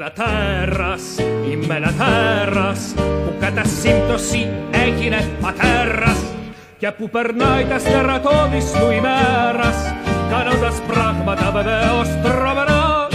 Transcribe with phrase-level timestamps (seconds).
[0.00, 1.02] ένα τέρας,
[1.50, 6.18] είμαι ένα τέρας που κατά σύμπτωση έγινε πατέρας
[6.78, 9.76] και που περνάει τα στερατώδης του ημέρας
[10.30, 13.08] κάνοντας πράγματα βεβαίως τρομερά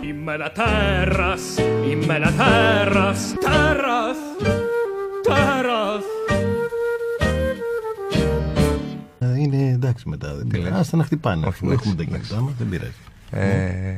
[0.00, 1.42] Είμαι ένα τέρας,
[1.90, 4.18] είμαι ένα τέρας, τέρας,
[5.22, 6.04] τέρας
[9.38, 10.34] Είναι εντάξει μετά.
[10.34, 10.80] Δεν πειράζει.
[10.80, 11.46] Άστα να χτυπάνε.
[11.46, 12.94] Όχι, Αφού έχουμε τα εντάξει, κινητά μας, δεν πειράζει.
[13.30, 13.94] Ε,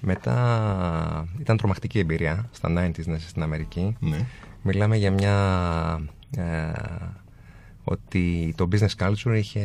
[0.00, 3.96] μετά ήταν τρομακτική εμπειρία στα 90s να είσαι στην Αμερική.
[4.00, 4.26] Ναι.
[4.62, 6.00] Μιλάμε για μια...
[6.36, 6.72] Ε,
[7.88, 9.60] ότι το business culture είχε,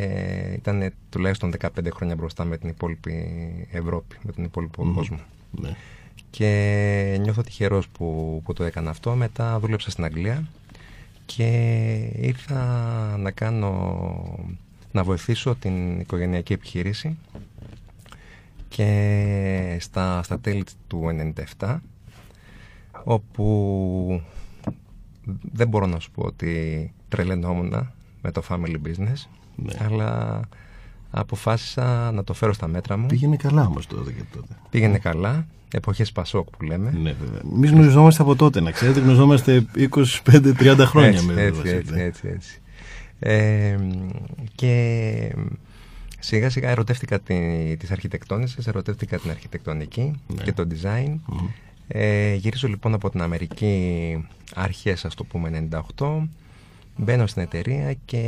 [0.57, 3.13] ήταν τουλάχιστον 15 χρόνια μπροστά με την υπόλοιπη
[3.71, 5.19] Ευρώπη, με τον υπόλοιπο κόσμο.
[5.51, 5.75] ναι.
[6.29, 9.15] Και νιώθω τυχερός που, που το έκανα αυτό.
[9.15, 10.47] Μετά δούλεψα στην Αγγλία
[11.25, 11.47] και
[12.15, 12.63] ήρθα
[13.19, 14.39] να κάνω,
[14.91, 17.17] να βοηθήσω την οικογενειακή επιχείρηση
[18.75, 21.03] και στα, στα τέλη του
[21.59, 21.77] 97
[23.03, 24.21] όπου
[25.51, 27.89] δεν μπορώ να σου πω ότι τρελαινόμουν
[28.21, 29.73] με το family business Ναι.
[29.85, 30.39] αλλά
[31.11, 34.53] αποφάσισα να το φέρω στα μέτρα μου Πήγαινε καλά όμως τότε και τότε.
[34.69, 37.41] πήγαινε καλά εποχές Πασόκ που λέμε Ναι, βέβαια.
[37.53, 38.99] Εμείς γνωριζόμαστε από τότε, να ξέρετε.
[38.99, 39.65] Γνωριζόμαστε
[40.25, 41.75] 25-30 χρόνια έτσι, με έτσι, Βασίλη.
[41.77, 42.61] έτσι, έτσι, έτσι.
[43.19, 43.77] Ε,
[44.55, 45.35] και
[46.21, 47.35] σιγά σιγά ερωτεύτηκα τη,
[47.77, 50.43] τις αρχιτεκτόνισσες, ερωτεύτηκα την αρχιτεκτονική Ναι.
[50.43, 51.15] και το design.
[51.87, 56.21] Ε, γυρίζω λοιπόν από την Αμερική αρχές ας το πούμε 98
[56.97, 58.21] Μπαίνω στην εταιρεία και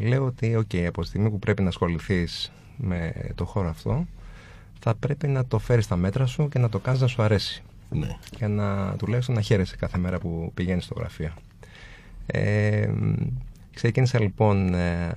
[0.00, 4.06] λέω ότι οκ, από τη στιγμή που πρέπει να ασχοληθείς με το χώρο αυτό
[4.80, 7.62] θα πρέπει να το φέρεις στα μέτρα σου και να το κάνεις να σου αρέσει
[7.90, 8.08] Ναι.
[8.36, 11.32] για να τουλάχιστον να χαίρεσαι κάθε μέρα που πηγαίνεις στο γραφείο.
[12.26, 12.88] Ε,
[13.74, 15.12] ξεκίνησα λοιπόν ε,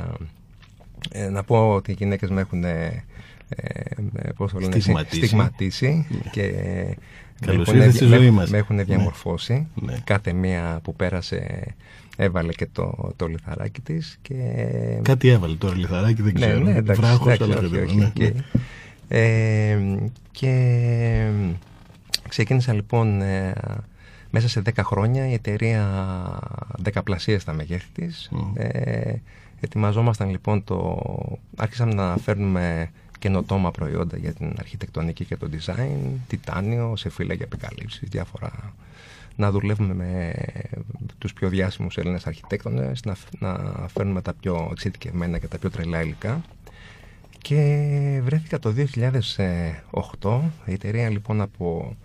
[1.11, 3.03] ε, να πω ότι οι γυναίκες με έχουν ε,
[3.49, 5.25] ε, πώς το λένε, Στιγματίσει.
[5.25, 6.51] στιγματίσει και
[7.41, 8.49] με Καλώς έχουν- ήρθες στη με- ζωή μας.
[8.49, 8.83] με έχουν Ναι.
[8.83, 9.67] διαμορφώσει.
[9.75, 9.97] Ναι.
[10.03, 11.63] Κάθε μία που πέρασε
[12.17, 14.35] έβαλε και το, το λιθαράκι της και
[15.01, 16.59] Κάτι έβαλε τώρα λιθαράκι, δεν ναι, ξέρω.
[16.59, 18.19] ναι, εντάξει, Βράχος, εντάξει, αλλά όχι, δεν όχι, ναι, οκ.
[18.19, 18.31] ναι.
[19.07, 19.77] Ε,
[20.31, 21.25] και
[22.29, 23.53] ξεκίνησα λοιπόν ε,
[24.29, 25.87] μέσα σε 10 χρόνια η εταιρεία
[26.77, 28.29] δεκαπλασίασε τα μεγέθη της.
[28.31, 28.51] Μμμ.
[28.55, 29.21] Ε,
[29.59, 31.01] ετοιμαζόμασταν λοιπόν το...
[31.57, 37.45] Άρχισαμε να φέρνουμε καινοτόμα προϊόντα για την αρχιτεκτονική και το design, τιτάνιο, σε φύλλα για
[37.45, 38.73] επικαλύψεις, διάφορα
[39.35, 40.33] να δουλεύουμε με
[41.17, 46.01] τους πιο διάσημους Έλληνες αρχιτέκτονες, να, να φέρνουμε τα πιο εξειδικευμένα και τα πιο τρελά
[46.01, 46.41] υλικά.
[47.41, 48.73] Και βρέθηκα το
[50.21, 51.95] 2008, η εταιρεία λοιπόν από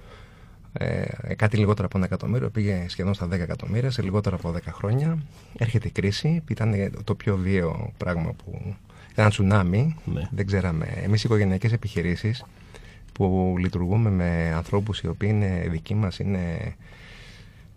[0.79, 4.59] ε, κάτι λιγότερο από ένα εκατομμύριο πήγε σχεδόν στα 10 εκατομμύρια σε λιγότερο από 10
[4.73, 5.19] χρόνια.
[5.59, 6.75] Έρχεται η κρίση, ήταν
[7.05, 8.75] το πιο βίαιο πράγμα που ήταν
[9.15, 10.23] ένα τσουνάμι, Ναι.
[10.31, 10.87] δεν ξέραμε.
[11.05, 12.45] Εμείς οι οικογενειακές επιχειρήσεις
[13.13, 16.75] που λειτουργούμε με ανθρώπους οι οποίοι είναι δικοί μας, είναι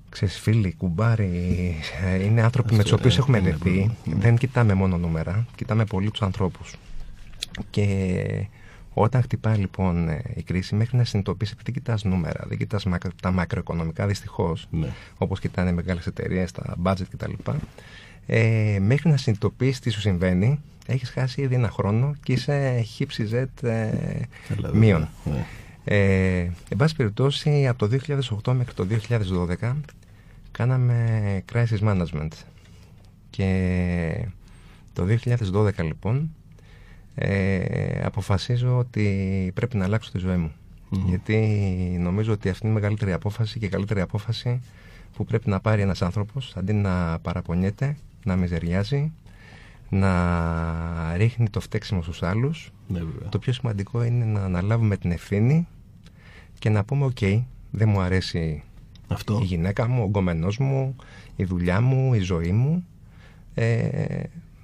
[0.10, 1.76] ξέρεις, φίλοι, κουμπάροι,
[2.06, 3.60] ε, είναι άνθρωποι με Αυτό, τους οποίους ε, έχουμε είναι δεθεί.
[3.60, 3.96] πρόβλημα.
[4.06, 4.16] Ναι.
[4.16, 6.76] Δεν κοιτάμε μόνο νούμερα, κοιτάμε πολύ τους ανθρώπους.
[7.70, 7.86] Και
[9.00, 13.22] όταν χτυπάει λοιπόν ε, η κρίση, μέχρι να συνειδητοποιήσει, επειδή κοιτάς νούμερα, δεν κοιτάς μακρο-
[13.22, 14.88] τα μακροοικονομικά δυστυχώς, Ναι.
[15.18, 17.32] όπως κοιτάνε μεγάλες εταιρείες, τα budget κτλ.
[18.26, 23.30] Ε, μέχρι να συνειδητοποιήσεις τι σου συμβαίνει, έχεις χάσει ήδη ένα χρόνο και είσαι χύψη
[23.32, 23.90] Z ε,
[24.48, 25.08] Καλά, μείον.
[25.24, 25.40] βέβαια.
[25.40, 25.46] Ναι.
[25.84, 27.98] Ε, εν πάση περιπτώσει, από το
[28.46, 28.88] 2008 μέχρι το
[29.60, 29.74] 2012
[30.52, 32.32] κάναμε crisis management.
[33.30, 34.28] Και
[34.94, 35.06] το
[35.54, 36.36] 2012 λοιπόν
[37.20, 40.52] ε, αποφασίζω ότι πρέπει να αλλάξω τη ζωή μου.
[40.90, 41.08] Μμμ.
[41.08, 41.38] Γιατί
[42.00, 44.62] νομίζω ότι αυτή είναι η μεγαλύτερη απόφαση και η καλύτερη απόφαση
[45.14, 49.12] που πρέπει να πάρει ένας άνθρωπος αντί να παραπονιέται, να μιζεριάζει,
[49.90, 53.30] να ρίχνει το φταίξιμο στους άλλους Ναι, βέβαια.
[53.30, 55.68] το πιο σημαντικό είναι να αναλάβουμε την ευθύνη
[56.60, 57.20] και να πούμε «ΟΚ,
[57.72, 58.64] δεν μου αρέσει
[59.08, 59.40] Αυτό.
[59.42, 60.96] η γυναίκα μου, ο γκομενός μου,
[61.36, 62.86] η δουλειά μου, η ζωή μου,
[63.54, 64.24] ε,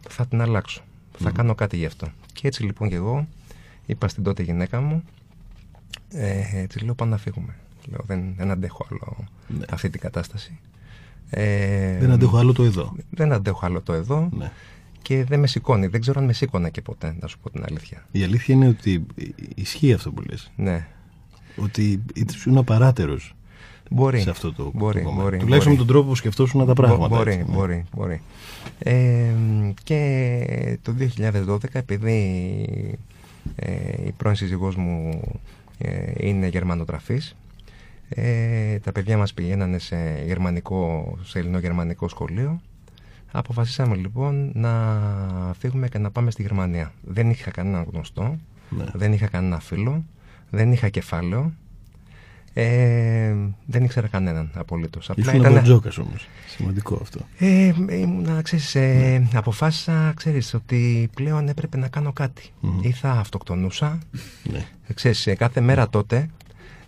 [0.10, 0.82] θα την αλλάξω.
[1.20, 2.08] Θα κάνω κάτι γι' αυτό».
[2.34, 3.28] Και έτσι λοιπόν και εγώ
[3.86, 5.04] είπα στην τότε γυναίκα μου,
[6.10, 7.56] ε, της λέω «Πάμε να φύγουμε».
[7.90, 9.66] Λέω, δεν, δεν αντέχω άλλο Ναι.
[9.70, 10.60] αυτή την κατάσταση.
[11.30, 12.96] Ε, Δεν αντέχω άλλο το εδώ.
[13.10, 14.52] Δεν αντέχω άλλο το εδώ Ναι.
[15.02, 15.88] και δεν με σηκώνει.
[15.88, 18.06] Δεν ξέρω αν με σήκωνε και ποτέ, να σου πω την αλήθεια.
[18.12, 19.06] Η αλήθεια είναι ότι
[19.56, 20.52] ισχύει αυτό που λες.
[20.56, 20.88] Ναι.
[21.56, 23.36] Ότι ήσουν απαράτερος
[23.90, 24.20] Μπορεί.
[24.20, 25.24] σε αυτό το, μπορεί, το κομμάτι.
[25.24, 25.82] μπορεί, Τουλάχιστον μπορεί.
[25.82, 27.08] με τον τρόπο που σκεφτόσουν τα πράγματα.
[27.08, 27.56] Μπο- Μπορεί, έτσι, ναι.
[27.56, 28.22] μπορεί, μπορεί.
[28.80, 29.30] Ε,
[29.84, 30.94] και το
[31.48, 32.20] 2012 επειδή
[33.56, 33.72] ε,
[34.06, 35.22] η πρώην σύζυγός μου
[35.78, 37.36] ε, είναι γερμανοτραφής
[38.10, 42.62] ε, τα παιδιά μας πηγαίνανε σε, γερμανικό, σε ελληνογερμανικό σχολείο
[43.32, 44.74] αποφασίσαμε λοιπόν να
[45.60, 48.36] φύγουμε και να πάμε στη Γερμανία δεν είχα κανένα γνωστό
[48.70, 48.84] Ναι.
[48.94, 50.04] δεν είχα κανένα φίλο
[50.50, 51.52] δεν είχα κεφάλαιο
[52.54, 53.36] Ε,
[53.66, 55.10] δεν ήξερα κανέναν απολύτως.
[55.16, 55.54] Ήσουν ήταν...
[55.54, 56.28] Μπατζόκα όμως.
[56.48, 57.20] Σημαντικό αυτό.
[57.38, 59.38] Ε, ήμουν, ξέρεις, ε, ναι.
[59.38, 62.50] αποφάσισα ξέρεις, ότι πλέον έπρεπε να κάνω κάτι.
[62.82, 64.00] Ή θα αυτοκτονούσα.
[64.44, 64.66] Ναι.
[64.94, 66.30] Ξέρεις, κάθε μέρα τότε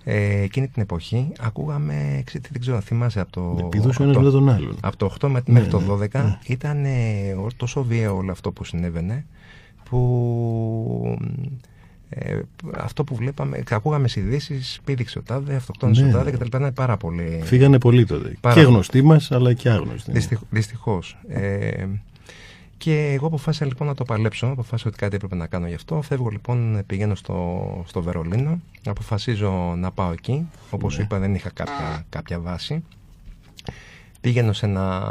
[0.08, 3.58] ε, εκείνη την εποχή ακούγαμε, δεν ξέρω, θυμάσαι από το.
[3.66, 4.78] Επιδούσε ένας μετά τον άλλον.
[4.82, 6.38] Από το 8 μέχρι ναι, το 12 ναι, ναι.
[6.46, 9.26] ήταν ε, τόσο βίαιο όλο αυτό που συνέβαινε
[9.90, 11.18] που
[12.18, 12.40] ε,
[12.76, 16.10] αυτό που βλέπαμε, ακούγαμε στις ειδήσεις, πήδηξε ο τάδε, αυτοκτόνησε ναι.
[16.10, 16.46] ο τάδε κτλ.
[16.46, 17.42] Ήταν πάρα πολύ.
[17.44, 18.38] Φύγανε πολύ τότε.
[18.42, 18.56] Πάρα...
[18.56, 20.12] Και γνωστοί μας, αλλά και άγνωστοι.
[20.50, 21.18] Δυστυχώς.
[21.28, 21.86] Ε,
[22.78, 24.48] και εγώ αποφάσισα λοιπόν να το παλέψω.
[24.48, 26.02] Αποφάσισα ότι κάτι έπρεπε να κάνω γι' αυτό.
[26.02, 28.60] Φεύγω λοιπόν, πηγαίνω στο, στο Βερολίνο.
[28.86, 30.48] Αποφασίζω να πάω εκεί.
[30.70, 31.04] Όπως ναι.
[31.04, 32.84] είπα, δεν είχα κάποια, κάποια βάση.
[34.22, 35.04] Πήγαινω σε ένα.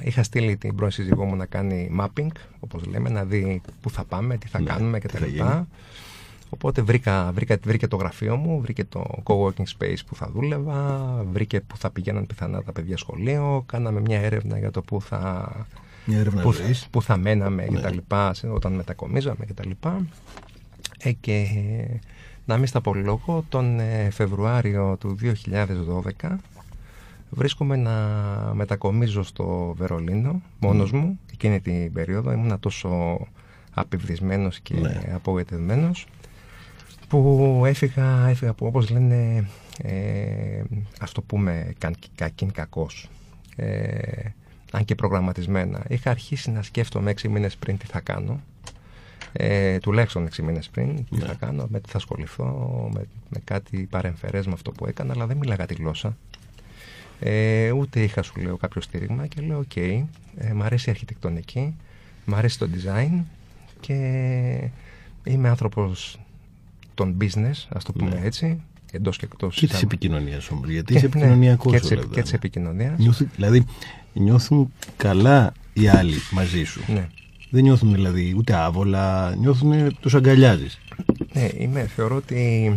[0.00, 4.04] Είχα στείλει την πρώην σύζυγό μου να κάνει mapping, όπως λέμε, να δει πού θα
[4.04, 5.24] πάμε, τι θα ναι, κάνουμε κτλ.
[6.50, 11.60] Οπότε βρήκα, βρήκα, βρήκε το γραφείο μου, βρήκε το co-working space που θα δούλευα, βρήκε
[11.60, 15.52] που θα πηγαίναν πιθανά τα παιδιά σχολείο, κάναμε μια έρευνα για το που θα,
[16.04, 16.54] μια έρευνα που,
[16.90, 17.68] που θα μέναμε ναι.
[17.68, 20.06] και τα λοιπά, όταν μετακομίζαμε και τα λοιπά.
[20.98, 21.46] Ε, και
[22.44, 25.16] να μην στα πολυλογώ, τον ε, Φεβρουάριο του
[26.20, 26.36] 2012
[27.30, 27.92] βρίσκομαι να
[28.54, 33.18] μετακομίζω στο Βερολίνο μόνος μου εκείνη την περίοδο ήμουν τόσο
[33.74, 35.02] απειβδισμένος και ναι.
[35.14, 36.06] απογοητευμένος
[37.08, 39.48] που έφυγα, έφυγα που όπως λένε
[39.82, 40.62] ε,
[41.00, 41.72] ας το πούμε
[42.14, 43.08] κακήν κακός.
[43.56, 44.30] Ε,
[44.72, 45.84] αν και προγραμματισμένα.
[45.88, 48.40] Είχα αρχίσει να σκέφτομαι έξι μήνες πριν τι θα κάνω.
[49.32, 51.34] Ε, τουλάχιστον 6 μήνες πριν τι θα ναι.
[51.34, 52.44] κάνω, με τι θα ασχοληθώ
[52.94, 56.16] με, με κάτι παρεμφερές με αυτό που έκανα αλλά δεν μιλάγα τη γλώσσα.
[57.20, 60.04] Ε, ούτε είχα σου λέω κάποιο στήριγμα και λέω OK, okay,
[60.36, 61.74] ε, μ' αρέσει η αρχιτεκτονική
[62.24, 63.22] μ' αρέσει το design
[63.80, 64.70] και
[65.24, 66.18] είμαι άνθρωπος
[66.96, 68.20] των business, ας το πούμε ναι.
[68.24, 68.60] έτσι,
[68.92, 69.56] εντός και εκτός.
[69.56, 70.68] Και της επικοινωνίας όμως.
[70.68, 71.72] Γιατί είσαι επικοινωνιακός.
[71.72, 73.24] Ναι, και της επικοινωνίας.
[73.34, 73.64] Δηλαδή,
[74.12, 76.80] νιώθουν καλά οι άλλοι μαζί σου.
[76.86, 77.08] Ναι.
[77.50, 80.78] Δεν νιώθουν δηλαδή ούτε άβολα, νιώθουν τους αγκαλιάζεις.
[81.32, 82.72] Ναι, είμαι, θεωρώ ότι,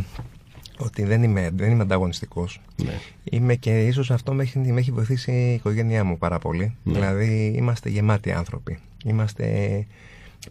[0.78, 2.62] ότι δεν είμαι, δεν είμαι ανταγωνιστικός.
[2.84, 2.94] Ναι.
[3.24, 6.76] Είμαι και ίσως αυτό με έχει, με έχει βοηθήσει η οικογένειά μου πάρα πολύ.
[6.84, 6.94] Ναι.
[6.94, 8.80] Δηλαδή, είμαστε γεμάτοι άνθρωποι.
[9.06, 9.46] Είμαστε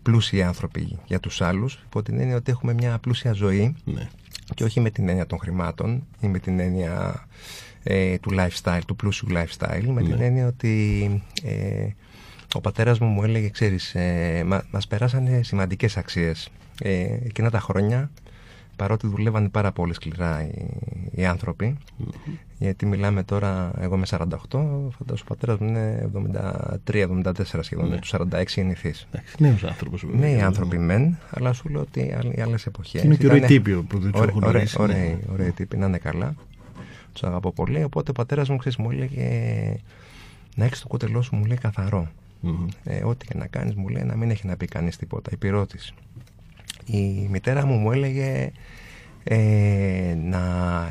[0.03, 4.09] πλούσιοι άνθρωποι για τους άλλους υπό την έννοια ότι έχουμε μια πλούσια ζωή ναι.
[4.55, 7.27] και όχι με την έννοια των χρημάτων ή με την έννοια
[7.83, 10.25] ε, του lifestyle, του πλούσιου lifestyle με την ναι.
[10.25, 11.89] έννοια ότι ε,
[12.55, 16.49] ο πατέρας μου μου έλεγε ξέρεις ε, μα, μας περάσανε σημαντικές αξίες
[16.83, 18.11] ε, εκείνα τα χρόνια
[18.79, 20.67] παρότι δουλεύαν πάρα πολύ σκληρά οι,
[21.11, 21.77] οι άνθρωποι,
[22.59, 24.19] γιατί μιλάμε τώρα, εγώ είμαι 48,
[24.51, 26.11] φαντάζομαι ο πατέρας μου είναι
[26.91, 27.99] 73-74 σχεδόν, ναι.
[27.99, 28.95] του 46 γεννηθεί.
[29.39, 30.05] Νέος άνθρωπος.
[30.13, 32.01] Νέοι άνθρωποι μεν, αλλά σου λέω ότι
[32.37, 33.03] οι άλλες εποχές.
[33.03, 36.35] Είναι και ωραίοι τύποι που δεν τους έχουν Ωραίοι, ωραίοι τύποι, να είναι καλά.
[37.13, 37.83] Τους αγαπώ πολύ.
[37.83, 39.29] Οπότε ο πατέρας μου, ξέρεις, μου έλεγε
[40.55, 42.09] να έχεις το κούτελό σου, μου λέει καθαρό.
[42.85, 45.31] Ε, ό,τι και να κάνεις, μου λέει να μην έχει να πει κανείς τίποτα.
[45.33, 45.79] Υπηρότη
[46.91, 48.53] η μητέρα μου μου έλεγε
[49.25, 50.43] ε, να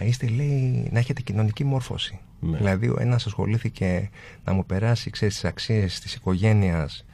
[0.05, 2.57] είστε λέει να έχετε κοινωνική μόρφωση ναι.
[2.57, 4.09] δηλαδή ο ένας ασχολήθηκε
[4.43, 7.05] να μου περάσει ξέρεις, τις αξίες της οικογένειας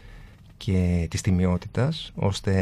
[0.58, 2.54] και της τιμιότητας ώστε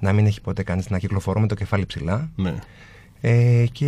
[0.00, 2.54] να μην έχει ποτέ κανείς να κυκλοφορώ με το κεφάλι ψηλά ναι.
[3.20, 3.86] ε, και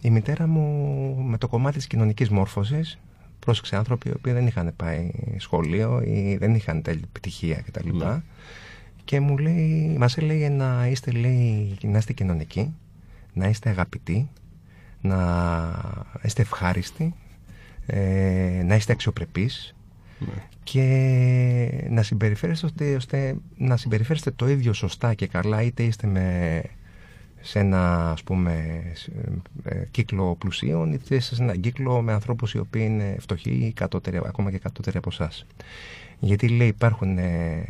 [0.00, 2.98] η μητέρα μου με το κομμάτι της κοινωνικής μόρφωσης
[3.38, 7.96] πρόσεξε άνθρωποι οι οποίοι δεν είχαν πάει σχολείο ή δεν είχαν τέλεια επιτυχία κτλ.
[7.96, 8.22] Ναι
[9.12, 12.74] και μου λέει, μας έλεγε να είστε, λέει, να είστε κοινωνικοί,
[13.32, 14.28] να είστε αγαπητοί,
[15.00, 15.16] να
[16.22, 17.14] είστε ευχάριστοι,
[17.86, 19.74] ε, να είστε αξιοπρεπείς
[20.18, 20.42] ναι.
[20.62, 26.62] και να συμπεριφέρεστε, ώστε, να συμπεριφέρεστε το ίδιο σωστά και καλά είτε είστε με,
[27.40, 28.82] σε ένα ας πούμε
[29.64, 34.16] ε, κύκλο πλουσίων είτε είστε σε ένα κύκλο με ανθρώπους οι οποίοι είναι φτωχοί κατώτεροι,
[34.16, 35.46] ακόμα και κατώτεροι από εσάς.
[36.18, 37.64] Γιατί λέει υπάρχουν ε,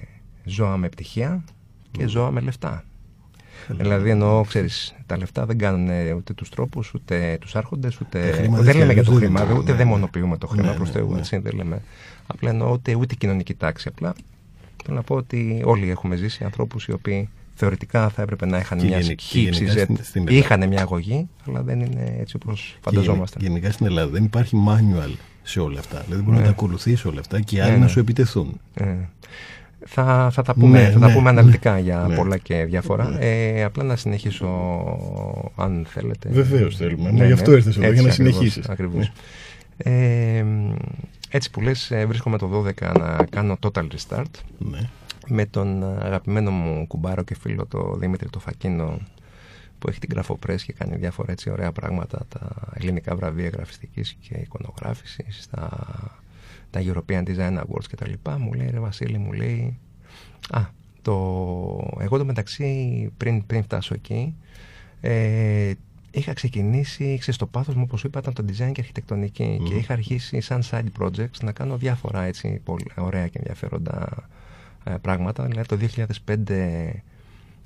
[0.45, 1.45] ζώα με πτυχία
[1.91, 2.85] και ζώα με λεφτά.
[3.69, 8.49] Δηλαδή εννοώ, ξέρεις, τα λεφτά δεν κάνουν ούτε τους τρόπους, ούτε τους άρχοντες, ούτε.
[8.51, 9.77] Δεν λέμε για το χρήμα, ούτε ναι.
[9.77, 11.15] δαιμονοποιούμε το χρήμα ναι, προς ναι, Θεού.
[11.17, 11.83] Έτσι, δεν λέμε.
[12.27, 13.89] Απλά εννοώ ούτε, ούτε κοινωνική τάξη.
[13.89, 14.15] Απλά
[14.85, 18.85] θέλω να πω ότι όλοι έχουμε ζήσει ανθρώπους οι οποίοι θεωρητικά θα έπρεπε να είχαν
[18.85, 19.67] μια χύψη
[20.29, 23.39] είχαν μια αγωγή, αλλά δεν είναι έτσι όπως φανταζόμαστε.
[23.41, 26.03] Γενικά στην Ελλάδα δεν υπάρχει manual σε όλα αυτά.
[26.07, 28.61] Δηλαδή μπορεί να τα ακολουθήσει όλα αυτά και οι άλλοι να σου επιτεθούν.
[29.87, 32.15] Θα, θα τα πούμε, ναι, θα τα ναι, πούμε αναλυτικά για ναι.
[32.15, 33.17] πολλά και διάφορα.
[33.21, 34.49] Ε, απλά να συνεχίσω,
[35.57, 36.29] αν θέλετε.
[36.29, 37.11] Βεβαίως θέλουμε.
[37.11, 38.69] Ναι, γι' αυτό ήρθες εδώ, για να συνεχίσεις.
[38.69, 39.13] Ακριβώς.
[39.77, 40.45] Ε,
[41.31, 44.31] έτσι που λες, ε, βρίσκομαι το 12 να κάνω total restart.
[44.59, 44.79] Ναι.
[45.29, 48.99] Με τον αγαπημένο μου κουμπάρο και φίλο, το Δημήτρη το Φακίνο,
[49.79, 54.35] που έχει την γραφοπρές και κάνει διάφορα έτσι ωραία πράγματα τα ελληνικά βραβεία γραφιστικής και
[54.35, 55.69] εικονογράφησης τα,
[56.73, 59.79] τα European Design Awards και τα λοιπά μου λέει ρε Βασίλη μου λέει
[60.51, 60.61] α,
[61.03, 61.13] το,
[61.99, 64.35] εγώ το μεταξύ πριν, πριν φτάσω εκεί
[65.01, 65.73] ε,
[66.11, 69.93] είχα ξεκινήσει, ξέρεις, το πάθος μου, όπως είπα, ήταν το design και αρχιτεκτονική και είχα
[69.93, 74.29] αρχίσει σαν side projects να κάνω διάφορα έτσι πολύ ωραία και ενδιαφέροντα
[74.85, 75.45] ε, πράγματα.
[75.45, 76.91] Δηλαδή το 2005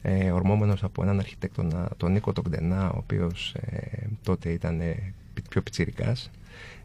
[0.02, 5.12] ε, ορμόμενος από έναν αρχιτέκτονα, τον Νίκο Τογκδενά, ο οποίος ε, τότε ήταν ε,
[5.48, 6.30] πιο πιτσιρικάς,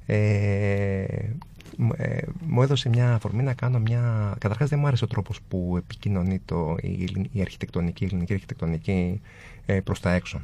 [0.05, 1.05] ε,
[1.95, 4.35] ε, μου έδωσε μια αφορμή να κάνω μια...
[4.39, 9.21] Καταρχάς δεν μου άρεσε ο τρόπος που επικοινωνεί το, η, η αρχιτεκτονική, η ελληνική αρχιτεκτονική
[9.65, 10.41] ε, προς τα έξω.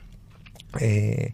[0.77, 1.25] Ε,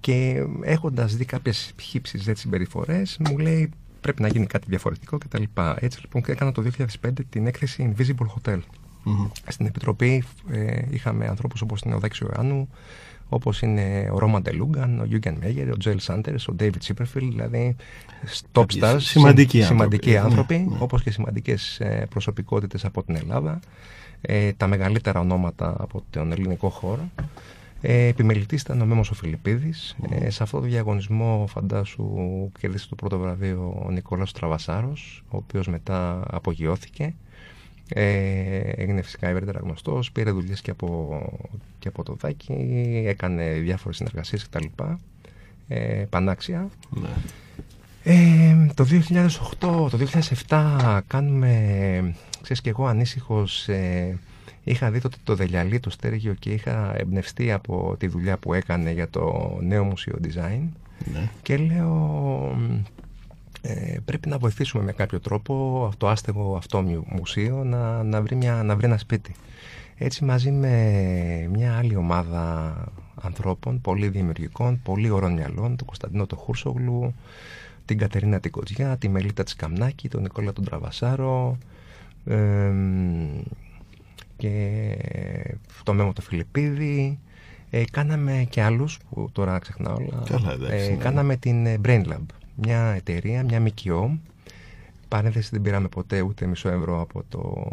[0.00, 5.42] και έχοντας δει κάποιες χύψεις έτσι συμπεριφορές μου λέει πρέπει να γίνει κάτι διαφορετικό κτλ.
[5.78, 6.62] Έτσι λοιπόν έκανα το
[7.02, 8.58] 2005 την έκθεση Invisible Hotel.
[9.48, 12.68] Στην Επιτροπή ε, είχαμε ανθρώπους όπως είναι ο Δέξιο Ιωάννου,
[13.28, 17.76] όπως είναι ο Ρόμαν Τελούγκαν, ο Γιούγκεν Μέγερ, ο Τζέλ Σάντερς, ο Ντέιβιτ Σίπερφιλ, δηλαδή
[18.52, 20.76] top stars, σημαντικοί, σημαντικοί άνθρωποι, ναι, ναι.
[20.78, 23.60] όπως και σημαντικές ε, προσωπικότητες από την Ελλάδα,
[24.20, 27.10] ε, τα μεγαλύτερα ονόματα από τον ελληνικό χώρο.
[27.80, 29.96] Ε, επιμελητής ήταν ο Μέμος ο Φιλιππίδης.
[30.10, 32.08] Ε, σε αυτό το διαγωνισμό φαντάσου
[32.58, 37.14] κερδίσε το πρώτο βραβείο ο Νικόλας Τραβασάρος, ο οποίος μετά απογειώθηκε.
[37.88, 41.20] Ε, έγινε φυσικά ευρύτερα γνωστός, πήρε δουλειές και από,
[41.78, 42.52] και από το Δάκη,
[43.06, 44.64] έκανε διάφορες συνεργασίες κτλ.
[45.68, 46.68] Ε, πανάξια.
[46.90, 47.08] Ναι.
[48.08, 49.98] Ε, το 2008, το
[50.48, 54.18] 2007 κάνουμε, ξέρεις και εγώ ανήσυχος, ε,
[54.64, 58.90] είχα δει τότε το Δελιαλί, το Στέργιο και είχα εμπνευστεί από τη δουλειά που έκανε
[58.90, 60.60] για το νέο μουσείο design
[61.12, 61.30] ναι.
[61.42, 62.56] και λέω
[63.62, 68.62] ε, πρέπει να βοηθήσουμε με κάποιο τρόπο το άστεγο αυτό μουσείο να, να, βρει μια,
[68.62, 69.34] να βρει ένα σπίτι.
[69.98, 72.74] Έτσι μαζί με μια άλλη ομάδα
[73.22, 77.14] ανθρώπων, πολύ δημιουργικών, πολύ ωρών μυαλών, τον Κωνσταντινό το Χούρσογλου,
[77.86, 81.58] την Κατερίνα την Κοτζιά, τη Μελίτα της Καμνάκη, τον Νικόλα τον Τραβασάρο
[84.36, 84.96] και
[85.82, 87.18] το Μέμο το Φιλιππίδη.
[87.70, 90.22] Ε, κάναμε και άλλους που τώρα ξεχνάω όλα.
[90.70, 90.96] ε, ναι.
[90.96, 92.24] Κάναμε την ε, Brain Lab
[92.54, 94.18] μια εταιρεία, μια ΜΚΟ.
[95.08, 97.70] Παρένθεση δεν πήραμε ποτέ ούτε μισό ευρώ από το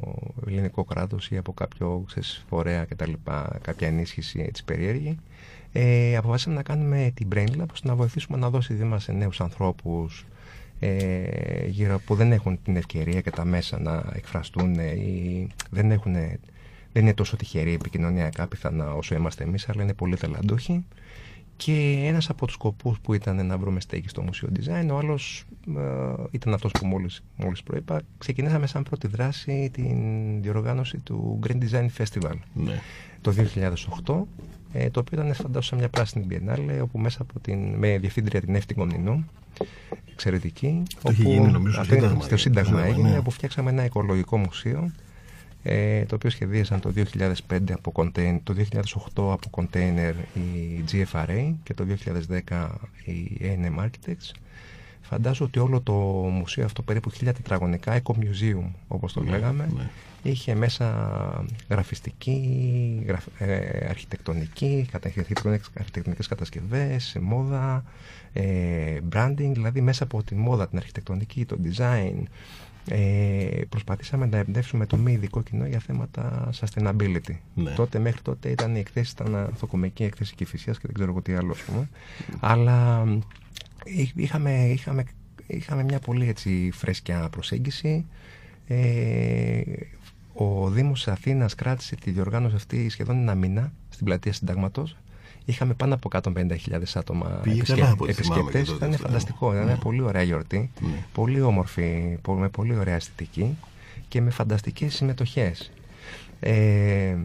[0.48, 3.12] ελληνικό κράτος ή από κάποιο ξέρεις, φορέα κτλ.
[3.62, 5.18] Κάποια ενίσχυση έτσι περίεργη.
[5.76, 9.42] Ε, αποφάσισαμε να κάνουμε την Brain Lab ώστε να βοηθήσουμε να δώσει δήμα σε νέους
[9.42, 10.26] ανθρώπους
[10.80, 16.14] ε, γύρω, που δεν έχουν την ευκαιρία και τα μέσα να εκφραστούν ή δεν, έχουν,
[16.94, 20.86] δεν είναι τόσο τυχεροί επικοινωνιακά πιθανά όσο είμαστε εμείς αλλά είναι πολύ ταλαντούχοι
[21.56, 25.44] και ένας από τους σκοπούς που ήταν να βρούμε στέγη στο Μουσείο Design, ο άλλος
[25.78, 25.82] ε,
[26.32, 28.02] ήταν αυτός που μόλις, μόλις προείπα.
[28.18, 29.98] Ξεκινήσαμε σαν πρώτη δράση την
[30.42, 32.80] διοργάνωση του Green Design Festival ναι.
[33.22, 33.34] το
[34.06, 34.24] 2008, ε,
[34.92, 38.56] το οποίο ήταν φαντάζομαι σε μια πράσινη biennale, όπου μέσα από την, με διευθύντρια την
[38.56, 39.26] Εύτη Κομνηνού,
[40.12, 40.84] εξαιρετική.
[41.02, 42.24] Το όπου, γίνει νομίζω στο Σύνταγμα.
[42.24, 43.18] Στο Σύνταγμα έγινε, ναι.
[43.18, 44.92] όπου φτιάξαμε ένα οικολογικό μουσείο
[45.64, 46.94] ε, το οποίο σχεδίασαν το
[47.50, 48.82] 2005 από contain, το 2008
[49.16, 51.86] από container η GFRA και το
[52.50, 52.68] 2010
[53.06, 54.32] η A&M Architects.
[55.02, 55.94] Φαντάζομαι ότι όλο το
[56.32, 59.90] μουσείο αυτό περίπου 1000 τετραγωνικά, Eco Museum όπως το ναι, λέγαμε, ναι.
[60.24, 64.90] Είχε μέσα γραφιστική, γραφ, ε, αρχιτεκτονική,
[65.80, 67.84] αρχιτεκτονικές κατασκευές, μόδα,
[68.34, 72.24] ε, branding, δηλαδή μέσα από τη μόδα, την αρχιτεκτονική, το design,
[72.88, 77.36] ε, προσπαθήσαμε να εμπνεύσουμε το μη ειδικό κοινό για θέματα sustainability.
[77.56, 77.72] Ναι.
[77.72, 81.34] Τότε, μέχρι τότε ήταν η εκθέση, ήταν ανθοκομική εκθέση κυφυσίας και δεν ξέρω εγώ τι
[81.34, 81.90] άλλο, πούμε.
[82.40, 83.06] Αλλά
[84.16, 85.04] είχαμε, είχαμε,
[85.48, 88.06] είχαμε μια πολύ έτσι φρέσκια προσέγγιση.
[88.68, 89.62] Ε,
[90.34, 94.96] ο Δήμος Αθήνας κράτησε τη διοργάνωση αυτή σχεδόν ένα μήνα στην πλατεία Συντάγματος
[95.46, 97.42] Είχαμε πάνω από 150.000 άτομα
[98.08, 98.70] επισκέπτες.
[98.70, 99.52] Ήταν φανταστικό.
[99.52, 99.80] Ήταν μια ναι.
[99.80, 100.72] πολύ ωραία γιορτή.
[100.80, 101.06] Ναι.
[101.14, 103.58] Πολύ όμορφη, με πολύ ωραία αισθητική
[104.08, 105.72] και με φανταστικές συμμετοχές.
[106.40, 107.16] Ε,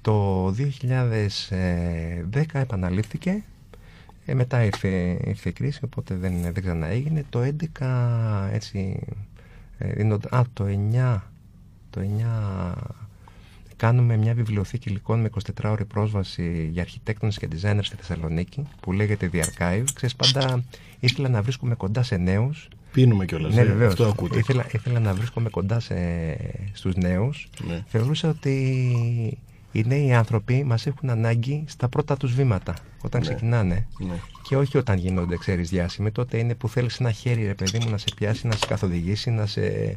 [0.00, 0.54] το 2010
[2.52, 3.42] επαναλήφθηκε
[4.24, 7.40] ε, μετά ήρθε, ήρθε η κρίση οπότε δεν, δεν ξανά έγινε το
[7.78, 9.00] 11 έτσι
[9.78, 11.18] ε, α, το 9
[11.92, 12.72] το 9
[13.76, 15.30] κάνουμε μια βιβλιοθήκη υλικών με
[15.62, 19.84] 24 ώρη πρόσβαση για αρχιτέκτονες και designers στη Θεσσαλονίκη που λέγεται The Archive.
[19.94, 20.64] Ξέρεις, πάντα
[21.00, 22.68] ήθελα να βρίσκομαι κοντά σε νέους.
[22.92, 23.92] Πίνουμε κιόλας, ναι, ε, βεβαίως.
[23.92, 24.38] αυτό ακούτε.
[24.38, 25.94] Ήθελα, ήθελα να βρίσκομαι κοντά σε,
[26.72, 27.48] στους νέους.
[27.66, 27.84] Ναι.
[27.86, 28.58] Θεωρούσα ότι
[29.72, 32.74] οι νέοι άνθρωποι μας έχουν ανάγκη στα πρώτα τους βήματα.
[33.02, 33.26] όταν ναι.
[33.26, 33.86] ξεκινάνε.
[33.98, 34.14] Ναι.
[34.42, 36.10] Και όχι όταν γίνονται, ξέρεις, διάσημοι.
[36.10, 39.30] Τότε είναι που θέλεις ένα χέρι, ρε παιδί μου, να σε πιάσει, να σε καθοδηγήσει,
[39.30, 39.96] να σε ε,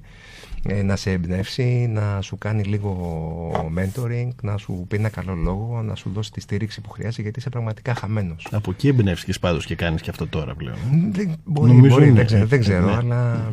[0.84, 5.96] να σε εμπνεύσει, να σου κάνει λίγο mentoring, να σου πει ένα καλό λόγο, να
[5.96, 8.48] σου δώσει τη στήριξη που χρειάζεται γιατί είσαι πραγματικά χαμένος.
[8.52, 10.78] Από εκεί εμπνεύστηκες πάντως και κάνεις και αυτό τώρα πλέον.
[11.12, 12.96] Δεν, μπορεί, μπορεί δεν ξέρω, δεν ξέρω ναι.
[12.96, 13.52] αλλά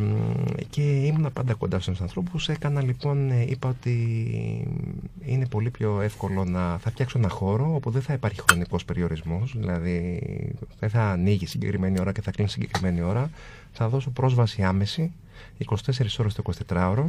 [0.71, 2.49] και ήμουν πάντα κοντά στους ανθρώπους.
[2.49, 3.97] Έκανα λοιπόν, ε, είπα ότι
[5.25, 9.54] είναι πολύ πιο εύκολο να θα φτιάξω ένα χώρο όπου δεν θα υπάρχει χρονικός περιορισμός.
[9.57, 10.21] Δηλαδή
[10.78, 13.31] δεν θα ανοίγει συγκεκριμένη ώρα και θα κλείνεις συγκεκριμένη ώρα.
[13.73, 15.12] Θα δώσω πρόσβαση άμεση
[15.59, 17.05] 24 ώρες το 24ωρο.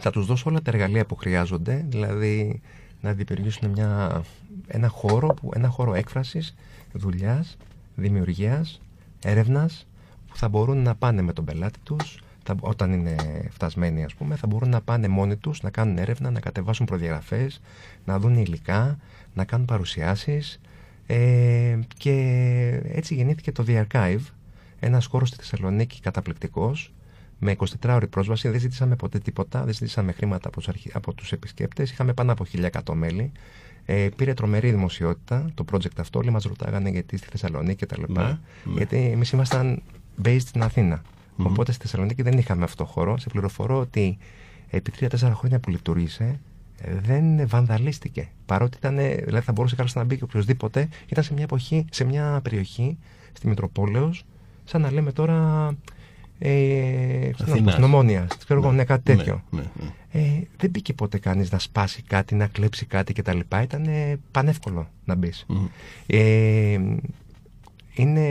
[0.00, 2.60] Θα τους δώσω όλα τα εργαλεία που χρειάζονται, δηλαδή
[3.00, 4.22] να δημιουργήσουν μια,
[4.66, 6.54] ένα, χώρο, που, ένα χώρο έκφρασης,
[6.92, 7.56] δουλειάς,
[7.94, 8.80] δημιουργίας,
[9.22, 9.86] έρευνας,
[10.28, 12.20] που θα μπορούν να πάνε με τον πελάτη τους,
[12.60, 13.16] όταν είναι
[13.50, 17.60] φτασμένοι ας πούμε, θα μπορούν να πάνε μόνοι τους, να κάνουν έρευνα, να κατεβάσουν προδιαγραφές,
[18.04, 18.98] να δουν ώρε
[19.34, 20.60] να κάνουν παρουσιάσεις
[21.06, 22.12] ε, και
[22.84, 24.20] έτσι γεννήθηκε το The Archive,
[24.80, 26.92] ένας χώρος στη Θεσσαλονίκη καταπληκτικός,
[27.38, 30.60] με 24 ώρη πρόσβαση, δεν ζήτησαμε ποτέ τίποτα, δεν ζήτησαμε χρήματα από,
[30.92, 32.44] από τους επισκέπτες, είχαμε πάνω από
[32.84, 33.32] 1100 μέλη.
[33.88, 36.18] Ε, πήρε τρομερή δημοσιότητα το project αυτό.
[36.18, 38.02] Όλοι μας ρωτάγανε γιατί στη Θεσσαλονίκη κτλ.
[38.08, 38.38] Ναι, ναι.
[38.64, 39.82] Γιατί εμείς ήμασταν
[40.24, 41.02] based στην Αθήνα.
[41.02, 41.44] Mm-hmm.
[41.44, 43.18] Οπότε στη Θεσσαλονίκη δεν είχαμε αυτό το χώρο.
[43.18, 44.18] Σε πληροφορώ ότι
[44.70, 46.40] επί τρία-τέσσερα χρόνια που λειτουργήσε
[47.02, 48.28] δεν βανδαλίστηκε.
[48.46, 52.04] Παρότι ήταν, δηλαδή θα μπορούσε κάποιο να μπει και οποιοδήποτε, ήταν σε μια εποχή, σε
[52.04, 52.98] μια περιοχή
[53.32, 54.24] στη Μητροπόλεως,
[54.64, 55.68] σαν να λέμε τώρα
[56.38, 57.30] ε,
[57.66, 59.42] στην Ομόνια, ξέρω εγώ, ναι, κάτι ναι, τέτοιο.
[59.50, 63.38] Ναι, ναι, ε, δεν μπήκε ποτέ κανείς να σπάσει κάτι, να κλέψει κάτι κτλ.
[63.62, 63.86] Ήταν
[64.30, 65.46] πανεύκολο να μπεις.
[66.06, 66.78] Ε,
[67.94, 68.26] είναι,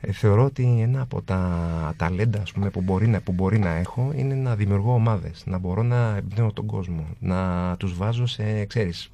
[0.00, 3.70] ε, θεωρώ ότι ένα από τα ταλέντα ας πούμε, που, μπορεί να, που μπορεί να
[3.70, 8.64] έχω είναι να δημιουργώ ομάδες, να μπορώ να εμπνέω τον κόσμο, να τους βάζω σε,
[8.64, 9.08] ξέρεις,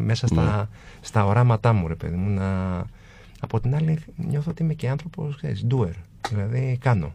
[0.00, 0.68] μέσα στα,
[1.00, 2.84] στα οράματά μου, ρε παιδί μου, να...
[3.42, 5.92] Από την άλλη νιώθω ότι είμαι και άνθρωπος, ξέρεις, doer.
[6.28, 7.14] Δηλαδή κάνω.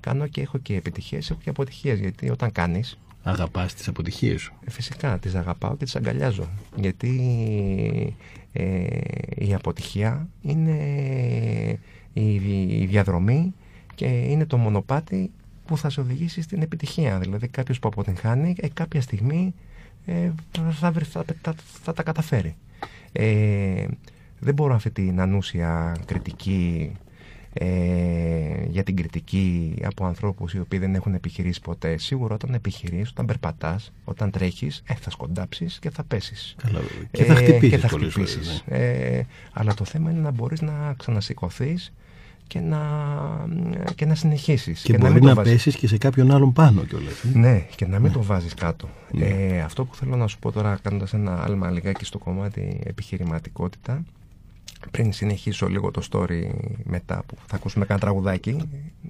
[0.00, 1.98] Κάνω και έχω και επιτυχίες, έχω και αποτυχίες.
[1.98, 2.82] Γιατί όταν κάνει.
[3.22, 4.52] Αγαπάς τις αποτυχίες σου.
[4.64, 6.48] Ε, φυσικά, τις αγαπάω και τις αγκαλιάζω.
[6.76, 8.14] Γιατί
[8.52, 8.86] ε,
[9.34, 10.78] η αποτυχία είναι
[12.12, 12.34] η,
[12.80, 13.54] η διαδρομή
[13.94, 15.30] και είναι το μονοπάτι
[15.66, 17.18] που θα σε οδηγήσει στην επιτυχία.
[17.18, 19.54] Δηλαδή κάποιος που αποτυγχάνει ε, κάποια στιγμή
[20.06, 22.56] ε, θα, θα, θα, θα, τα καταφέρει.
[23.12, 23.86] Ε,
[24.38, 26.92] δεν μπορώ αυτή την ανούσια κριτική
[27.58, 31.98] ε, για την κριτική από ανθρώπους οι οποίοι δεν έχουν επιχειρήσει ποτέ.
[31.98, 36.54] Σίγουρα όταν επιχειρείς, όταν περπατάς, όταν τρέχεις, ε, θα σκοντάψεις και θα πέσεις.
[36.62, 37.70] Καλά, και θα χτυπήσεις.
[37.70, 38.64] και θα χτυπήσεις.
[38.66, 38.76] Ναι.
[38.76, 41.92] Ε, αλλά το θέμα είναι να μπορείς να ξανασηκωθείς
[42.46, 42.80] και να,
[43.94, 44.82] και να συνεχίσεις.
[44.82, 47.22] Και, και μπορεί να, να πέσεις και σε κάποιον άλλον πάνω κιόλας.
[47.24, 47.38] Ε.
[47.38, 48.14] Ναι, και να μην ναι.
[48.14, 48.88] το βάζεις κάτω.
[49.10, 49.26] Ναι.
[49.26, 54.04] Ε, αυτό που θέλω να σου πω τώρα κάνοντας ένα άλμα λιγάκι στο κομμάτι επιχειρηματικότητα
[54.90, 56.50] πριν συνεχίσω λίγο το story
[56.84, 58.56] μετά που θα ακούσουμε κάνα τραγουδάκι.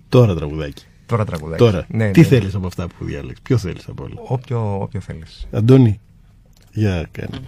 [0.09, 0.85] Τώρα τραγουδάκι.
[1.07, 1.63] Τώρα τραγουδάκι.
[1.63, 1.87] Τώρα.
[1.89, 2.27] Ναι, Τι ναι.
[2.27, 5.47] θέλεις από αυτά που διάλεξες; Ποιο θέλεις από όλα; Όποιο, όποιο θέλεις.
[5.53, 6.01] Αντώνη,
[6.73, 7.39] για κάνει.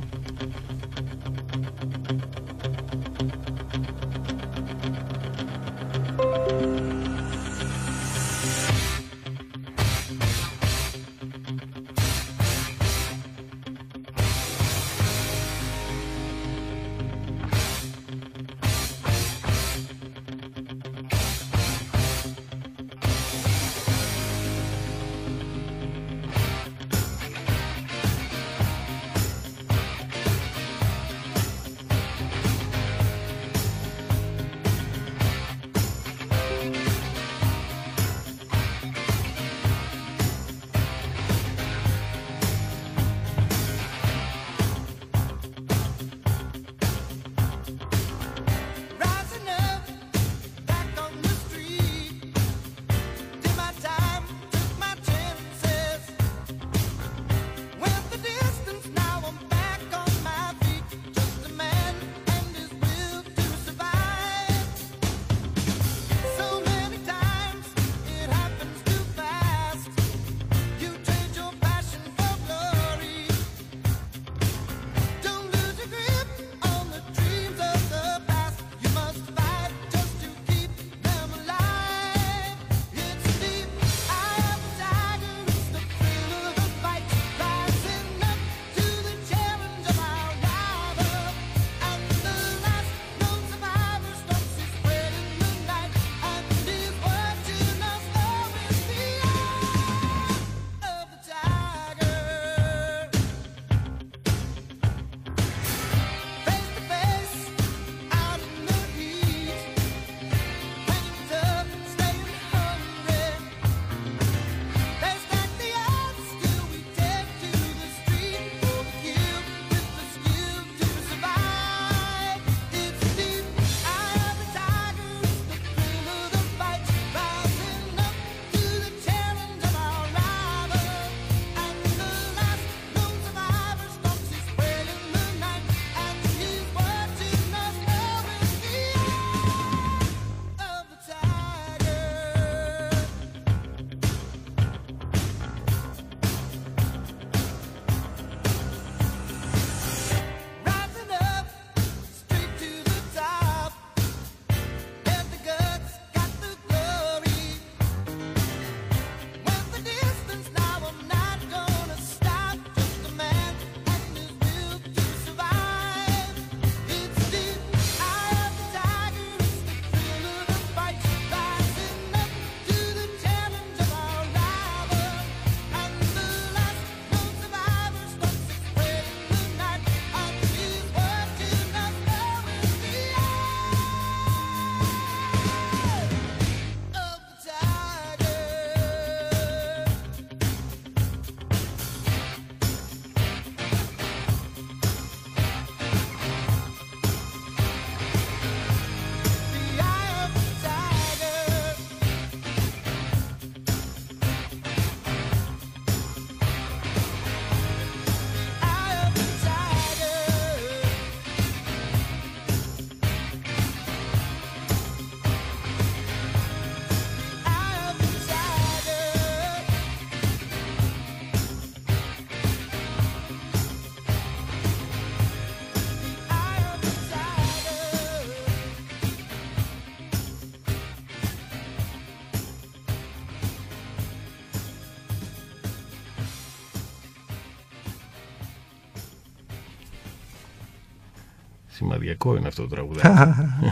[241.78, 243.00] Σημαδιακό είναι αυτό το τραγούδι.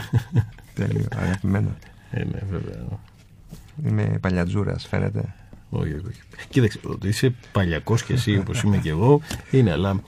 [0.75, 1.69] Τέλειο, αγαπημένο.
[2.11, 2.85] ε, ναι, βέβαια.
[3.85, 5.35] Είμαι παλιατζούρας, φαίνεται.
[5.69, 6.21] Όχι, όχι.
[6.49, 10.01] Κοίταξε, ότι είσαι παλιακός κι εσύ όπως είμαι κι εγώ είναι, αλλά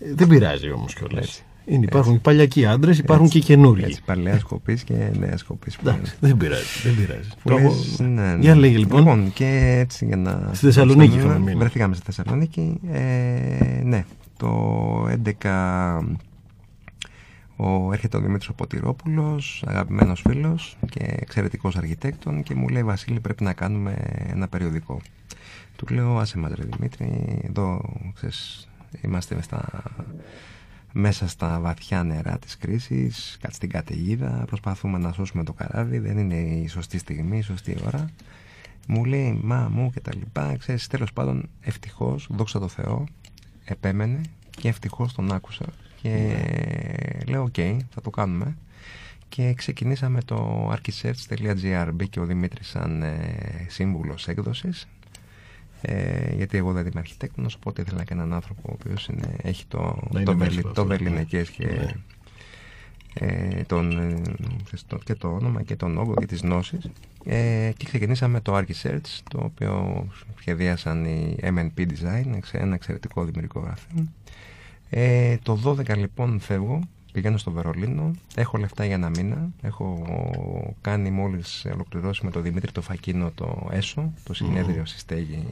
[0.00, 1.42] ε, δεν πειράζει όμως κιόλας.
[1.64, 2.22] Είναι, υπάρχουν έτσι.
[2.24, 3.84] παλιακοί άντρες, υπάρχουν έτσι, και καινούργοι.
[3.84, 5.76] Έτσι, παλαιά σκοπής και νέα σκοπής.
[5.76, 6.64] Εντάξει, δεν πειράζει.
[6.82, 7.28] Δεν πειράζει.
[7.42, 8.36] Λες, ναι, ναι.
[8.40, 8.98] Για λέγε λοιπόν.
[8.98, 10.50] Λοιπόν, και έτσι για να.
[10.52, 11.58] Στη Θεσσαλονίκη είχαμε μείνει.
[11.58, 12.80] Βρεθήκαμε στη Θεσσαλονίκη.
[12.92, 14.04] Ε, ναι,
[14.36, 15.08] το
[15.42, 15.98] 11
[17.62, 23.20] ο, έρχεται ο Δημήτρης ο Ποτηρόπουλος, αγαπημένος φίλος και εξαιρετικός αρχιτέκτον και μου λέει Βασίλη
[23.20, 23.96] πρέπει να κάνουμε
[24.26, 25.00] ένα περιοδικό.
[25.76, 27.80] Του λέω άσε μας ρε Δημήτρη, εδώ
[28.14, 28.68] ξέρεις,
[29.00, 29.82] είμαστε στα,
[30.92, 36.18] μέσα στα βαθιά νερά της κρίσης, κάτι στην καταιγίδα, προσπαθούμε να σώσουμε το καράβι, δεν
[36.18, 38.10] είναι η σωστή στιγμή, η σωστή ώρα.
[38.88, 43.04] Μου λέει μα μου και τα λοιπά, ξέρεις, τέλος πάντων ευτυχώς, δόξα τω Θεώ,
[43.64, 44.20] επέμενε
[44.50, 45.66] και ευτυχώς τον άκουσα
[46.02, 46.36] και
[47.32, 48.56] λέω οκ, θα το κάνουμε
[49.28, 54.88] και ξεκινήσαμε το archisearch.gr μπήκε ο Δημήτρης σαν ε, σύμβουλος έκδοσης
[55.80, 59.64] ε, γιατί εγώ δεν είμαι αρχιτέκτονας οπότε ήθελα και έναν άνθρωπο ο οποίος είναι, έχει
[59.66, 61.92] το, το, βελι, το βεληνεκές και, ναι.
[63.14, 64.22] ε, τον, ε,
[65.04, 66.90] και το όνομα και τον όγκο και τις γνώσεις.
[67.24, 70.06] Ε, και ξεκινήσαμε το Archisearch το οποίο
[70.40, 74.06] σχεδίασαν οι MNP Design ένα εξαιρετικό δημιουργικό γραφείο.
[74.90, 76.80] Ε, το 12 λοιπόν φεύγω,
[77.12, 80.06] πηγαίνω στο Βερολίνο, έχω λεφτά για ένα μήνα, έχω
[80.80, 84.86] κάνει μόλις ολοκληρώσει με τον Δημήτρη το Φακίνο το ΕΣΟ, το συνέδριο mm.
[84.86, 85.44] στη στέγη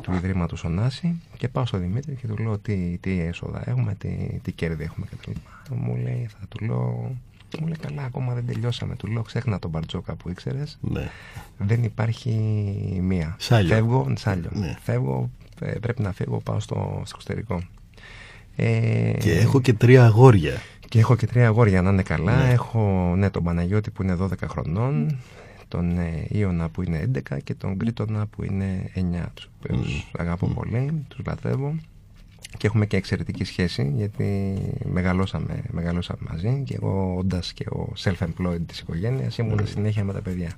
[0.00, 4.08] του Ιδρύματος Ωνάση και πάω στο Δημήτρη και του λέω τι, τι έσοδα έχουμε, τι,
[4.42, 5.30] τι κέρδη έχουμε κτλ.
[5.74, 7.14] Μου λέει, θα του λέω,
[7.60, 8.96] μου λέει καλά, ακόμα δεν τελειώσαμε.
[8.96, 10.78] Του λέω, ξέχνα τον Μπαρτζόκα που ήξερες.
[10.80, 11.10] Ναι.
[11.58, 12.30] Δεν υπάρχει
[13.02, 13.36] μία.
[13.38, 13.74] Σάλιο.
[13.74, 14.50] Φεύγω, σάλιο.
[14.52, 14.76] Ναι.
[14.80, 17.62] Φεύγω, ε, πρέπει να φύγω, πάω στο, στο εξωτερικό.
[18.56, 20.60] Ε, και έχω και τρία αγόρια.
[20.88, 22.36] Και έχω και τρία αγόρια να είναι καλά.
[22.36, 22.52] Ναι.
[22.52, 25.18] Έχω ναι, τον Παναγιώτη που είναι 12 χρονών,
[25.68, 29.00] τον ε, Ιωνα που είναι 11 και τον Κρήτονα που είναι 9.
[29.34, 31.74] Τους οποίους αγαπώ πολύ, τους λατρεύω.
[32.56, 38.60] Και έχουμε και εξαιρετική σχέση γιατί μεγαλώσαμε, μεγαλώσαμε μαζί και εγώ όντας και ο self-employed
[38.66, 39.66] της οικογένειας ήμουν mm.
[39.68, 40.50] συνέχεια με τα παιδιά.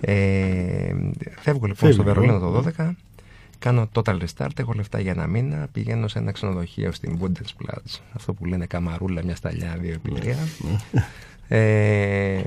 [0.00, 0.94] Ε,
[1.38, 2.90] φεύγω λοιπόν στο Βερολίνο το 12
[3.58, 5.68] Κάνω total restart, έχω λεφτά για ένα μήνα.
[5.72, 10.36] Πηγαίνω σε ένα ξενοδοχείο στην Bundesplatz, αυτό που λένε καμαρούλα, μια σταλιά, δύο επί τρία.
[11.48, 12.42] ε,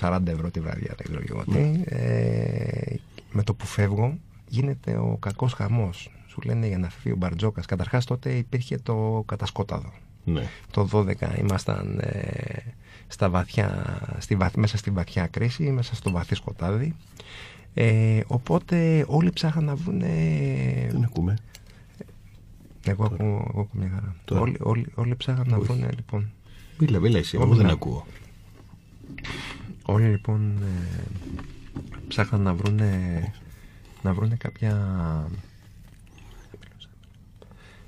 [0.00, 1.82] 40 ευρώ τη βραδιά, δεν ξέρω εγώ τι.
[1.84, 2.94] Ε,
[3.32, 6.10] με το που φεύγω, γίνεται ο κακός χαμός.
[6.26, 7.66] Σου λένε για να φύγει ο Μπαρτζόκας.
[7.66, 9.92] Καταρχάς τότε υπήρχε το κατασκόταδο.
[10.24, 10.48] Ναι.
[10.70, 12.74] Το 12 ήμασταν ε,
[13.06, 16.94] στα βαθιά, στη, μέσα στη βαθιά κρίση, μέσα στο βαθύ σκοτάδι.
[17.78, 20.00] Ε, οπότε όλοι ψάχναν να βρουν.
[20.90, 21.36] Δεν ακούμε.
[22.84, 24.40] Εγώ ακούω, εγώ ακούω μια χαρά.
[24.40, 26.30] Όλοι, όλοι, όλοι ψάχναν να βρουν λοιπόν.
[26.78, 28.06] Μίλα, μίλα εσύ, εγώ δεν ακούω.
[29.82, 31.02] Όλοι λοιπόν ε,
[32.08, 32.80] ψάχναν να βρουν
[34.02, 34.72] να βρουν κάποια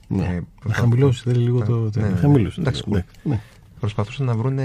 [0.09, 0.25] ναι.
[0.25, 2.01] Ε, να χαμηλώσει, θέλει λίγο το.
[2.01, 2.51] Ναι, ναι, ναι.
[2.59, 3.41] Εντάξει, ναι, ναι.
[3.81, 4.59] Προσπαθούσαν να βρουν.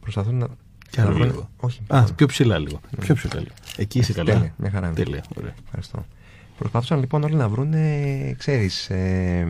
[0.00, 0.48] Προσπαθούν να,
[0.90, 1.50] κι άλλο λίγο.
[1.56, 1.80] Όχι.
[1.86, 2.80] Α, πιο ψηλά λίγο.
[2.90, 3.04] Ναι.
[3.04, 3.54] Πιο ψηλά λίγο.
[3.76, 4.32] Εκεί είσαι καλά.
[4.32, 4.90] Τέλεια, μια χαρά.
[4.90, 5.24] Τέλεια.
[5.38, 5.54] Ωραία.
[5.64, 6.04] Ευχαριστώ.
[6.60, 7.74] Προσπάθησαν λοιπόν όλοι να βρουν,
[8.36, 9.46] ξέρεις, ε,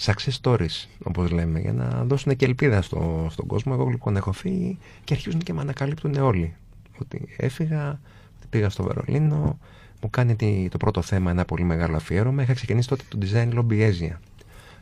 [0.00, 3.76] success stories, όπως λέμε, για να δώσουν και ελπίδα στο, στον κόσμο.
[3.78, 6.54] Εγώ λοιπόν έχω φύγει και αρχίζουν και με ανακαλύπτουν όλοι.
[6.98, 8.00] Ότι έφυγα,
[8.36, 9.58] ότι πήγα στο Βερολίνο,
[10.02, 12.42] μου κάνει το πρώτο θέμα ένα πολύ μεγάλο αφιέρωμα.
[12.42, 14.16] Είχα ξεκινήσει τότε το Design Lobby Asia.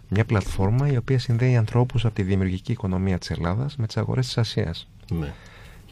[0.09, 4.27] Μια πλατφόρμα η οποία συνδέει ανθρώπους από τη δημιουργική οικονομία της Ελλάδας με τις αγορές
[4.27, 4.89] της Ασίας.
[5.11, 5.33] Ναι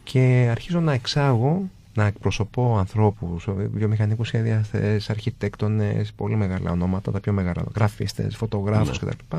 [0.05, 7.33] και αρχίζω να εξάγω, να εκπροσωπώ ανθρώπους, βιομηχανικούς σχεδιαστές, αρχιτέκτονες, πολύ μεγάλα ονόματα, τα πιο
[7.33, 9.11] μεγάλα, γραφίστες, φωτογράφους ναι.
[9.11, 9.37] κτλ.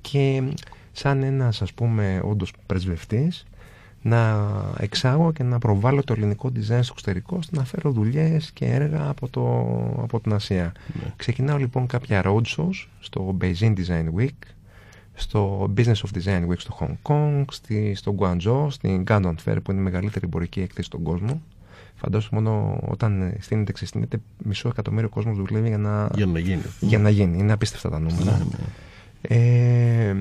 [0.00, 0.42] Και
[0.92, 3.46] σαν ένας ας πούμε όντως πρεσβευτής
[4.02, 8.64] να εξάγω και να προβάλλω το ελληνικό design στο εξωτερικό ώστε να φέρω δουλειές και
[8.64, 9.42] έργα από, το,
[10.02, 10.72] από την Ασία.
[11.02, 11.12] Ναι.
[11.16, 14.38] Ξεκινάω λοιπόν κάποια roadshows στο Beijing Design Week
[15.20, 19.70] στο Business of Design Week στο Hong Kong, στη, στο Guangzhou, στην Canton Fair που
[19.70, 21.42] είναι η μεγαλύτερη εμπορική έκθεση στον κόσμο.
[21.94, 26.62] Φαντάζομαι μόνο όταν στείνεται, ξεστείνεται, μισό εκατομμύριο κόσμος δουλεύει για να, για να γίνει.
[26.80, 27.38] Για να γίνει.
[27.38, 28.38] Είναι απίστευτα τα νούμερα.
[28.38, 28.66] Ναι, ναι.
[29.22, 30.16] Ε,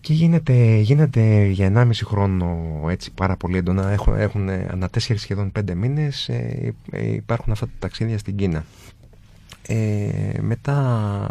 [0.00, 3.90] και γίνεται, γίνεται για 1,5 χρόνο έτσι πάρα πολύ έντονα.
[3.90, 8.64] Έχουν, έχουν ανά 4 σχεδόν 5 μήνες ε, υπάρχουν αυτά τα ταξίδια στην Κίνα.
[9.66, 11.28] Ε, μετά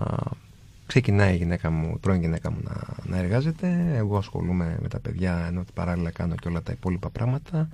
[0.92, 2.74] ξεκινάει η γυναίκα μου, η πρώην γυναίκα μου να,
[3.04, 3.94] να εργάζεται.
[3.96, 7.70] Εγώ ασχολούμαι με τα παιδιά ενώ παράλληλα κάνω και όλα τα υπόλοιπα πράγματα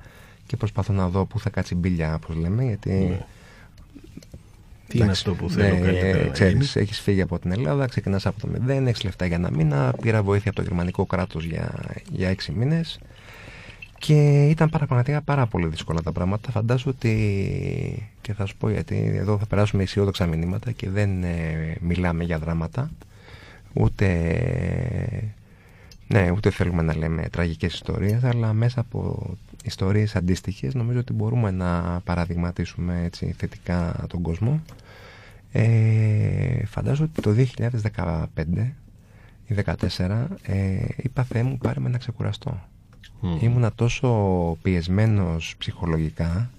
[0.46, 3.26] και προσπαθώ να δω πού θα κάτσει μπίλια, όπως λέμε, γιατί ναι.
[4.88, 8.26] Τι είναι αυτό που θέλω ναι, καλύτερα να ξέρεις, έχεις φύγει από την Ελλάδα, ξεκινάς
[8.26, 11.72] από το μηδέν, έχεις λεφτά για ένα μήνα, πήρα βοήθεια από το γερμανικό κράτος για,
[12.12, 13.00] για έξι μήνες
[14.00, 16.52] και ήταν πραγματικά πάρα πολύ δύσκολα τα πράγματα.
[16.52, 21.76] Φαντάζομαι ότι, και θα σου πω γιατί εδώ θα περάσουμε αισιόδοξα μηνύματα και δεν ε,
[21.80, 22.92] μιλάμε για δράματα,
[23.74, 25.34] ούτε,
[26.08, 29.30] ναι, ούτε θέλουμε να λέμε τραγικές ιστορίες, αλλά μέσα από
[29.64, 34.62] ιστορίες αντίστοιχες νομίζω ότι μπορούμε να παραδειγματίσουμε έτσι, θετικά τον κόσμο.
[35.52, 37.36] Ε, φαντάζομαι ότι το
[37.94, 38.26] 2015
[39.48, 39.56] ή
[39.98, 42.62] 2014 ε, είπα Θεέ μου πάρε με να ξεκουραστώ.
[43.22, 43.42] Mm.
[43.42, 44.10] Ήμουνα τόσο
[44.62, 46.50] πιεσμένος ψυχολογικά,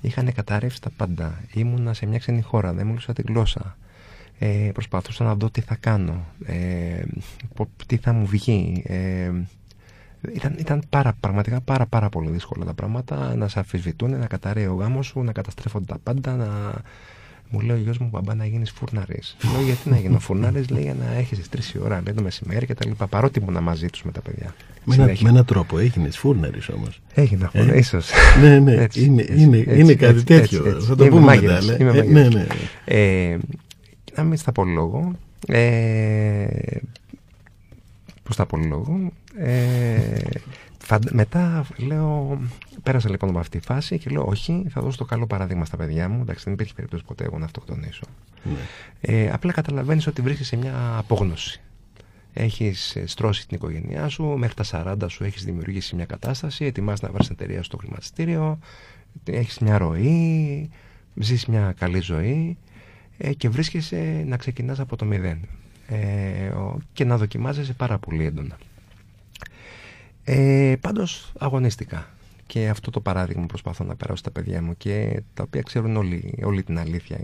[0.00, 1.40] είχαν καταρρεύσει τα πάντα.
[1.52, 3.76] Ήμουνα σε μια ξένη χώρα, δεν μιλούσα τη γλώσσα.
[4.38, 7.02] Ε, προσπαθούσα να δω τι θα κάνω, ε,
[7.86, 8.82] τι θα μου βγει.
[8.86, 9.32] Ε,
[10.34, 14.66] ήταν, ήταν πάρα, πραγματικά πάρα, πάρα πολύ δύσκολα τα πράγματα να σε αφισβητούν, να καταραίει
[14.66, 16.74] ο γάμος σου, να καταστρέφονται τα πάντα, να,
[17.50, 19.36] μου λέει ο γιος μου, μπαμπά, να γίνεις φούρναρης.
[19.52, 22.74] Λέω γιατί να γίνω φούρναρης, λέει για να έχεις τρεις ώρα, λέει το μεσημέρι και
[22.74, 23.06] τα λοιπά.
[23.06, 24.54] Παρότι ήμουν μαζί τους με τα παιδιά.
[24.84, 27.00] Με, ένα, με έναν τρόπο έγινες φούρναρης όμως.
[27.14, 28.10] Έγινα φούρναρης, ε; ίσως.
[28.40, 30.66] ναι, ναι, έτσι, είναι, έτσι, είναι, έτσι, είναι κάτι έτσι, τέτοιο.
[30.66, 31.76] Έτσι, Θα το πούμε μετά.
[31.78, 32.46] Είμαι ε, ναι, ναι.
[32.84, 33.38] Ε,
[34.16, 35.12] να μην στα πω λόγο.
[35.46, 36.46] Ε,
[38.24, 39.12] Πώς τα πω λόγο.
[39.38, 40.06] Ε,
[41.10, 42.40] μετά λέω,
[42.82, 45.76] πέρασα λοιπόν από αυτή τη φάση και λέω: Όχι, θα δώσω το καλό παράδειγμα στα
[45.76, 46.20] παιδιά μου.
[46.20, 48.04] Εντάξει, δεν υπήρχε περίπτωση ποτέ εγώ να αυτοκτονήσω.
[48.42, 48.58] Ναι.
[49.00, 51.60] Ε, απλά καταλαβαίνεις ότι βρίσκεσαι σε μια απόγνωση.
[52.32, 57.02] Έχεις ε, στρώσει την οικογένειά σου, μέχρι τα 40 σου έχεις δημιουργήσει μια κατάσταση, ετοιμάζεις
[57.02, 58.58] να βρεις εταιρεία στο χρηματιστήριο,
[59.24, 60.70] έχεις μια ροή,
[61.14, 62.56] ζεις μια καλή ζωή
[63.18, 65.38] ε, και βρίσκεσαι να ξεκινάς από το μηδέν.
[65.88, 66.52] Ε,
[66.92, 68.56] και να δοκιμάζεσαι πάρα πολύ έντονα.
[70.24, 72.06] Ε, πάντως αγωνίστηκα.
[72.46, 76.38] Και αυτό το παράδειγμα προσπαθώ να περάσω στα παιδιά μου και τα οποία ξέρουν όλη,
[76.44, 77.18] όλη την αλήθεια.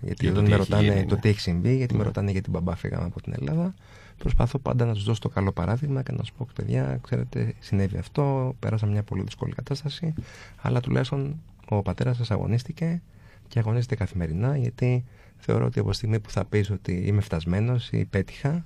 [0.00, 2.04] Γιατί δεν με ρωτάνε το τι έχει συμβεί γιατί με ναι.
[2.04, 3.74] ρωτάνε γιατί μπαμπά φύγαμε από την Ελλάδα
[4.18, 7.98] προσπαθώ πάντα να τους δώσω το καλό παράδειγμα και να σου πω παιδιά ξέρετε συνέβη
[7.98, 10.14] αυτό πέρασα μια πολύ δύσκολη κατάσταση
[10.56, 13.02] αλλά τουλάχιστον ο πατέρας σας αγωνίστηκε
[13.48, 15.04] και αγωνίζεται καθημερινά γιατί
[15.38, 18.64] θεωρώ ότι από τη στιγμή που θα πεις ότι είμαι φτασμένος ή πέτυχα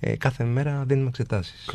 [0.00, 1.70] ε, κάθε μέρα δίνουμε εξετάσεις.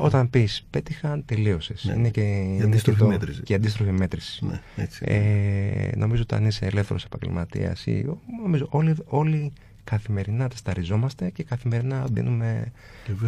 [0.00, 1.84] Όταν πεις πέτυχα, τελείωσες.
[1.84, 1.94] Ναι.
[1.94, 3.42] Είναι και η αντίστροφη το, μέτρηση.
[3.42, 4.44] Και η αντίστροφη μέτρηση.
[4.46, 5.04] Ναι, έτσι.
[5.08, 8.06] Ε, νομίζω ότι αν είσαι ελεύθερος επαγγελματίας ή.
[8.42, 9.52] Νομίζω όλοι, όλοι
[9.84, 12.72] καθημερινά τεσταριζόμαστε και καθημερινά δίνουμε,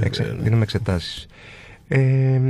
[0.01, 0.43] εξε, ναι.
[0.43, 1.27] δίνουμε εξετάσεις.
[1.89, 2.41] Ε,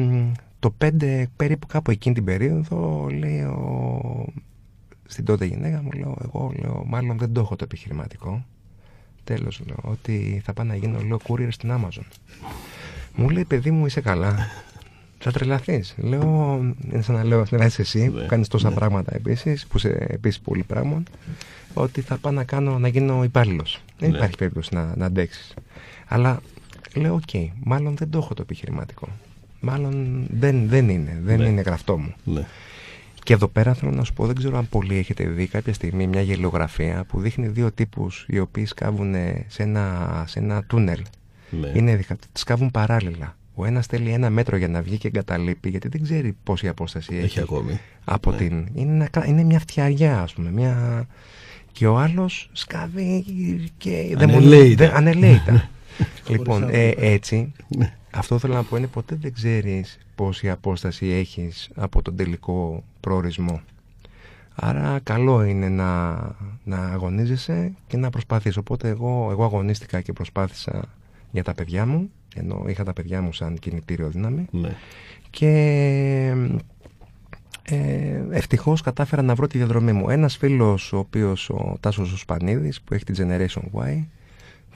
[0.58, 4.32] το 5 περίπου κάπου εκείνη την περίοδο λέει ο,
[5.06, 8.44] στην τότε γυναίκα μου λέω εγώ λέω μάλλον δεν το έχω το επιχειρηματικό
[9.34, 12.04] τέλος λέω ότι θα πάω να γίνω λέω courier στην Amazon
[13.14, 14.48] μου λέει παιδί μου είσαι καλά
[15.18, 15.94] θα τρελαθείς.
[15.96, 16.60] Λέω,
[16.92, 18.74] είναι σαν να λέω, να είσαι εσύ που ναι, κάνεις τόσα ναι.
[18.74, 21.02] πράγματα επίσης, που είσαι επίσης πολύ πράγμα,
[21.74, 23.80] ότι θα πάω να, κάνω, να γίνω υπάλληλος.
[23.98, 24.16] Δεν ναι.
[24.16, 25.54] υπάρχει περίπτωση να, να αντέξεις.
[26.06, 26.40] Αλλά
[26.94, 29.08] λέω, OK, okay, μάλλον δεν το έχω το επιχειρηματικό.
[29.60, 32.14] Μάλλον δεν, δεν είναι, δεν είναι γραφτό μου.
[33.28, 36.06] Και εδώ πέρα θέλω να σου πω, δεν ξέρω αν πολλοί έχετε δει κάποια στιγμή
[36.06, 39.14] μια γελοιογραφία που δείχνει δύο τύπους οι οποίοι σκάβουν
[39.46, 41.02] σε ένα, σε ένα τούνελ.
[41.50, 41.72] Ναι.
[41.74, 42.00] Είναι,
[42.32, 43.36] σκάβουν παράλληλα.
[43.54, 47.14] Ο ένας θέλει ένα μέτρο για να βγει και εγκαταλείπει, γιατί δεν ξέρει πόση απόσταση
[47.14, 47.80] έχει, έχει ακόμη.
[48.04, 48.36] από ναι.
[48.36, 48.68] την.
[48.74, 50.50] Είναι, είναι μια φτιαριά, ας πούμε.
[50.50, 51.06] Μια...
[51.72, 53.24] Και ο άλλος σκάβει
[53.78, 54.16] και.
[54.94, 55.68] Ανελέητα.
[56.28, 57.97] λοιπόν, ε, έτσι, ναι.
[58.10, 63.60] Αυτό θέλω να πω είναι ποτέ δεν ξέρεις πόση απόσταση έχεις από τον τελικό προορισμό.
[64.54, 66.14] Άρα καλό είναι να,
[66.64, 68.56] να αγωνίζεσαι και να προσπαθείς.
[68.56, 70.84] Οπότε εγώ, εγώ αγωνίστηκα και προσπάθησα
[71.30, 74.46] για τα παιδιά μου, ενώ είχα τα παιδιά μου σαν κινητήριο δύναμη.
[74.50, 74.76] Ναι.
[75.30, 75.48] Και
[77.62, 80.10] ε, ευτυχώς κατάφερα να βρω τη διαδρομή μου.
[80.10, 84.04] Ένας φίλος, ο οποίος ο Τάσος Σπανίδης, που έχει την Generation Y,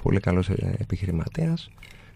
[0.03, 1.71] πολύ καλός επιχειρηματίας,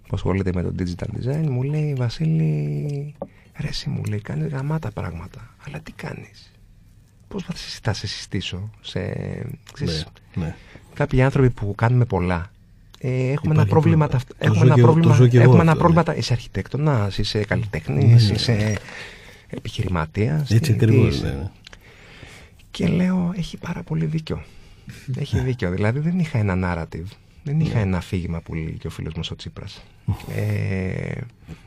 [0.07, 3.15] που ασχολείται με το digital design, μου λέει Βασίλη,
[3.57, 5.55] ρε εσύ μου λέει, κάνεις γαμάτα πράγματα.
[5.67, 6.53] Αλλά τι κάνεις;
[7.29, 7.45] Πώς
[7.83, 9.01] θα σε συστήσω σε...
[9.73, 10.55] Ξέρεις, ναι, ναι.
[10.95, 12.51] Κάποιοι άνθρωποι που κάνουμε πολλά
[12.99, 16.15] ε, έχουμε ένα πρόβλημα, το, έχουμε ένα πρόβλημα, έχουμε ένα πρόβλημα, ναι.
[16.15, 18.79] είσαι αρχιτέκτονας, είσαι καλλιτέχνης, ναι, είσαι
[19.49, 20.51] επιχειρηματίας.
[20.51, 21.51] Έτσι ακριβώς, ναι, ναι.
[22.71, 24.43] Και λέω, έχει πάρα πολύ δίκιο.
[25.17, 25.71] έχει δίκιο.
[25.71, 27.07] Δηλαδή δεν είχα ένα narrative.
[27.47, 29.83] Δεν είχα ένα αφήγημα που λέει και ο φίλος μας ο Τσίπρας.
[30.35, 31.21] ε,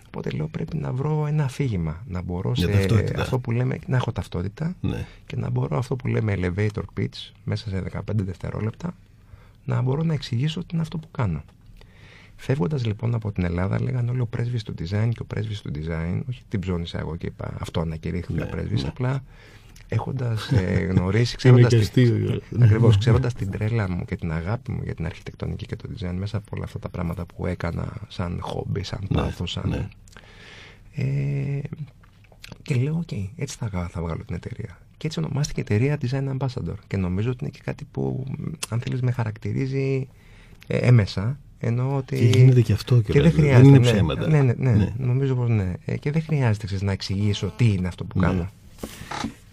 [0.08, 2.04] οπότε λέω πρέπει να βρω ένα αφήγημα.
[2.08, 2.88] Να μπορώ σε
[3.18, 5.06] αυτό που λέμε, να έχω ταυτότητα ναι.
[5.26, 8.94] και να μπορώ αυτό που λέμε elevator pitch μέσα σε 15 δευτερόλεπτα
[9.66, 11.44] να μπορώ να εξηγήσω τι είναι αυτό που κάνω.
[12.36, 15.72] Φεύγοντας λοιπόν από την Ελλάδα, λέγανε όλοι ο πρέσβης του design και ο πρέσβης του
[15.76, 16.20] design.
[16.30, 18.84] Όχι την ψώνισα εγώ και είπα αυτό ανακηρύχθηκε ναι, ο πρέσβης.
[18.84, 18.90] Ναι.
[18.90, 19.24] Απλά
[19.90, 22.66] έχοντας ε, γνωρίσει, ξέροντας, Είναι και τη- αστείο, ναι.
[22.66, 26.14] ακριβώς, ξέροντας την τρέλα μου και την αγάπη μου για την αρχιτεκτονική και το design
[26.18, 29.70] μέσα από όλα αυτά τα πράγματα που έκανα σαν χόμπι, σαν Ναι, πάθος, σαν...
[29.70, 29.88] ναι.
[30.96, 31.60] Ε,
[32.62, 34.78] και λέω, οκ, έτσι θα, γα- θα βγάλω την εταιρεία.
[34.98, 36.74] Και έτσι ονομάστηκε εταιρεία Design Ambassador.
[36.88, 40.08] Και νομίζω ότι είναι και κάτι που, μ, αν θέλεις, με χαρακτηρίζει
[40.68, 41.40] ε, έμμεσα.
[41.60, 42.16] Εννοώ ότι...
[42.16, 43.68] Και γίνεται και αυτό Και κιόλας, δεν δεν χρειάζεται.
[43.68, 44.28] είναι ναι, ψέματα.
[44.28, 44.94] Ναι, ναι, ναι, Ναι.
[44.98, 45.74] νομίζω πως ναι.
[45.86, 48.26] Ε, και δεν χρειάζεται ξέρεις, να εξηγήσω τι είναι αυτό που Ναι.
[48.26, 48.50] κάνω.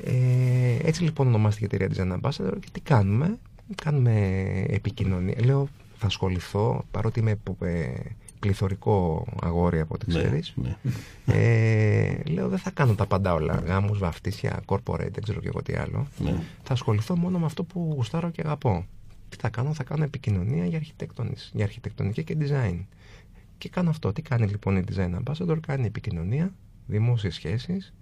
[0.05, 3.39] Ε, έτσι λοιπόν ονομάστηκε η εταιρεία Design Ambassador και τι κάνουμε;
[3.83, 5.35] Κάνουμε επικοινωνία.
[5.45, 7.93] Λέω θα ασχοληθώ παρότι είμαι ε,
[8.41, 10.55] πληθωρικό αγόρι από ό,τι Ναι, ξέρεις.
[10.57, 10.77] ναι.
[11.27, 13.63] Ε, λέω δεν θα κάνω τα πάντα όλα.
[13.67, 16.07] Γάμους, βαφτίσια, corporate, δεν ξέρω και εγώ τι άλλο.
[16.19, 16.35] Ναι.
[16.63, 18.87] Θα ασχοληθώ μόνο με αυτό που γουστάρω και αγαπώ.
[19.29, 22.85] Τι θα κάνω, θα κάνω επικοινωνία για, αρχιτεκτονική, για αρχιτεκτονική και design.
[23.59, 24.13] Και κάνω αυτό.
[24.13, 26.53] Τι κάνει λοιπόν η Design Ambassador, κάνει επικοινωνία,
[26.87, 27.93] δημόσιες σχέσεις,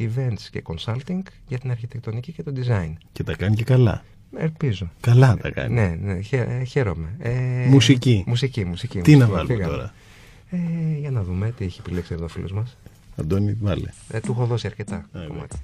[0.00, 2.92] events και consulting για την αρχιτεκτονική και το design.
[3.12, 4.04] Και τα κάνει και καλά.
[4.36, 4.90] Ελπίζω.
[5.00, 5.74] Καλά τα κάνει.
[5.74, 7.08] Ναι, ναι, χαι- ε, χαίρομαι.
[7.18, 7.30] Ε,
[7.68, 8.24] Μουσική.
[8.26, 9.00] Μουσική, μουσική.
[9.00, 9.72] Τι να μουσική, βάλουμε φύγαμε.
[9.76, 9.94] τώρα;
[10.50, 12.76] Ε, για να δούμε τι έχει επιλέξει εδώ ο φίλος μας.
[13.16, 13.88] Αντώνη, βάλε.
[14.10, 14.96] Ε, του έχω δώσει αρκετά.
[14.96, 15.58] Α, κομμάτια.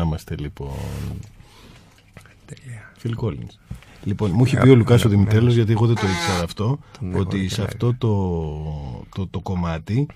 [0.00, 0.68] Να είμαστε λοιπόν.
[2.44, 2.92] Τέλεια.
[3.02, 3.54] Phil Collins.
[4.04, 6.78] Λοιπόν, μου είχε πει ο Λουκά ο Δημητρέλο, γιατί εγώ δεν το ήξερα αυτό,
[7.14, 10.06] ότι σε αυτό το, το, το κομμάτι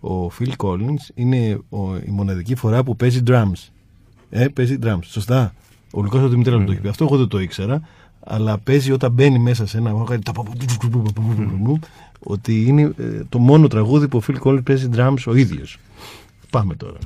[0.00, 3.70] ο Phil Collins είναι ο, η μοναδική φορά που παίζει drums.
[4.30, 4.98] Ε, παίζει drums.
[5.02, 5.54] Σωστά.
[5.90, 6.88] Ο Λουκά ο Δημητρέλο το έχει πει.
[6.88, 7.80] Αυτό εγώ δεν το ήξερα.
[8.20, 9.92] Αλλά παίζει όταν μπαίνει μέσα σε ένα.
[12.18, 15.64] Ότι είναι ε, το μόνο τραγούδι που ο Phil Collins παίζει drums ο ίδιο.
[16.50, 16.98] Πάμε τώρα.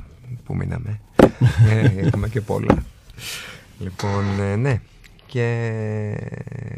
[0.51, 0.99] Πού μείναμε.
[1.71, 2.83] ε, έχουμε και πολλά.
[3.79, 4.81] λοιπόν, ε, ναι.
[5.25, 5.71] Και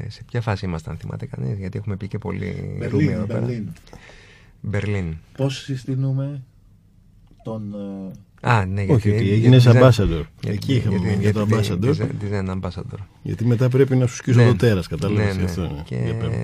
[0.07, 3.39] σε ποια φάση ήμασταν, θυμάται κανείς, γιατί έχουμε πει και πολύ ρούμι εδώ πέρα.
[3.39, 3.67] Μπερλίν.
[4.61, 5.15] Μπερλίν.
[5.37, 6.41] Πώς συστηνούμε
[7.43, 7.73] τον...
[7.73, 10.23] ε, Α, ναι, γιατί, Όχι, ότι γιατί έγινες design- ambassador.
[10.41, 11.95] γιατί- Εκεί είχαμε γιατί- μείνει για το γιατί ambassador.
[11.95, 12.99] design- Design ambassador.
[13.23, 14.45] Γιατί μετά πρέπει να σου σκίσω Ναι.
[14.47, 15.49] το τέρας, κατάλαβες Ναι, ναι.
[15.49, 15.61] αυτό.
[15.61, 15.81] ναι.
[15.85, 16.35] Και Για πες μου.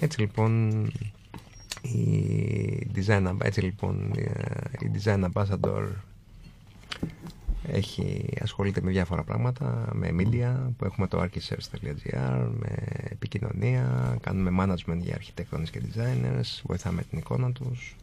[0.00, 0.70] έτσι λοιπόν
[1.82, 4.12] η design, Amb- έτσι λοιπόν
[4.80, 5.82] η design ambassador
[7.66, 12.74] έχει, ασχολείται με διάφορα πράγματα, με media που έχουμε το archisearch.gr, με
[13.10, 17.96] επικοινωνία, κάνουμε management για αρχιτέκτονες και designers, βοηθάμε την εικόνα τους,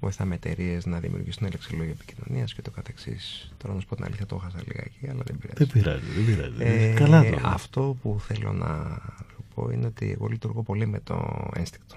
[0.00, 3.52] βοηθάμε εταιρείες να δημιουργήσουν λεξιλόγια επικοινωνίας και το καθεξής.
[3.58, 5.56] Τώρα να σου πω την αλήθεια, το έχασα λιγάκι, αλλά δεν πειράζει.
[5.56, 6.88] Δεν πειράζει, δεν πειράζει.
[6.90, 7.40] Ε, Καλά τώρα.
[7.44, 11.96] Αυτό που θέλω να σου πω είναι ότι εγώ λειτουργώ πολύ με το ένστικτο.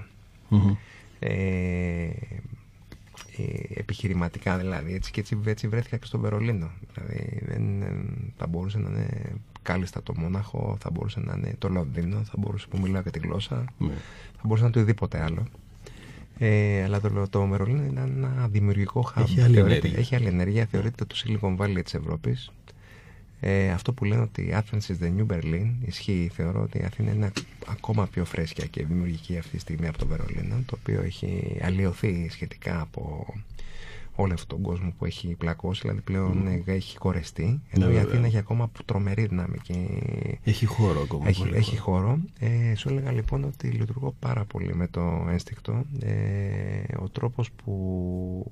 [0.49, 0.75] Μμμ.
[1.19, 2.09] Ε,
[3.43, 4.93] ε, επιχειρηματικά δηλαδή.
[4.93, 6.69] Έτσι και έτσι, έτσι βρέθηκα και στο Βερολίνο.
[6.93, 8.03] Δηλαδή δεν, ε,
[8.37, 9.07] θα μπορούσε να είναι
[9.61, 13.19] κάλλιστα το Μόναχο θα μπορούσε να είναι το Λονδίνο θα μπορούσε που μιλάω και τη
[13.19, 13.65] γλώσσα.
[13.77, 13.93] Ναι.
[14.33, 15.43] θα μπορούσε να είναι το οτιδήποτε άλλο.
[16.37, 19.21] Ε, αλλά το, το Βερολίνο είναι ένα δημιουργικό hub.
[19.21, 19.99] Έχει άλλη Θεωρείται- ενέργεια.
[19.99, 20.65] έχει άλλη ενέργεια.
[20.65, 22.51] Θεωρείται το Silicon Valley της Ευρώπης
[23.43, 26.31] ε, αυτό που λένε ότι η Athens is the new Berlin ισχύει.
[26.33, 27.31] Θεωρώ ότι η Αθήνα είναι
[27.67, 32.27] ακόμα πιο φρέσκια και δημιουργική αυτή τη στιγμή από το Βερολίνο, το οποίο έχει αλλοιωθεί
[32.29, 33.25] σχετικά από
[34.15, 37.61] όλο αυτόν τον κόσμο που έχει πλακώσει, δηλαδή πλέον ε, έχει κορεστεί.
[37.69, 38.09] Ενώ Ναι, η βέβαια.
[38.11, 39.73] Αθήνα έχει ακόμα τρομερή δύναμη και
[40.43, 41.27] Έχει χώρο ακόμα.
[41.27, 42.19] έχει, πολύ έχει χώρο.
[42.39, 45.83] Ε, σου έλεγα λοιπόν ότι λειτουργώ πάρα πολύ με το ένστικτο.
[45.99, 48.51] Ε, ο τρόπος που,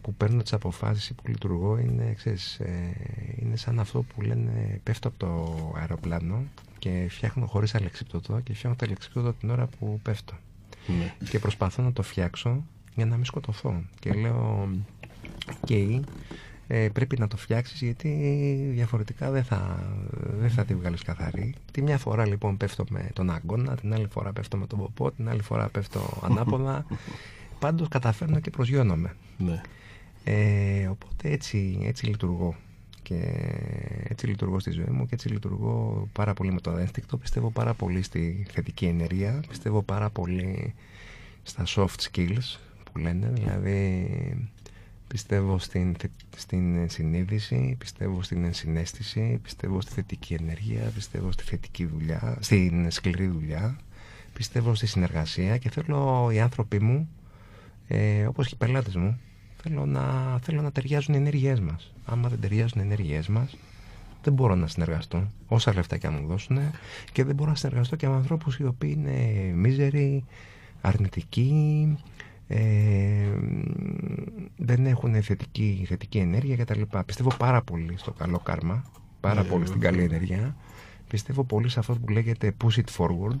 [0.00, 2.94] που παίρνω τις αποφάσεις ή που λειτουργώ είναι, ξέρεις, ε,
[3.36, 6.42] είναι σαν αυτό που λένε πέφτω από το αεροπλάνο
[6.78, 10.34] και φτιάχνω χωρίς αλεξίπτωτο και φτιάχνω το αλεξίπτωτο την ώρα που πέφτω
[10.98, 11.14] Ναι.
[11.28, 13.82] και προσπαθώ να το φτιάξω για να μην σκοτωθώ.
[13.98, 14.68] Και λέω,
[15.62, 15.70] οκ,
[16.68, 18.08] ε, πρέπει να το φτιάξεις γιατί
[18.72, 19.90] διαφορετικά δεν θα,
[20.38, 21.54] δεν θα τη βγάλεις καθαρή.
[21.72, 25.10] Τη μια φορά λοιπόν πέφτω με τον αγκώνα, την άλλη φορά πέφτω με τον ποπό,
[25.10, 26.86] την άλλη φορά πέφτω ανάποδα.
[27.58, 29.16] Πάντως καταφέρνω και προσγειώνομαι.
[29.38, 29.60] Ναι.
[30.28, 32.54] Ε, οπότε έτσι, έτσι λειτουργώ.
[33.02, 33.14] Και
[34.08, 37.16] έτσι λειτουργώ στη ζωή μου και έτσι λειτουργώ πάρα πολύ με το ένστικτο.
[37.16, 39.42] Πιστεύω πάρα πολύ στη θετική ενέργεια.
[39.48, 40.74] Πιστεύω πάρα πολύ
[41.42, 42.58] στα soft skills
[42.92, 43.30] που λένε.
[43.34, 44.08] Δηλαδή
[45.08, 51.84] πιστεύω στην, θε- στην συνείδηση, πιστεύω στην ενσυναίσθηση, πιστεύω στη θετική ενέργεια, πιστεύω στη θετική
[51.86, 53.78] δουλειά, στην σκληρή δουλειά.
[54.32, 57.08] Πιστεύω στη συνεργασία και θέλω οι άνθρωποι μου
[57.88, 59.20] ε, όπως και οι πελάτες μου
[59.68, 63.56] θέλω να, θέλω να ταιριάζουν οι ενέργειές μας άμα δεν ταιριάζουν οι ενέργειές μας
[64.22, 66.58] δεν μπορώ να συνεργαστώ όσα λεφτά και αν μου δώσουν
[67.12, 69.12] και δεν μπορώ να συνεργαστώ και με ανθρώπους οι οποίοι είναι
[69.54, 70.24] μίζεροι
[70.80, 71.96] αρνητικοί
[72.48, 72.58] ε,
[74.56, 76.80] δεν έχουν θετική, θετική ενέργεια κτλ.
[77.06, 78.84] Πιστεύω πάρα πολύ στο καλό κάρμα
[79.20, 79.90] πάρα Ναι, πολύ στην βέβαια.
[79.98, 80.56] καλή ενέργεια
[81.08, 83.40] πιστεύω πολύ σε αυτό που λέγεται push it forward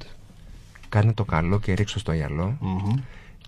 [0.88, 2.94] κάνε το καλό και ρίξω στο γυαλό Μμμ.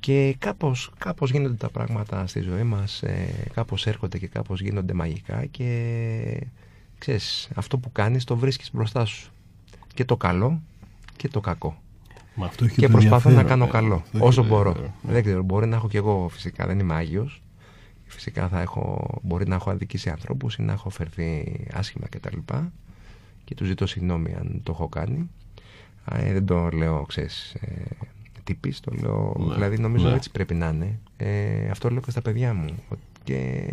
[0.00, 4.92] Και κάπως, κάπως γίνονται τα πράγματα στη ζωή μας, ε, κάπως έρχονται και κάπως γίνονται
[4.92, 6.46] μαγικά και
[6.98, 9.30] ξέρεις, αυτό που κάνεις το βρίσκεις μπροστά σου.
[9.94, 10.60] Και το καλό
[11.16, 11.82] και το κακό.
[12.34, 13.80] Μα αυτό έχει και το προσπαθώ να ενδιαφέρον, κάνω ε.
[13.80, 14.68] καλό, Αυτό έχει όσο το μπορώ.
[14.68, 14.94] ενδιαφέρον.
[15.02, 17.42] Δεν ξέρω, μπορεί να έχω κι εγώ φυσικά, δεν είμαι Άγιος.
[18.06, 22.36] Φυσικά θα έχω, μπορεί να έχω αδικήσει ανθρώπους ή να έχω φερθεί άσχημα κτλ.
[23.44, 25.30] Και του ζητώ συγγνώμη αν το έχω κάνει.
[26.04, 27.56] Α, ε, δεν το λέω, ξέρεις,
[28.48, 30.14] ε, τυπής, το λέω, Ναι, δηλαδή νομίζω ναι.
[30.14, 30.98] έτσι πρέπει να είναι.
[31.16, 32.74] Ε, αυτό λέω και στα παιδιά μου.
[32.88, 33.64] Ότι, και,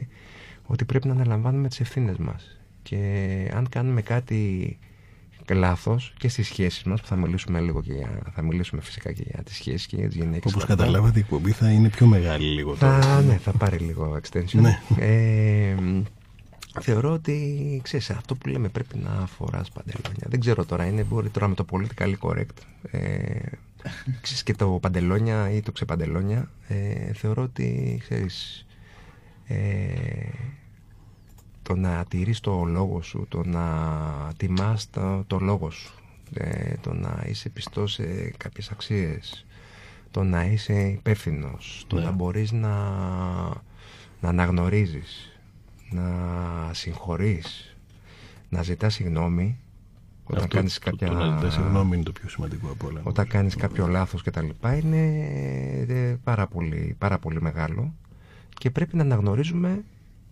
[0.66, 2.60] ότι πρέπει να αναλαμβάνουμε τις ευθύνες μας.
[2.82, 2.98] Και
[3.56, 4.78] αν κάνουμε κάτι
[5.54, 9.24] λάθος και στις σχέσεις μας, που θα μιλήσουμε λίγο και για, θα μιλήσουμε φυσικά και
[9.26, 10.52] για τις σχέσεις και για τις γυναίκες.
[10.52, 10.84] Όπως και αυτά.
[10.84, 13.02] καταλάβατε η εκπομπή θα είναι πιο μεγάλη λίγο τώρα.
[13.02, 14.60] Θα, ναι, θα πάρει λίγο extension.
[14.60, 14.80] Ναι.
[15.00, 15.76] Ε,
[16.82, 20.28] θεωρώ ότι, ξέρεις, αυτό που λέμε πρέπει να φοράς παντελόνια.
[20.28, 22.58] Δεν ξέρω τώρα, είναι μπορεί τώρα με το politically correct.
[22.92, 23.40] Ε,
[24.22, 26.52] ξέρεις, και το παντελόνια ή το ξεπαντελόνια.
[26.68, 28.66] Ε, θεωρώ ότι, ξέρεις,
[29.46, 30.30] ε,
[31.62, 33.64] το να τηρείς το λόγο σου, το να
[34.38, 35.94] τιμάς το, το λόγο σου,
[36.34, 38.04] ε, το να είσαι πιστός σε
[38.38, 39.46] κάποιες αξίες,
[40.12, 42.04] το να είσαι υπεύθυνος, το Ναι.
[42.04, 42.70] να μπορείς να,
[44.22, 45.40] να αναγνωρίζεις,
[45.90, 46.04] να
[46.74, 47.76] συγχωρείς,
[48.50, 49.60] να ζητάς συγγνώμη
[50.28, 51.08] όταν Αυτό, κάνεις το- κάποια...
[51.08, 53.02] Το, να ζητάς συγγνώμη είναι το πιο σημαντικό από όλα.
[53.04, 54.98] όταν κάνεις κάποιο λάθος και τα λοιπά είναι
[55.88, 57.94] ε, πάρα πολύ, πάρα πολύ μεγάλο.
[58.58, 59.84] Και πρέπει να αναγνωρίζουμε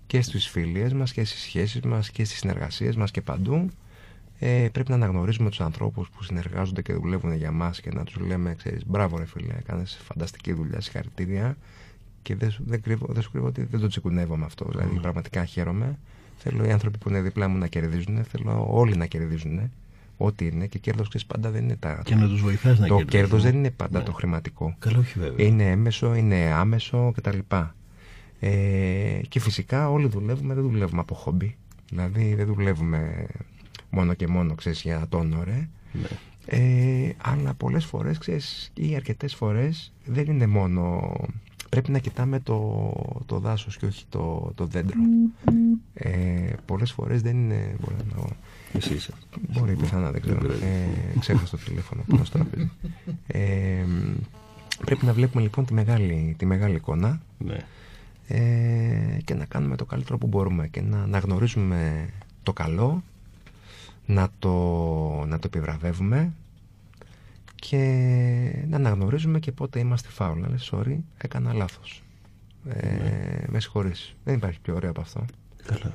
[0.08, 3.70] και στις φιλίες μας και στις σχέσεις μας και στις συνεργασίες μας και παντού
[4.40, 8.16] ε, πρέπει να αναγνωρίζουμε τους ανθρώπους που συνεργάζονται και δουλεύουν για μας και να τους
[8.16, 11.58] λέμε ξέρεις μπράβο ρε φίλε κάνεις φανταστική δουλειά συγχαρητήρια
[12.22, 14.66] και δεν, σου- δεν, κρύβω, δεν σου κρύβω ότι δεν το τσικουνεύω με αυτό.
[14.72, 16.00] Δηλαδή πραγματικά χαίρομαι.
[16.38, 19.72] Θέλω οι άνθρωποι που είναι δίπλα μου να κερδίζουν θέλω όλοι να κερδίζουν
[20.26, 22.96] ό,τι είναι και κέρδος ξέρεις πάντα δεν είναι τα Και να τους βοηθάς να το
[22.96, 23.06] κερδίσουν.
[23.10, 24.06] κέρδος δεν είναι πάντα Ναι.
[24.06, 24.76] το χρηματικό.
[24.80, 25.48] Καλό, όχι βέβαια.
[25.48, 27.38] Είναι έμεσο, είναι άμεσο κτλ.
[28.40, 31.58] Ε, και φυσικά όλοι δουλεύουμε, δεν δουλεύουμε από χόμπι.
[31.90, 33.26] Δηλαδή δεν δουλεύουμε
[33.90, 35.70] μόνο και μόνο, ξέρεις, για το όνοре.
[35.92, 36.08] Ναι.
[36.46, 41.14] Ε, αλλά πολλές φορές, ξέρεις, ή αρκετές φορές δεν είναι μόνο...
[41.70, 42.92] Πρέπει να κοιτάμε το,
[43.26, 45.00] το δάσος και όχι το, το δέντρο.
[45.94, 47.76] Ε, πολλές φορές δεν είναι...
[47.82, 48.24] Μπορεί να,
[48.74, 49.14] Εσύ είσαι.
[49.50, 50.40] Μπορεί πιθανά, δεν ξέρω.
[50.40, 50.64] Δεν πειράζει.
[51.16, 52.70] Ε, ξέχασα το τηλέφωνο πάνω στο τραπέζι.
[53.28, 53.86] Ε,
[54.86, 57.58] πρέπει να βλέπουμε λοιπόν τη μεγάλη, τη μεγάλη εικόνα Ναι.
[58.28, 62.10] ε, και να κάνουμε το καλύτερο που μπορούμε και να αναγνωρίζουμε
[62.44, 63.04] το καλό,
[64.06, 64.52] να το,
[65.28, 66.34] να το επιβραβεύουμε
[67.56, 67.78] και
[68.70, 70.40] να αναγνωρίζουμε και πότε είμαστε φάουλ.
[70.40, 72.04] Να λες, sorry, έκανα λάθος.
[72.70, 72.88] Ε,
[73.48, 74.16] Με συγχωρείς.
[74.24, 75.26] Δεν υπάρχει πιο ωραίο από αυτό.
[75.66, 75.94] Καλά.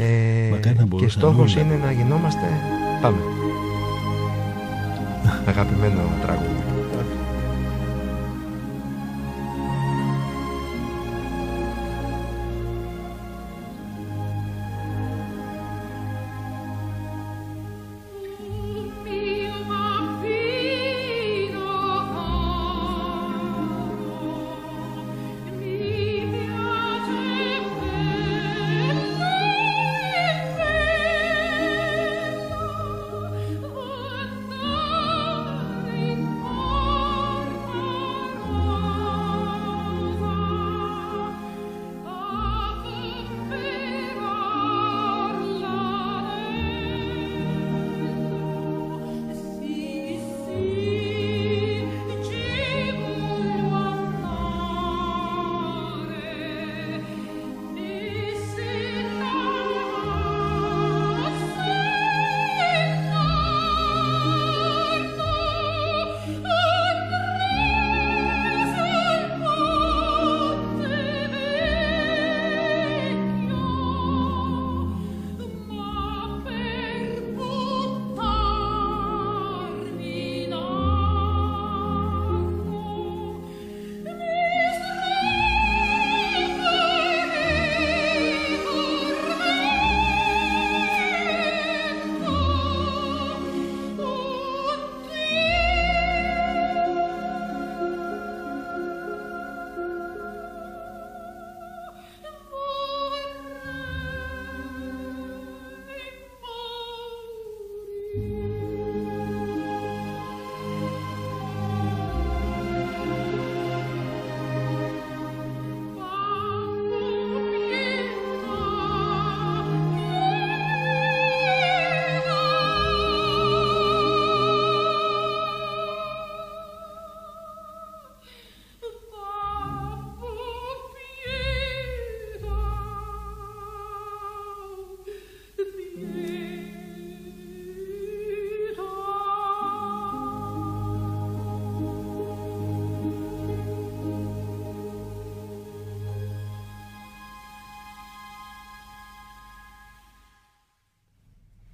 [0.00, 2.46] Ε, Μακάρι να και μπορούσαν στόχος όλοι να είναι να γινόμαστε.
[3.00, 3.18] Πάμε.
[5.50, 6.77] Αγαπημένο τραγούδι.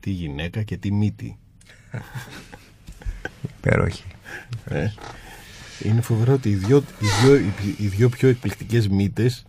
[0.04, 1.38] Τι γυναίκα και τι μύτη.
[3.58, 4.04] Υπέροχη.
[4.64, 4.86] Ε.
[5.82, 9.44] Είναι φοβερό ότι οι δυο, οι δυο, οι- οι δυο πιο εκπληκτικές μύτες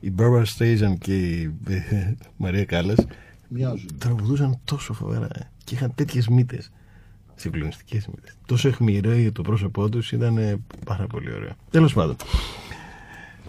[0.00, 3.06] η Barbara Streisand και η ε, Μαρία Κάλλας
[3.48, 3.98] Μοιάζουν.
[3.98, 6.70] τραγουδούσαν τόσο φοβερά ε, και είχαν τέτοιες μύτες
[7.34, 12.16] συγκλονιστικές μύτες τόσο αιχμηρό το πρόσωπό τους ήταν ε, πάρα πολύ ωραίο τέλος πάντων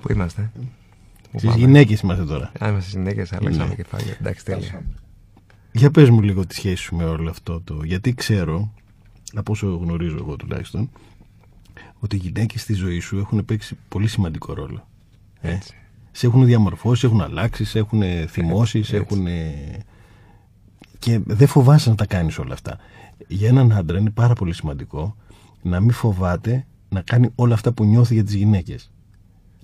[0.02, 0.52] Πού είμαστε;
[1.32, 3.76] Πού στις πάμε; γυναίκες είμαστε τώρα Α, είμαστε συνέχεια, αλλάξαμε Ναι.
[3.76, 4.18] κεφάλια.
[4.20, 4.82] Εντάξει, τέλεια.
[5.78, 5.92] Φτάσαμε.
[5.92, 7.84] Για πες μου λίγο τη σχέση σου με όλο αυτό το...
[7.84, 8.74] Γιατί ξέρω,
[9.34, 10.90] από όσο γνωρίζω εγώ τουλάχιστον,
[12.00, 14.88] ότι οι γυναίκες στη ζωή σου έχουν παίξει πολύ σημαντικό ρόλο.
[15.42, 15.76] Ε; Έτσι.
[16.12, 19.16] Σε έχουν διαμορφώσει, σε έχουν αλλάξει, σε έχουν θυμώσεις, σε έτσι.
[19.16, 19.28] έχουν...
[21.00, 22.78] Και δεν φοβάσαι να τα κάνεις όλα αυτά.
[23.28, 25.16] Για έναν άντρα είναι πάρα πολύ σημαντικό
[25.62, 28.92] να μην φοβάται να κάνει όλα αυτά που νιώθει για τις γυναίκες.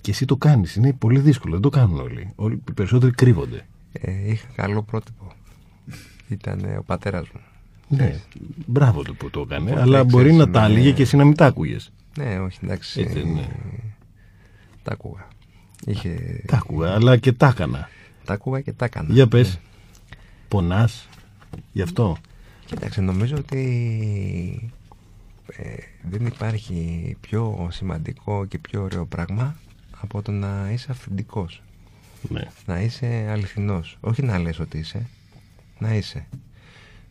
[0.00, 0.74] Και εσύ το κάνεις.
[0.76, 1.52] Είναι πολύ δύσκολο.
[1.52, 2.32] Δεν το κάνουν όλοι.
[2.34, 3.66] όλοι οι περισσότεροι κρύβονται.
[3.92, 5.32] Ε, είχα καλό πρότυπο.
[6.28, 7.40] Ήταν ε, ο πατέρας μου.
[7.88, 8.20] Ναι.
[8.66, 9.64] Μπράβο του που το έκανε.
[9.70, 10.74] Οπότε, αλλά μπορεί ξέρεις, να τα ναι.
[10.74, 11.92] έλεγε και εσύ να μην τα άκουγες.
[12.18, 13.00] Ναι, όχι, εντάξει.
[13.00, 13.40] Έτσι δεν είναι.
[13.40, 13.78] ε,
[14.82, 15.28] Τα άκουγα.
[15.86, 16.42] Είχε...
[16.46, 17.88] Τα άκουγα, αλλά και τα έκανα.
[18.24, 19.12] Τα άκουγα και τα έκανα.
[19.12, 19.48] Για πες.
[19.48, 19.60] Ναι.
[20.48, 21.08] Πονάς.
[21.72, 22.16] Γι' αυτό;
[22.66, 24.72] Κοίταξε, νομίζω ότι
[25.46, 29.56] ε, δεν υπάρχει πιο σημαντικό και πιο ωραίο πράγμα
[30.00, 31.62] από το να είσαι αυθεντικός.
[32.28, 32.42] Ναι.
[32.66, 33.96] Να είσαι αληθινός.
[34.00, 35.06] Όχι να λες ότι είσαι,
[35.78, 36.26] να είσαι.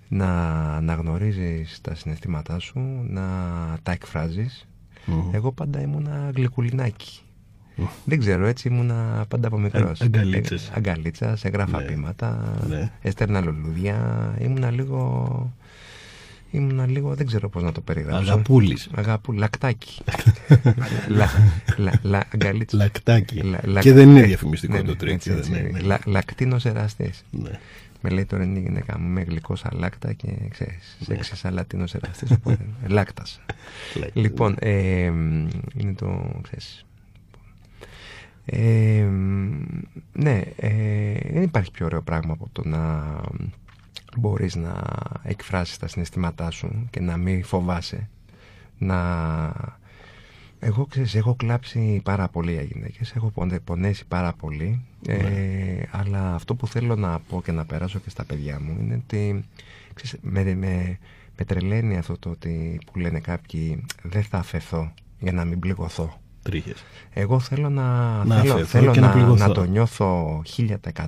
[0.08, 0.28] Να
[0.76, 3.24] αναγνωρίζεις τα συναισθήματά σου, να
[3.84, 4.68] τα εκφράζεις.
[5.06, 5.30] Μμμ.
[5.34, 7.20] Εγώ πάντα ήμουνα γλυκουλινάκι.
[8.06, 10.02] Δεν ξέρω, έτσι ήμουνα πάντα από μικρός.
[10.02, 10.68] Α- αγκαλίτσες.
[10.68, 11.86] Ε, αγκαλίτσας, έγραφα Ναι.
[11.86, 12.92] ποίηματα, Ναι.
[13.02, 13.98] έστελνα λουλούδια.
[14.40, 15.54] Ήμουνα λίγο...
[16.52, 18.32] Ήμουνα λίγο, δεν ξέρω πώς να το περιγράψω.
[18.32, 18.90] Αγαπούλης.
[18.96, 20.02] Αγαπού, λακτάκι.
[21.08, 21.30] λα,
[21.78, 22.78] λα, λα, αγκαλίτσα.
[22.78, 23.42] Λακτάκι.
[23.42, 25.14] Λα- λα- Και δεν είναι ναι, διαφημιστικό ναι, το ναι, τρίκ.
[25.14, 25.52] έτσι, έτσι.
[25.52, 25.60] Ναι,
[28.04, 28.10] ναι.
[28.10, 28.10] Λα- Λακτίνος εραστής.
[28.10, 28.10] Ναι.
[28.10, 31.24] Με λέει τώρα είναι η γυναίκα μου, είμαι γλυκό αλάκτα και ξέρεις, Ναι.
[31.24, 33.42] σεξι αλατίνος εραστής, οπότε λάκτας.
[34.00, 34.24] Λάκτας.
[34.24, 36.86] Λοιπόν, ε, μ, είναι το, ξέρεις,
[38.46, 39.62] ε, μ,
[40.14, 43.04] ναι, ε, δεν υπάρχει πιο ωραίο πράγμα από το να
[44.18, 44.82] μπορείς να
[45.24, 48.10] εκφράσεις τα συναισθήματά σου και να μην φοβάσαι
[48.78, 49.54] να...
[50.60, 56.34] Εγώ ξέρεις, έχω κλάψει πάρα πολύ για γυναίκες, έχω πονε- πονέσει πάρα πολύ ε, αλλά
[56.36, 59.44] αυτό που θέλω να πω και να περάσω και στα παιδιά μου είναι ότι
[59.94, 60.98] ξέρεις, με, με,
[61.38, 66.18] με τρελαίνει αυτό το ότι που λένε κάποιοι δεν θα αφαιθώ για να μην πληγωθώ.
[66.44, 66.84] Τρίχες.
[67.14, 67.84] Εγώ θέλω να,
[68.24, 69.48] Να θέλω, αφαιθώ θέλω και να να, πληγωθώ.
[69.48, 70.42] να το νιώθω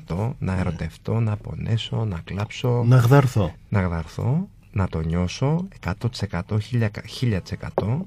[0.07, 3.53] 1000%, να ερωτευτώ, να πονέσω, να κλάψω, Να γδαρθώ.
[3.69, 5.91] να γδαρθώ, να το νιώσω 100%,
[6.71, 6.89] 1000%,
[7.21, 7.99] 1000%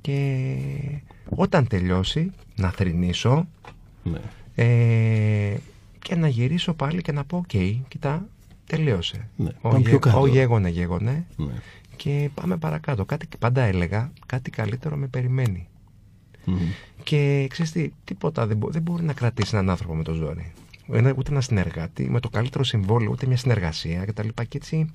[0.00, 0.36] και
[1.28, 3.46] όταν τελειώσει να θρηνήσω
[4.02, 4.20] Ναι.
[4.54, 5.54] Ε,
[5.98, 7.50] και να γυρίσω πάλι και να πω οκ,
[7.88, 8.28] κοίτα,
[8.66, 9.28] τελείωσε.
[9.36, 10.20] Ναι, Ο, πάμε πιο γε- κάτω.
[10.20, 11.52] ο γέγονε γέγονε ναι.
[11.96, 13.04] και πάμε παρακάτω.
[13.04, 15.66] Κάτι, πάντα έλεγα, κάτι καλύτερο με περιμένει.
[16.44, 16.56] Μμμ.
[17.02, 20.52] Και ξέρεις τι, τίποτα δεν, μπο- δεν μπορεί να κρατήσει έναν άνθρωπο με το ζόρι.
[20.92, 24.28] Ένα, ούτε ένα συνεργάτη, με το καλύτερο συμβόλαιο, ούτε μια συνεργασία κτλ.
[24.48, 24.90] Και έτσι,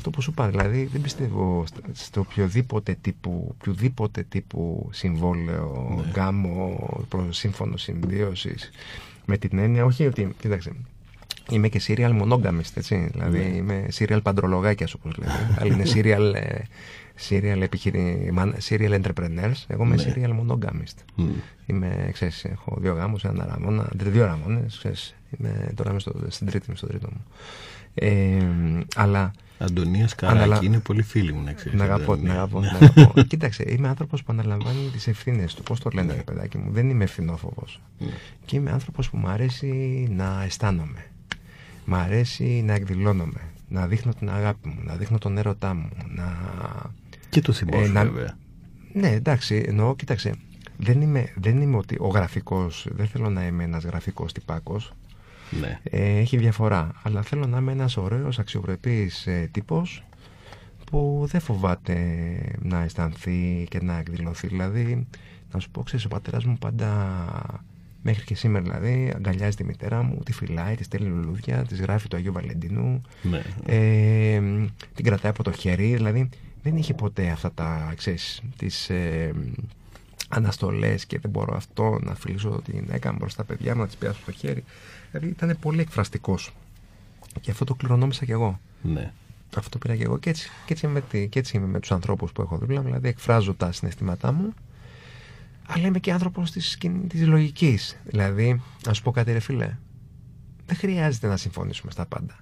[0.00, 6.10] αυτό που σου είπα, δηλαδή δεν πιστεύω στο, στο οποιοδήποτε τύπου, οποιοδήποτε τύπου συμβόλαιο, Ναι.
[6.14, 6.78] γάμο,
[7.08, 8.70] προ, σύμφωνο συμβίωσης.
[9.24, 10.72] Με την έννοια, όχι ότι, κοίταξε,
[11.50, 13.08] Είμαι και serial monogamist, έτσι.
[13.12, 13.44] Δηλαδή Ναι.
[13.56, 15.56] είμαι serial παντρολογάκια, όπως λέμε.
[15.58, 16.58] Άλλοι είναι serial, ε,
[17.28, 18.32] serial, επιχειρη...
[18.36, 19.64] man- serial entrepreneurs.
[19.66, 20.14] Εγώ είμαι Ναι.
[20.16, 20.96] serial monogamist.
[21.14, 21.28] Μμ.
[21.66, 25.14] Είμαι, ξέρεις, έχω δύο γάμους, ένα ραμόνα, δύο ραμόνες, ξέρεις.
[25.38, 27.24] Είμαι, τώρα είμαι στο, στην τρίτη, είμαι στο τρίτο μου.
[27.94, 28.44] Ε,
[28.94, 29.30] αλλά
[29.62, 31.72] Αντωνίας Καράκη Αναλα- είναι πολύ φίλη μου να ξέρεις.
[31.72, 33.22] την αγαπώ, την αγαπώ, την αγαπώ.
[33.30, 35.62] Κοίταξε, είμαι άνθρωπος που αναλαμβάνει τις ευθύνες του.
[35.62, 37.64] Πώς το λένε, ρε παιδάκι μου, δεν είμαι ευθυνόφοβο.
[37.98, 38.06] Ναι.
[38.44, 41.04] Και είμαι άνθρωπος που μου αρέσει να αισθάνομαι.
[41.84, 43.40] Μ' αρέσει να εκδηλώνομαι.
[43.68, 45.88] Να δείχνω την αγάπη μου, να δείχνω τον έρωτά μου.
[46.14, 46.36] Να...
[47.30, 48.36] Και το θυμό Ε, σου, να- βέβαια.
[48.92, 50.34] Ναι, εντάξει, εννοώ, κοίταξε.
[50.76, 54.92] Δεν είμαι, δεν είμαι ότι ο γραφικός, δεν θέλω να είμαι ένας γραφικός τυπάκος.
[55.50, 55.80] Ναι.
[55.82, 56.90] Ε, έχει διαφορά.
[57.02, 60.04] Αλλά θέλω να είμαι ένας ωραίος, αξιοπρεπής ε, τύπος
[60.90, 61.96] που δεν φοβάται
[62.62, 64.46] να αισθανθεί και να εκδηλωθεί.
[64.46, 65.06] Δηλαδή,
[65.52, 67.64] να σου πω, ξέρεις, ο πατέρας μου πάντα,
[68.02, 72.08] μέχρι και σήμερα δηλαδή, αγκαλιάζει τη μητέρα μου, τη φυλάει, της στέλνει λουλούδια, της γράφει
[72.08, 73.42] το Αγίου Βαλεντινού, ναι.
[73.66, 74.40] ε,
[74.94, 76.28] την κρατάει από το χέρι, δηλαδή
[76.62, 79.32] δεν είχε ποτέ αυτά τα, ξέρεις, τις ε,
[80.28, 83.86] αναστολές και δεν μπορώ αυτό να φιλήσω τη γυναίκα μου μπροστά στα παιδιά μου, να
[83.86, 84.64] τις πιάσω στο χέρι.
[85.10, 86.52] Δηλαδή ήταν πολύ εκφραστικός.
[87.40, 88.60] Και αυτό το κληρονόμησα κι εγώ.
[88.82, 89.12] ναι.
[89.56, 91.80] Αυτό πήρα κι εγώ και έτσι, και έτσι, είμαι, με τη- και έτσι είμαι με
[91.80, 94.54] τους ανθρώπους που έχω δίπλα μου, δηλαδή εκφράζω τα συναισθήματά μου,
[95.66, 97.96] αλλά είμαι και άνθρωπος της, σκηνή- της λογικής.
[98.04, 99.76] Δηλαδή, να σου πω κάτι ρε φίλε,
[100.66, 102.36] δεν χρειάζεται να συμφωνήσουμε στα πάντα.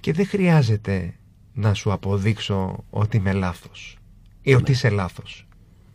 [0.00, 1.14] Και δεν χρειάζεται
[1.54, 3.98] να σου αποδείξω ότι είμαι λάθος
[4.42, 5.46] ή ότι είσαι λάθος.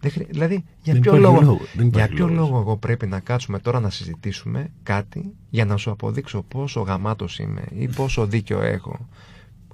[0.10, 2.50] Δεν χρει- Δηλαδή, για Δεν ποιο, υπάρχει λόγο, λόγο, δεν για υπάρχει ποιο λόγος.
[2.50, 7.40] λόγο εγώ πρέπει να κάτσουμε τώρα να συζητήσουμε κάτι για να σου αποδείξω πόσο γαμάτος
[7.40, 9.08] είμαι ή πόσο δίκιο έχω.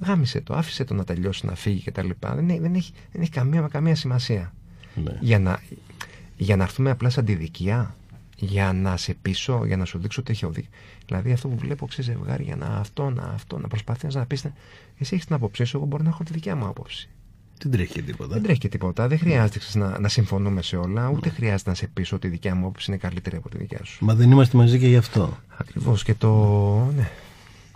[0.05, 2.09] Γάμισε το, άφησε το να τελειώσει, να φύγει κτλ.
[2.35, 4.53] Δεν, έχει- δεν, έχει, δεν έχει καμία, καμία σημασία.
[5.03, 5.17] ναι.
[5.19, 5.61] Για να,
[6.37, 7.95] για να έρθουμε απλά σε αντιδικία,
[8.35, 10.69] για να σε πείσω, για να σου δείξω ότι έχω δίκιο.
[11.05, 14.43] Δηλαδή αυτό που βλέπω ξέρεις ζευγάρι για να αυτό, να αυτό, να προσπαθείς να πεις.
[14.97, 17.09] Εσύ έχεις την άποψή σου, εγώ μπορώ να έχω τη δικιά μου άποψη.
[17.63, 18.33] Δεν τρέχει και τίποτα.
[18.33, 19.07] Δεν τρέχει και τίποτα.
[19.07, 22.29] Δεν χρειάζεται ξέρεις, να, να συμφωνούμε σε όλα, ούτε χρειάζεται να σε πείσω ότι η
[22.29, 24.05] δικιά μου άποψη είναι καλύτερη από τη δικιά σου.
[24.05, 25.37] Μα δεν είμαστε μαζί και γι' αυτό.
[25.57, 26.29] Ακριβώς και το.
[26.95, 27.09] Ναι.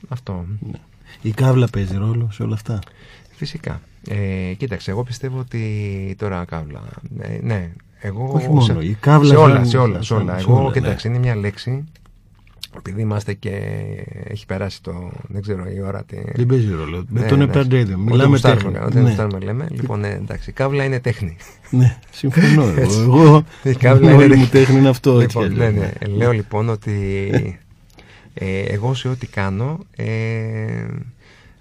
[0.08, 0.46] Αυτό.
[0.72, 0.78] Ναι.
[1.22, 2.80] Η κάβλα παίζει ρόλο σε όλα αυτά.
[3.36, 3.82] Φυσικά.
[4.08, 6.82] Ε, κοίταξε, εγώ πιστεύω ότι τώρα κάβλα.
[7.20, 10.22] Ε, ναι, Εγώ, Όχι μόνο, σε, η κάβλα σε όλα, σαν- σε όλα, σε σαν-
[10.22, 10.38] όλα.
[10.40, 11.16] σε Εγώ, όλα, κοίταξε, ναι.
[11.16, 11.84] είναι μια λέξη,
[12.78, 13.52] επειδή είμαστε και
[14.24, 16.04] έχει περάσει το, δεν ξέρω η ώρα.
[16.04, 16.18] Τι...
[16.36, 17.06] Δεν παίζει ρόλο.
[17.10, 17.70] Με Ναι, τον εντάξει.
[17.70, 17.82] Epad Radio.
[17.82, 18.86] Ό,τι Μιλάμε γουστάρουμε, τέχνη.
[18.86, 19.02] Ό,τι Ναι.
[19.02, 19.68] γουστάρουμε λέμε.
[19.72, 21.38] Λοιπόν, ναι, εντάξει, η κάβλα είναι τέχνη.
[21.70, 22.64] Ναι, συμφωνώ.
[22.64, 22.74] εγώ.
[22.82, 23.00] Έτσι.
[23.00, 25.20] Εγώ, Η κάβλα όλη είναι μου τέχνη είναι αυτό.
[25.20, 26.08] έτσι Λοιπόν, κι ναι, αλλιώς, ναι.
[26.08, 26.90] Λέω λοιπόν ότι
[28.34, 30.86] ε, εγώ σε ό,τι κάνω ε,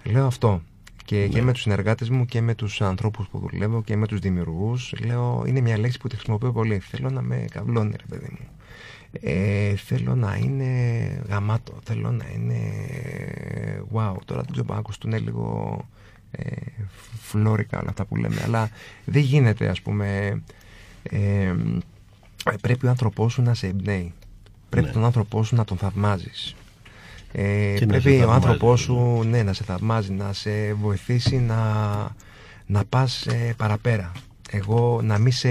[0.03, 0.61] λέω αυτό.
[1.05, 4.19] Και, και με τους συνεργάτες μου και με τους ανθρώπους που δουλεύω και με τους
[4.19, 6.79] δημιουργούς λέω είναι μια λέξη που τη χρησιμοποιώ πολύ.
[6.79, 8.47] Θέλω να με καβλώνει ρε παιδί μου.
[9.21, 10.71] Ε, θέλω να είναι
[11.29, 12.59] γαμάτο, θέλω να είναι
[13.93, 15.77] wow, τώρα δεν ξέρω αν ακουστούν λίγο
[16.31, 16.55] ε,
[17.21, 18.69] φλόρικα όλα αυτά που λέμε αλλά
[19.05, 20.41] δεν γίνεται ας πούμε
[21.03, 21.53] ε,
[22.61, 24.13] πρέπει ο άνθρωπός σου να σε εμπνέει.
[24.69, 24.93] Πρέπει Ναι.
[24.93, 26.55] τον άνθρωπό σου να τον θαυμάζεις.
[27.31, 30.73] Ε, Και να σε πρέπει ο θαυμάζει, άνθρωπός σου ναι, να σε θαυμάζει να σε
[30.73, 31.61] βοηθήσει να,
[32.65, 34.11] να πας ε, παραπέρα.
[34.49, 35.49] Εγώ να μην σε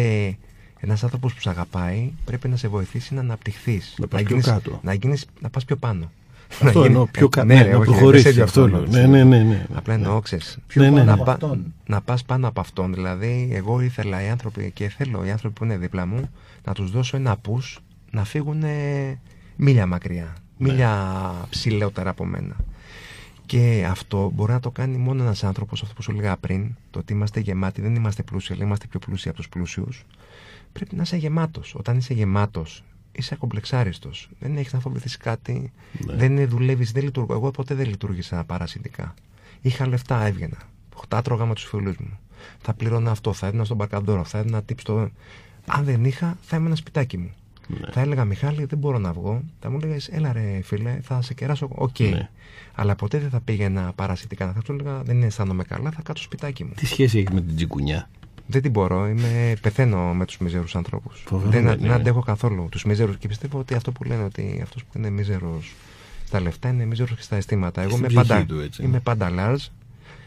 [0.85, 4.45] ένας άνθρωπος που σε αγαπάει πρέπει να σε βοηθήσει να αναπτυχθείς Να πας πιο γίνεις,
[4.47, 4.80] κάτω.
[4.82, 6.11] να, γίνεις, να πας πιο πάνω
[6.51, 7.47] Αυτό Να γίνεις- εννοώ, πιο κάτω.
[7.47, 8.93] ναι, Ναι, ρε, να όχι, δεν προχωρήσεις, σε αυτό διαφωνώ, λέω.
[8.93, 9.51] δεν Ναι, σε ναι, διαφωνώ.
[9.51, 9.66] ναι, ναι.
[9.74, 11.11] Απλά εννοώ, ξέρεις, Πιο Ναι, ναι, πάνω ναι.
[11.11, 11.74] να, από πα- αυτόν.
[11.87, 12.95] να πας πάνω από αυτόν.
[12.95, 16.30] Δηλαδή, εγώ ήθελα οι άνθρωποι και θέλω οι άνθρωποι που είναι δίπλα μου
[16.64, 17.76] να τους δώσω ένα push
[18.11, 18.62] να φύγουν
[19.57, 21.11] μίλια μακριά, μίλια
[21.51, 22.57] ψηλότερα από μένα.
[23.47, 26.99] Και αυτό μπορεί να το κάνει μόνο ένας άνθρωπος, αυτό που σου έλεγα πριν, το
[26.99, 30.05] ότι είμαστε γεμάτοι, δεν είμαστε πλούσιοι, αλλά είμαστε πιο πλούσιοι από τους πλούσιους.
[30.75, 31.75] Πρέπει να είσαι γεμάτος.
[31.75, 34.29] Όταν είσαι γεμάτος, είσαι ακομπλεξάριστος.
[34.39, 35.72] Δεν έχεις να φοβηθείς κάτι,
[36.07, 36.14] Ναι.
[36.14, 37.35] δεν δουλεύεις, δεν λειτουργώ.
[37.35, 39.14] Εγώ ποτέ δεν λειτουργήσα παρασυντικά.
[39.61, 40.59] Είχα λεφτά, έβγαινα.
[41.09, 42.18] Τα τρώγα με τους φίλους μου.
[42.61, 45.11] Θα πλήρωνα αυτό, θα έδινα στον παρκαδόρο, θα έδινα tip στο...
[45.66, 47.31] Αν δεν είχα, θα ήμουν σπιτάκι μου.
[47.68, 47.91] Ναι.
[47.93, 49.43] Θα έλεγα Μιχάλη, δεν μπορώ να βγω.
[49.61, 51.68] Θα μου έλεγε, Έλα ρε φίλε, θα σε κεράσω.
[51.75, 51.99] Οκ.
[51.99, 52.31] Ναι.
[52.75, 54.53] Αλλά ποτέ δεν θα πήγαινα παρασιτικά.
[54.53, 56.72] Θα του έλεγα, Δεν αισθάνομαι καλά, θα κάτσω σπιτάκι μου.
[56.77, 58.09] Τι σχέση έχει με την τσιγκουνιά.
[58.47, 59.07] Δεν την μπορώ.
[59.09, 61.23] Είμαι, πεθαίνω με τους μιζέρους ανθρώπους.
[61.27, 61.95] Φοβερό Δεν, είναι, δεν ναι.
[61.95, 63.17] αντέχω καθόλου τους μιζέρους.
[63.17, 65.75] Και πιστεύω ότι αυτό που λένε ότι αυτός που είναι μιζέρος
[66.27, 67.81] στα λεφτά είναι μιζέρος και στα αισθήματα.
[67.81, 68.83] Εγώ Στην είμαι ψυχή πάντα, του, έτσι.
[68.83, 69.67] είμαι πάντα large.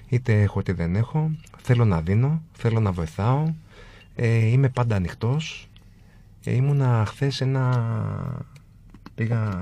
[0.10, 1.32] Είτε έχω είτε δεν έχω.
[1.62, 2.42] Θέλω να δίνω.
[2.54, 3.54] Θέλω να βοηθάω.
[4.16, 5.70] Ε, είμαι πάντα ανοιχτός.
[6.44, 8.46] Ε, ήμουνα χθες ένα.
[9.16, 9.62] Πήγα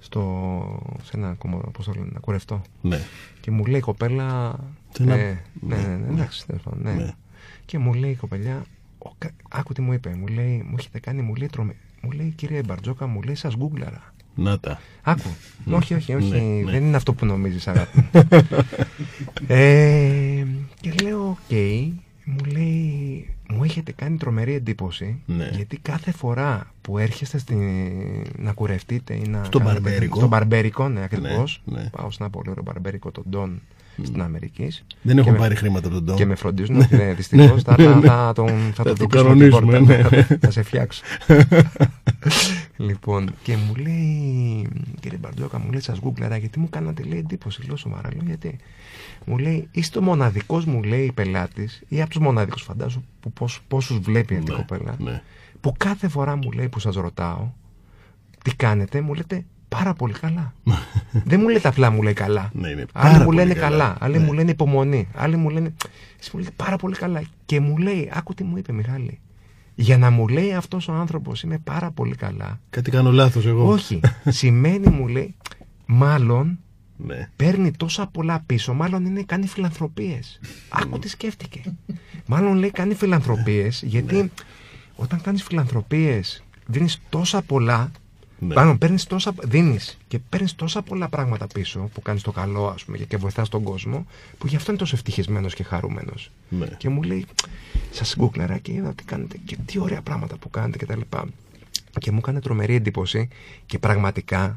[0.00, 2.62] στο, σε ένα, κομμω- πώς το λένε, ένα κουρευτό.
[2.80, 3.00] Ναι.
[3.40, 4.58] Και μου λέει η κοπέλα.
[4.96, 6.12] Σε ένα- ε, ναι, ναι, ναι, ναι.
[6.12, 6.92] εντάξει, τέλος πάντων, ναι.
[6.92, 7.12] Ναι.
[7.64, 8.64] Και μου λέει η κοπελιά,
[8.98, 11.74] ο, κα- άκου τι μου είπε, μου λέει, μου έχετε κάνει, μου λέει, τρομε...
[12.00, 14.14] μου λέει κύριε Μπαρτζόκα, μου λέει, σας γκούγκλαρα.
[14.34, 14.80] Να τα.
[15.02, 15.28] Άκου.
[15.70, 16.70] όχι, όχι, όχι, Ναι, ναι.
[16.70, 18.22] δεν είναι αυτό που νομίζεις αγάπη μου.
[19.46, 20.44] ε,
[20.80, 21.56] και λέω, οκ,
[22.24, 25.50] μου λέει, μου έχετε κάνει τρομερή εντύπωση, Ναι.
[25.54, 27.60] γιατί κάθε φορά που έρχεστε στην,
[28.38, 30.16] να κουρευτείτε ή να Στο κάνετε- μπαρμπέρικο.
[30.18, 31.88] στο μπαρμπέρικο, ναι, ακριβώς, Ναι, ναι.
[31.90, 33.60] πάω σε ένα πολύ ωραίο μπαρμπέρικο, τον Ντόν,
[34.02, 34.68] στην Αμερική.
[35.02, 36.16] Δεν Και έχω με- πάρει χρήματα από τον Ντόμ.
[36.16, 39.06] και με φροντίζουν ότι ναι, δυστυχώς θα, θα, θα, τον, θα, Θα τον το δείξουμε
[39.06, 41.02] την κανονίσουμε, πόρτα, ναι, θα, θα σε φτιάξω.
[42.76, 44.68] λοιπόν, και μου λέει,
[45.00, 48.56] κύριε Μπαρτζόκα, μου λέει, σας γκούγκλαρα, γιατί μου κάνατε λέει εντύπωση, λέω σοβαρά, λέω γιατί.
[49.24, 53.62] Μου λέει, είστε ο μοναδικός, μου λέει, πελάτης, ή από τους μοναδικούς, φαντάζομαι, που πόσους,
[53.68, 55.22] πόσους βλέπει αυτή η Ναι, κοπέλα, ναι.
[55.60, 57.48] που κάθε φορά μου λέει που σας ρωτάω,
[58.44, 59.44] τι κάνετε, μου λέτε
[59.78, 60.54] πάρα πολύ καλά.
[61.24, 62.50] Δεν μου λέτε απλά μου λέει καλά.
[62.54, 63.68] Ναι, είναι Άλλοι πάρα μου πολύ λένε καλά.
[63.68, 64.24] καλά, άλλοι Ναι.
[64.24, 65.74] μου λένε υπομονή, άλλοι μου λένε.
[66.20, 67.22] Εσύ μου λέτε πάρα πολύ καλά.
[67.46, 69.20] Και μου λέει, άκου τι μου είπε Μιχάλη.
[69.74, 72.60] Για να μου λέει αυτός ο άνθρωπος είμαι πάρα πολύ καλά.
[72.70, 73.68] Κάτι κάνω λάθος εγώ.
[73.70, 74.00] Όχι.
[74.28, 75.34] σημαίνει μου λέει,
[75.86, 76.58] μάλλον
[76.96, 77.28] Ναι.
[77.36, 80.40] παίρνει τόσα πολλά πίσω, μάλλον είναι κάνει φιλανθρωπίες.
[80.68, 81.60] Άκου τι σκέφτηκε.
[82.26, 84.30] μάλλον λέει κάνει φιλανθρωπίες, γιατί
[84.96, 87.90] όταν κάνεις φιλανθρωπίες δίνεις τόσα πολλά.
[88.38, 88.54] Ναι.
[88.54, 89.34] Πάνω παίρνεις τόσα.
[89.42, 93.48] Δίνεις και παίρνεις τόσα πολλά πράγματα πίσω που κάνεις το καλό, ας πούμε, και βοηθάς
[93.48, 94.06] τον κόσμο,
[94.38, 96.30] που γι' αυτό είναι τόσο ευτυχισμένος και χαρούμενος.
[96.48, 96.66] Ναι.
[96.66, 97.26] Και μου λέει,
[97.90, 101.00] σας γκούγκλαρα και είδα τι κάνετε και τι ωραία πράγματα που κάνετε κτλ.
[101.00, 101.18] Και,
[101.98, 103.28] και μου έκανε τρομερή εντύπωση
[103.66, 104.54] και πραγματικά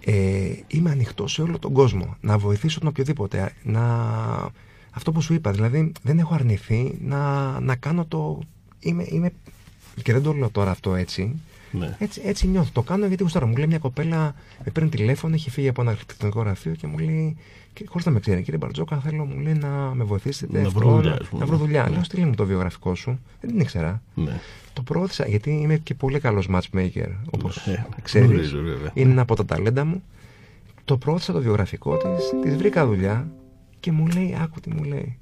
[0.00, 3.52] ε, είμαι ανοιχτός σε όλο τον κόσμο να βοηθήσω τον οποιοδήποτε.
[3.62, 3.82] Να...
[4.90, 8.38] Αυτό που σου είπα, δηλαδή δεν έχω αρνηθεί να, να κάνω το.
[8.78, 9.32] Είμαι, είμαι...
[10.02, 11.34] Και δεν το λέω τώρα αυτό έτσι.
[11.78, 11.96] Ναι.
[11.98, 12.70] Έτσι, έτσι νιώθω.
[12.72, 13.46] Το κάνω γιατί γουστάρω.
[13.46, 16.98] Μου λέει μια κοπέλα, με παίρνει τηλέφωνο, έχει φύγει από ένα αρχιτεκτονικό γραφείο και μου
[16.98, 17.36] λέει,
[17.86, 20.60] χωρίς να με ξέρει, κύριε Μπαρτζόκα, θέλω μου λέει να με βοηθήσετε.
[20.60, 21.40] Να αυτό, βρω δουλειά, να- ας πούμε.
[21.40, 21.82] Να βρω δουλειά.
[21.82, 21.88] Ναι.
[21.90, 23.18] Λέω, στείλει μου το βιογραφικό σου.
[23.40, 24.02] Δεν την ήξερα.
[24.14, 24.40] Ναι.
[24.72, 28.28] Το προώθησα γιατί είμαι και πολύ καλός matchmaker, όπως Ε, ξέρεις.
[28.30, 28.90] γνωρίζω, βέβαια.
[28.94, 30.02] Είναι ένα από τα ταλέντα μου.
[30.84, 33.28] Το προώθησα το βιογραφικό της, της βρήκα δουλειά
[33.80, 35.18] και μου λέει, άκου τι μου λέει.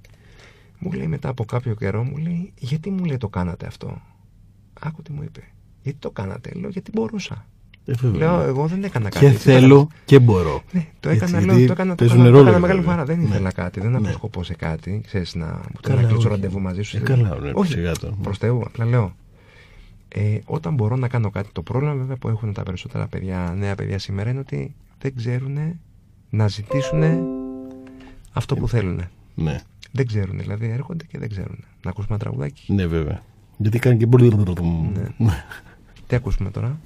[0.78, 4.00] Μου λέει μετά από κάποιο καιρό, μου λέει, γιατί μου λέει το κάνατε αυτό;
[4.80, 5.40] Άκου τι μου είπε.
[5.82, 7.46] Γιατί το κάνατε, λέω, γιατί μπορούσα.
[7.84, 8.18] Ε, βέβαια.
[8.18, 9.18] Λέω, εγώ δεν έκανα κάτι.
[9.24, 10.62] Και έτσι, θέλω και μπορώ.
[10.72, 12.78] Ναι, το Έτσι, έκανα, γιατί λέω, το έκανα, το παίζουν έκανα, το ρόλο, έκανα μεγάλη
[12.80, 12.94] βέβαια.
[12.94, 13.06] χαρά.
[13.06, 13.24] Δεν Ναι.
[13.24, 13.96] ήθελα κάτι, δεν Ναι.
[13.96, 15.00] αποσκοπώ σε κάτι.
[15.06, 16.28] Ξέρεις, να, μου Καλά, να κλείσω όχι.
[16.28, 16.96] ραντεβού μαζί σου.
[16.96, 18.16] Ε, καλά, ναι, όχι, σιγά το.
[18.22, 19.14] προς Θεού, απλά λέω.
[20.08, 23.74] Ε, όταν μπορώ να κάνω κάτι, το πρόβλημα βέβαια που έχουν τα περισσότερα παιδιά, νέα
[23.74, 25.58] παιδιά σήμερα είναι ότι δεν ξέρουν
[26.30, 27.02] να ζητήσουν
[28.32, 29.00] αυτό που θέλουν.
[29.34, 29.60] Ναι,
[29.92, 31.58] Δεν ξέρουν, δηλαδή έρχονται και δεν ξέρουν.
[31.82, 32.72] Να ακούσουμε ένα τραγουδάκι.
[32.72, 33.22] ναι, βέβαια.
[33.56, 34.34] Γιατί κάνει και πολύ.
[34.34, 35.44] Ναι.
[36.12, 36.78] Τι ακούσουμε τώρα.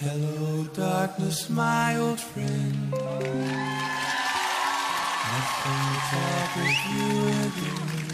[0.00, 2.94] Hello, darkness, my old friend.
[5.34, 7.08] I've come to talk with you
[7.46, 8.13] again.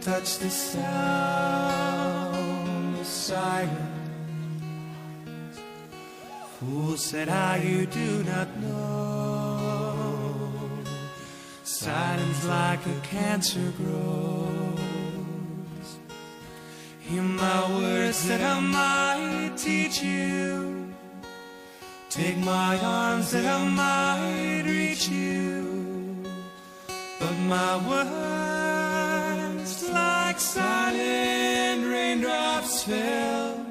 [0.00, 1.98] and touched the sound
[2.98, 3.70] of silence.
[6.58, 10.52] Fool said I, you do not know.
[11.64, 14.78] Silence like a cancer grows.
[17.00, 20.92] Hear my words that I might teach you.
[22.08, 26.24] Take my arms that I might reach you.
[27.18, 28.59] But my words,
[29.92, 33.66] like silent raindrops, fell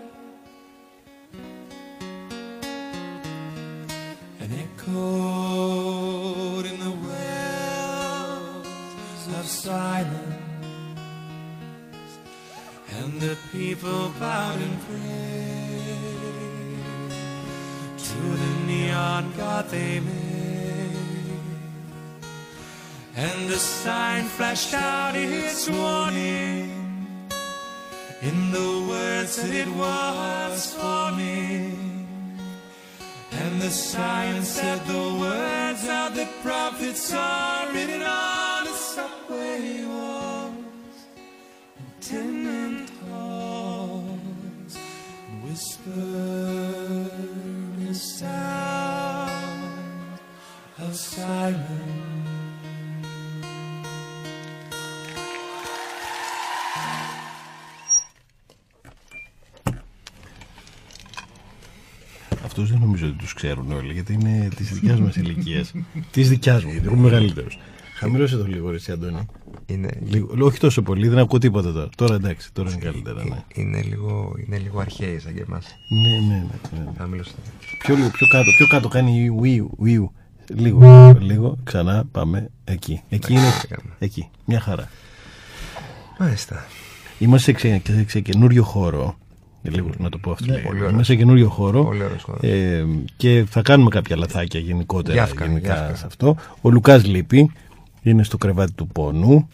[4.39, 8.67] and echoed in the wells
[9.39, 10.35] of silence.
[12.97, 15.99] And the people bowed and prayed
[17.97, 20.28] to the neon god they made.
[23.15, 27.27] And the sign flashed out its warning
[28.21, 32.07] in the words that it was forming.
[33.31, 40.97] And the sign said the words of the prophets are written on the subway walls
[41.77, 44.77] and tenement halls
[45.27, 46.79] and whispered
[47.99, 49.59] sound
[50.77, 51.98] of silence.
[62.61, 65.71] Αυτούς δεν νομίζω ότι τους ξέρουν όλοι, γιατί είναι της δικιάς μας ηλικίας.
[66.11, 67.59] της δικιάς μου, γιατί εγώ είμαι μεγαλύτερος.
[67.97, 69.25] Χαμηλώσε το λίγο, εσύ Αντώνη.
[69.65, 71.89] Είναι, Λίγο, όχι τόσο πολύ, δεν ακούω τίποτα τώρα.
[71.95, 73.23] Τώρα εντάξει, τώρα είναι καλύτερα.
[73.23, 75.65] Ναι, είναι, λίγο, είναι λίγο αρχαίοι σαν και εμάς.
[75.89, 76.35] ναι, ναι.
[76.35, 76.91] ναι, ναι.
[76.97, 77.31] Χαμήλωσε.
[77.79, 80.11] Πιο, λίγο, πιο κάτω, πιο κάτω κάνει ουίου, ουίου.
[80.55, 83.01] Λίγο, λίγο, ξανά πάμε εκεί.
[83.09, 83.95] Εκεί είναι, έκαμε.
[83.99, 84.89] εκεί, μια χαρά.
[86.19, 86.65] Μάλιστα.
[87.19, 89.17] Είμαστε σε, σε, σε καινούριο χώρο.
[89.61, 90.45] Ε, Λίγο να το πω αυτό.
[90.45, 90.67] λίγο.
[90.67, 90.89] πολύ ωραίο.
[90.89, 91.83] Είμαστε σε καινούριο χώρο.
[91.83, 92.41] Πολύ ωραίος χώρος.
[92.43, 92.85] Ε,
[93.17, 95.95] και θα κάνουμε κάποια λαθάκια γενικότερα Γιάφκα, γενικά γιάφκα.
[95.95, 96.35] σε αυτό.
[96.61, 97.51] Ο Λουκάς λείπει.
[98.01, 99.49] Είναι στο κρεβάτι του πόνου.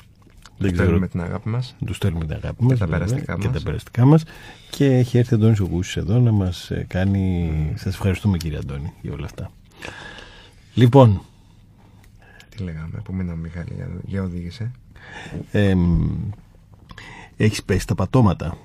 [0.58, 0.88] Δεν ξέρω.
[0.88, 1.76] Θέλουμε την αγάπη μας.
[1.86, 3.58] Τους στέλνουμε την αγάπη μας τα βέβαια, περαστικά Και μας.
[3.58, 4.24] τα περαστικά μας.
[4.70, 7.52] Και έχει έρθει ο Αντώνης ο Γούσης εδώ να μας ε, κάνει...
[7.56, 7.74] Mm.
[7.76, 9.52] Σας ευχαριστούμε κύριε Αντώνη για όλα αυτά.
[10.74, 11.22] Λοιπόν,
[12.56, 14.72] Τι λέγαμε, που μείναμε Μιχάλη, για, για οδήγησε.
[15.52, 16.08] εμ,
[17.38, 18.58] έχεις πέσει τα πατώματα.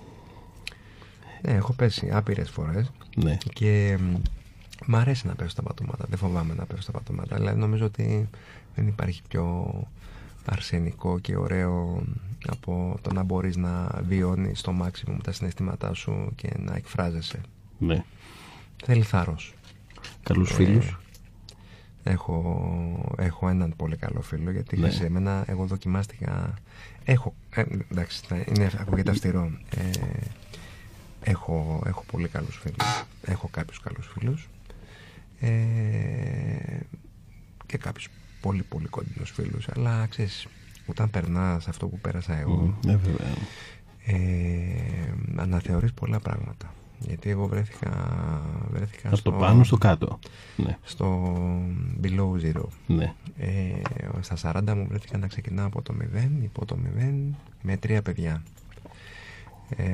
[1.42, 3.36] Ναι, έχω πέσει άπειρες φορές Ναι.
[3.52, 4.14] και μ,
[4.86, 6.04] μ' αρέσει να πέσω στα πατώματα.
[6.08, 7.34] Δεν φοβάμαι να πέσω στα πατώματα.
[7.34, 8.28] Αλλά νομίζω ότι
[8.74, 9.72] δεν υπάρχει πιο
[10.44, 12.02] αρσενικό και ωραίο
[12.48, 17.40] από το να μπορείς να βιώνεις στο maximum τα συναισθήματά σου και να εκφράζεσαι.
[17.78, 18.04] ναι.
[18.84, 19.54] Θέλει θάρρος.
[20.22, 20.98] Καλούς Ε, φίλους.
[22.02, 24.90] Έχω, έχω έναν πολύ καλό φίλο γιατί Ναι.
[24.90, 26.54] σε μένα εγώ δοκιμάστηκα.
[27.04, 27.34] Έχω.
[27.50, 29.50] Ε, εντάξει, θα- είναι, ακούγεται αυστηρό.
[29.76, 29.90] Ε,
[31.22, 33.04] έχω, έχω πολύ καλούς φίλους.
[33.22, 34.48] Έχω κάποιους καλούς φίλους.
[35.40, 36.80] Ε,
[37.66, 38.08] και κάποιους
[38.40, 39.68] πολύ πολύ κοντινούς φίλους.
[39.76, 40.46] Αλλά ξέρεις,
[40.86, 43.26] όταν περνάς αυτό που πέρασα εγώ, Ναι, βέβαια.
[44.06, 46.74] ε, αναθεωρείς πολλά πράγματα.
[47.06, 47.90] Γιατί εγώ βρέθηκα,
[48.70, 50.18] βρέθηκα Στο πάνω, στο κάτω.
[50.56, 51.32] Ναι, στο
[52.02, 52.64] below zero.
[52.86, 53.14] ναι.
[53.38, 53.72] Ε,
[54.20, 54.36] στα
[54.68, 58.42] 40 μου βρέθηκα να ξεκινάω από το 0, υπό το 0, με τρία παιδιά.
[59.76, 59.84] Ε,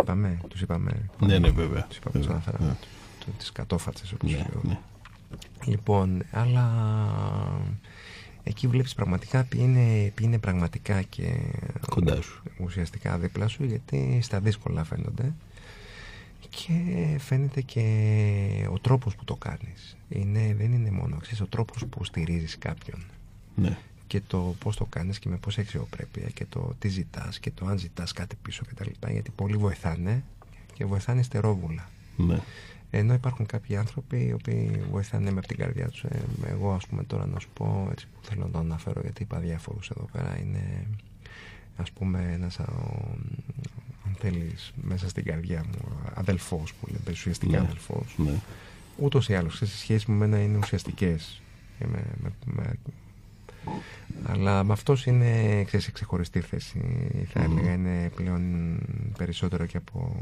[0.00, 1.08] είπαμε, τους είπαμε.
[1.20, 1.84] Ναι, ναι, βέβαια.
[1.86, 2.66] Τους είπαμε, τους Βέβαια, αναφέραμε.
[2.68, 2.76] ναι.
[3.24, 4.60] Του- Τις κατόφατσες όπως Ναι, λέω.
[4.62, 4.78] ναι.
[5.64, 6.70] Λοιπόν, αλλά
[8.42, 11.32] εκεί βλέπεις πραγματικά ποιοι είναι, ποιοι είναι πραγματικά και
[11.90, 12.42] Κοντά σου.
[12.60, 15.32] ουσιαστικά δίπλα σου γιατί στα δύσκολα φαίνονται
[16.48, 16.72] και
[17.18, 22.04] φαίνεται και ο τρόπος που το κάνεις είναι, δεν είναι μόνο ξέρεις, ο τρόπος που
[22.04, 22.98] στηρίζεις κάποιον
[23.54, 23.76] Ναι.
[24.10, 27.66] Και το πώς το κάνεις και με πώς αξιοπρέπεια και το τι ζητάς και το
[27.66, 30.22] αν ζητάς κάτι πίσω και τα λοιπά γιατί πολλοί βοηθάνε
[30.74, 32.38] και βοηθάνε στερόβουλα Ναι.
[32.90, 36.02] ενώ υπάρχουν κάποιοι άνθρωποι οι οποίοι βοηθάνε με από την καρδιά τους.
[36.02, 39.22] Ε, εγώ ας πούμε τώρα να σου πω έτσι που θέλω να το αναφέρω γιατί
[39.22, 40.86] είπα διάφορους εδώ πέρα είναι
[41.76, 43.14] ας πούμε ένας α, ο,
[44.06, 47.58] αν θέλεις μέσα στην καρδιά μου αδελφός που λέμε ουσιαστικά Ναι.
[47.66, 48.34] αδελφός Ναι.
[48.96, 51.42] ούτως ή άλλως ξέρεις, οι σχέσεις μου με εμένα είναι ουσιαστικές
[51.78, 52.78] Και με, με, με-
[54.26, 56.80] αλλά με αυτός είναι ξέρεις, σε ξεχωριστή θέση
[57.32, 57.58] θα Μμμ.
[57.58, 58.42] έλεγα είναι πλέον
[59.18, 60.16] περισσότερο και από,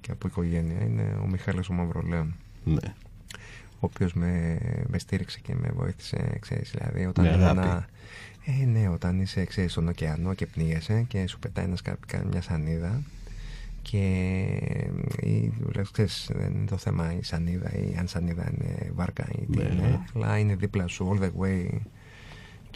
[0.00, 2.34] και από οικογένεια είναι ο Μιχάλης ο Μαυρολέων
[2.64, 2.94] Ναι.
[3.74, 7.58] ο οποίος με, με στήριξε και με βοήθησε ξέρεις, δηλαδή όταν Με αγάπη.
[7.58, 7.86] ήμουνα-
[8.62, 12.24] ε, ναι, όταν είσαι ξέρεις, στον ωκεανό και πνίγεσαι και σου πετάει ένας, κα- κα-
[12.30, 13.02] μια σανίδα
[13.82, 13.98] και
[15.20, 19.46] ή, λες, ξέρεις, δεν είναι το θέμα η σανίδα ή αν σανίδα είναι βάρκα ή
[19.52, 20.00] τι Ναι, είναι, ναι.
[20.14, 21.68] αλλά είναι δίπλα σου all the way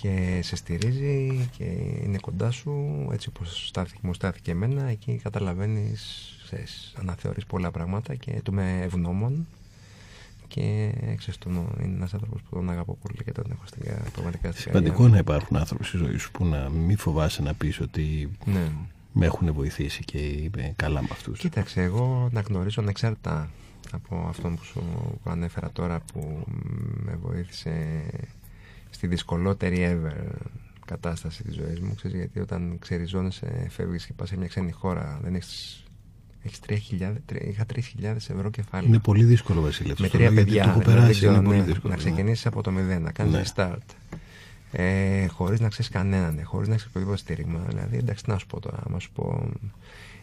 [0.00, 1.64] και σε στηρίζει και
[2.04, 2.72] είναι κοντά σου
[3.12, 6.02] έτσι όπως στάθηκε, μου στάθηκε εμένα εκεί καταλαβαίνεις
[6.44, 9.46] ξέρεις, αναθεωρείς πολλά πράγματα και του είμαι ευγνώμων
[10.48, 14.10] και ξέρεις, τον, είναι ένας άνθρωπος που τον αγαπώ πολύ και τον έχω στην, κα-
[14.12, 17.54] πραγματικά στην Σημαντικό καρδιά να υπάρχουν άνθρωποι στη ζωή σου που να μην φοβάσαι να
[17.54, 18.52] πεις ότι μου.
[18.52, 18.68] Ναι.
[19.12, 21.38] με έχουν βοηθήσει και είμαι καλά με αυτούς.
[21.38, 23.50] Κοίταξε, εγώ να γνωρίζω ανεξάρτητα
[23.92, 24.82] από αυτόν που σου
[25.24, 26.44] ανέφερα τώρα που
[27.04, 28.02] με βοήθησε
[28.90, 30.34] στη δυσκολότερη ever
[30.86, 35.18] κατάσταση της ζωής μου ξέρεις, γιατί όταν ξεριζώνεσαι φεύγεις και πας σε μια ξένη χώρα
[35.22, 35.84] δεν έχεις,
[36.42, 39.90] έχεις 3.000, τρι- είχα 3.000 ευρώ κεφάλαιο Είναι πολύ δύσκολο, Βασίλη.
[39.90, 41.56] αυτό με το τρία λέω, γιατί παιδιά Το έχω δηλαδή, δεν περάσεις, ξέρω, είναι πολύ
[41.58, 41.92] ναι, δύσκολο.
[41.94, 42.04] να ναι.
[42.10, 43.42] ξεκινήσεις από το μηδέν να κάνεις Ναι.
[43.54, 43.94] restart
[44.72, 48.38] ε, χωρίς να ξέρεις κανέναν ε, χωρίς να έχεις οποιοδήποτε στήριγμα δηλαδή εντάξει τι να
[48.38, 49.48] σου πω τώρα να σου πω,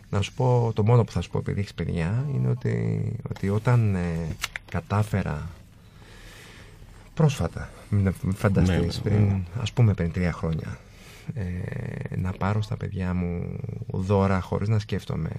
[0.10, 3.50] να σου πω το μόνο που θα σου πω επειδή έχεις παιδιά είναι ότι, ότι
[3.50, 4.28] όταν ε,
[4.72, 5.50] κατάφερα
[7.18, 9.42] πρόσφατα μην μην φανταστείς Ναι, ναι, πριν, ναι.
[9.62, 10.78] ας πούμε πριν τρία χρόνια
[11.34, 13.56] ε, να πάρω στα παιδιά μου
[13.88, 15.30] δώρα χωρίς να σκέφτομαι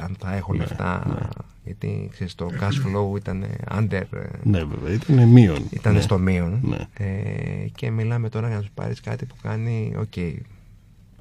[0.00, 1.28] αν θα έχω Ναι, λεφτά ναι.
[1.64, 3.44] γιατί ξέρεις το cash flow ήταν
[3.78, 4.04] under ε,
[4.42, 5.64] Ναι, βέβαια, ήταν μείον.
[5.70, 6.00] ήταν ναι.
[6.00, 6.78] στο μείον Ναι.
[6.96, 10.12] ε, και μιλάμε τώρα για να σου πάρεις κάτι που κάνει OK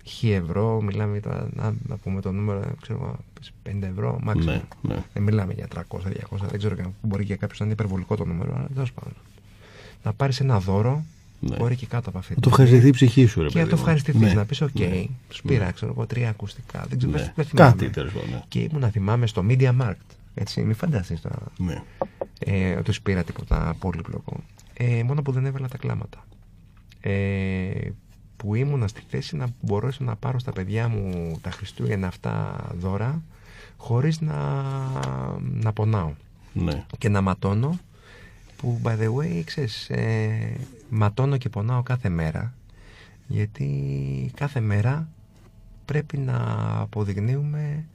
[0.07, 4.61] x ευρώ μιλάμε τώρα να, να πούμε το νούμερο ξέρω, εγώ, 50 ευρώ maximum Ναι,
[4.81, 5.03] ναι.
[5.13, 8.25] δεν μιλάμε για 300, 200 δεν ξέρω καν μπορεί για κάποιους να είναι υπερβολικό το
[8.25, 9.13] νούμερο αλλά τέλος πάντων
[10.03, 11.03] να πάρεις ένα δώρο
[11.39, 11.55] Ναι.
[11.55, 13.69] μπορεί και κάτω από αυτή Να το ευχαριστηθεί η ψυχή σου, ρε και να παιδί
[13.69, 13.81] το μου.
[13.81, 14.33] ευχαριστηθείς Ναι.
[14.33, 15.03] να πεις οκ Ναι.
[15.29, 17.17] σου πήρα ξέρω εγώ τρία ακουστικά δεν ξέρω Ναι.
[17.17, 17.71] δεν- δεν θυμάμαι.
[17.71, 18.29] Κάτι τέλος πάντων.
[18.29, 18.41] ναι.
[18.47, 19.93] και ήμουν να θυμάμαι στο Media Markt
[20.33, 21.81] έτσι μην φανταστείς τώρα Ναι.
[22.39, 24.39] ε, ότι σου πήρα τίποτα πολύπλοκο.
[24.73, 26.25] Ε, μόνο που δεν έβαλα τα κλάματα.
[27.01, 27.89] Ε,
[28.41, 33.21] που ήμουνα στη θέση να μπορέσω να πάρω στα παιδιά μου τα Χριστούγεννα αυτά δώρα
[33.77, 34.35] χωρίς να,
[35.39, 36.13] να πονάω
[36.53, 36.85] Ναι.
[36.97, 37.79] και να ματώνω
[38.57, 40.57] που by the way ξέρεις ε,
[40.89, 42.53] ματώνω και πονάω κάθε μέρα
[43.27, 45.07] γιατί κάθε μέρα
[45.85, 46.37] πρέπει να
[46.79, 47.85] αποδεικνύουμε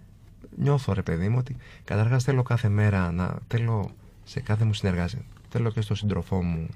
[0.57, 3.91] νιώθω ρε παιδί μου ότι καταρχάς θέλω κάθε μέρα να θέλω
[4.25, 6.69] σε κάθε μου συνεργάτη θέλω και στο σύντροφό μου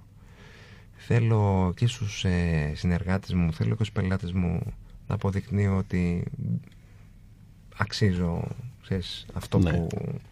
[1.14, 4.60] θέλω και στους ε, συνεργάτες μου θέλω και στους πελάτες μου
[5.06, 6.24] να αποδεικνύω ότι
[7.76, 8.42] αξίζω
[8.82, 9.70] ξέρεις, αυτό Ναι.
[9.72, 9.88] που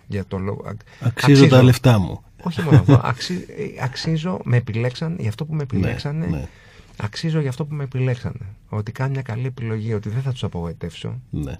[0.07, 2.22] για το λόγο α- Αξίζω τα λεφτά μου.
[2.43, 3.01] όχι μόνο αυτό.
[3.05, 6.26] Αξι, ε, αξίζω, με επιλέξαν για αυτό που με επιλέξανε.
[6.26, 6.49] ναι.
[6.97, 8.47] Αξίζω για αυτό που με επιλέξανε.
[8.68, 11.20] Ότι κάνω μια καλή επιλογή, ότι δεν θα τους απογοητεύσω.
[11.31, 11.53] Ναι.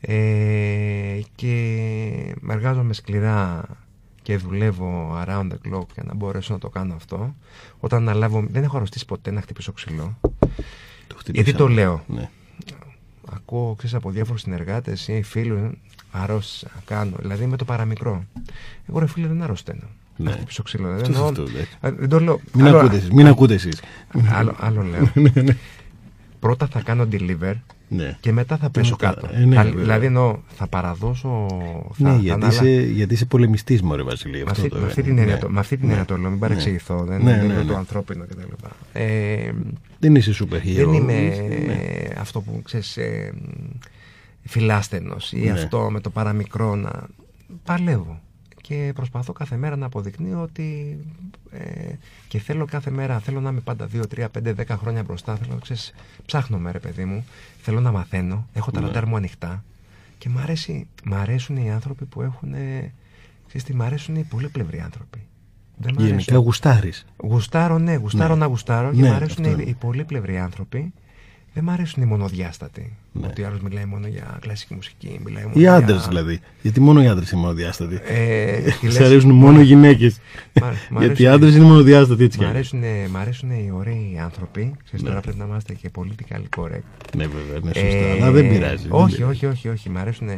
[0.00, 3.64] Ε, και εργάζομαι σκληρά
[4.24, 7.34] και δουλεύω around the clock για να μπορέσω να το κάνω αυτό.
[7.80, 10.16] Όταν αναλάβω, δεν έχω αρρωστήσει ποτέ να χτυπήσω ξυλό.
[10.20, 11.58] Το Γιατί χτυπήσαμε.
[11.58, 12.30] το λέω; Ναι.
[13.34, 15.70] Ακούω, ξέρεις, από διάφορους συνεργάτες ή φίλους,
[16.10, 17.16] αρρώστησα, κάνω.
[17.20, 18.24] Δηλαδή με το παραμικρό.
[18.88, 19.86] Εγώ ρε φίλε δεν αρρωσταίνω.
[20.16, 20.30] Ναι.
[20.30, 20.86] Να χτυπήσω ξύλο.
[20.88, 21.66] Δεν, Αυτό, εννοώ- αυτό, ναι.
[21.80, 22.40] Ε, δεν το λέω.
[22.52, 23.80] Μην άλλο- ακούτε εσείς, μην ακούτε εσείς.
[24.32, 25.08] Άλλο, άλλο λέω.
[26.44, 27.54] Πρώτα θα κάνω deliver
[27.88, 28.16] Ναι.
[28.20, 29.28] και μετά θα πέσω μετά, κάτω.
[29.34, 29.80] ε, ναι, Θα- βέβαια.
[29.80, 31.46] δηλαδή εννοώ, θα παραδώσω.
[31.92, 34.36] Θα, Ναι, θα γιατί αναλα- είσαι, γιατί είσαι πολεμιστής, μωρέ Βασιλή.
[34.36, 35.08] Με αυτό αυτή, το με αυτή είναι.
[35.08, 35.40] την έννοια, Ναι.
[35.40, 35.92] το, με αυτή την Ναι.
[35.92, 37.04] έννοια το λέω, μην παρεξηγηθώ.
[37.04, 37.68] Δεν, Ναι, δεν ναι, είναι ναι.
[37.70, 38.40] το ανθρώπινο κτλ.
[38.92, 39.52] Ε,
[39.98, 40.74] Δεν είσαι super hero.
[40.74, 41.72] δεν είμαι Ναι.
[41.74, 43.32] ε, αυτό που ξέρεις ε,
[44.42, 45.50] φιλάστενος ή Ναι.
[45.50, 46.90] αυτό με το παραμικρό να
[47.64, 48.20] παλεύω
[48.66, 50.98] και προσπαθώ κάθε μέρα να αποδεικνύω ότι
[51.50, 51.92] ε,
[52.28, 55.58] και θέλω κάθε μέρα, θέλω να είμαι πάντα 2, 3, 5, 10 χρόνια μπροστά θέλω,
[55.62, 55.92] ξέρεις,
[56.26, 57.24] ψάχνω ρε παιδί μου
[57.62, 58.86] θέλω να μαθαίνω, έχω τα Ναι.
[58.86, 59.64] ραντάρ μου ανοιχτά
[60.18, 62.50] και μ' αρέσει, μ' αρέσουν οι άνθρωποι που έχουν
[63.46, 65.26] ξέρεις τι, μ' αρέσουν οι πολύπλευροι άνθρωποι
[65.76, 67.04] δεν μ' Γενικά αρέσουν- γουστάρεις.
[67.16, 68.40] Γουστάρω, ναι, γουστάρω Ναι.
[68.40, 69.60] να γουστάρω και Ναι, μου αρέσουν αυτό.
[69.60, 70.92] οι, οι πολύπλευροι άνθρωποι.
[71.54, 72.92] Δεν μ' αρέσουν οι μονοδιάστατοι.
[73.12, 73.26] Ναι.
[73.26, 75.20] Ότι ο άλλος μιλάει μόνο για κλασική μουσική.
[75.24, 75.74] Μιλάει μόνο Οι για...
[75.74, 76.40] άντρες δηλαδή.
[76.62, 78.00] Γιατί μόνο οι άντρες είναι μονοδιάστατοι.
[78.08, 80.20] Ε, τι Σ' λες; αρέσουν μόνο οι γυναίκες.
[80.60, 82.72] Μ' αρ- μ' Γιατί οι αρέσουν- άντρες είναι μονοδιάστατοι έτσι κι Μ' αλλιώς.
[82.72, 84.74] αρέσουν, μ' αρέσουν οι ωραίοι άνθρωποι.
[84.84, 85.08] Ξέρεις, Ναι.
[85.08, 86.82] τώρα πρέπει να είμαστε και political correct.
[87.16, 88.12] Ναι, βέβαια, ναι, Ε, σωστά.
[88.12, 88.82] Αλλά δεν πειράζει.
[88.82, 89.34] δεν Όχι, πειράζει.
[89.34, 89.90] όχι, όχι, όχι.
[89.90, 90.28] Μ' αρέσουν,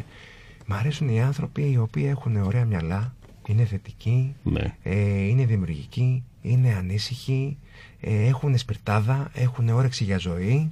[0.66, 3.14] μ' αρέσουν οι άνθρωποι οι οποίοι έχουν ωραία μυαλά,
[3.48, 4.74] είναι θετικοί, Ναι.
[4.82, 7.56] ε, είναι δημιουργικοί, είναι ανήσυχοι,
[8.01, 10.68] ε, έχουν σπιρτάδα, έχουν όρεξη για ζωή.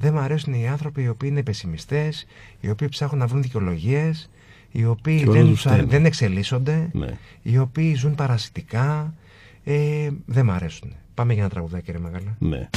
[0.00, 2.26] Δεν μου αρέσουν οι άνθρωποι οι οποίοι είναι πεσημιστές,
[2.60, 4.30] οι οποίοι ψάχνουν να βρουν δικαιολογίες,
[4.72, 5.90] οι οποίοι Και όλα δεν, τους τους αρέ- στέλνουν.
[5.96, 7.18] δεν εξελίσσονται, Ναι.
[7.42, 9.14] οι οποίοι ζουν παρασιτικά.
[9.64, 10.92] Ε, δεν μου αρέσουν.
[11.14, 12.36] Πάμε για ένα τραγουδάκι, ρε Μεγάλα.
[12.38, 12.68] Ναι.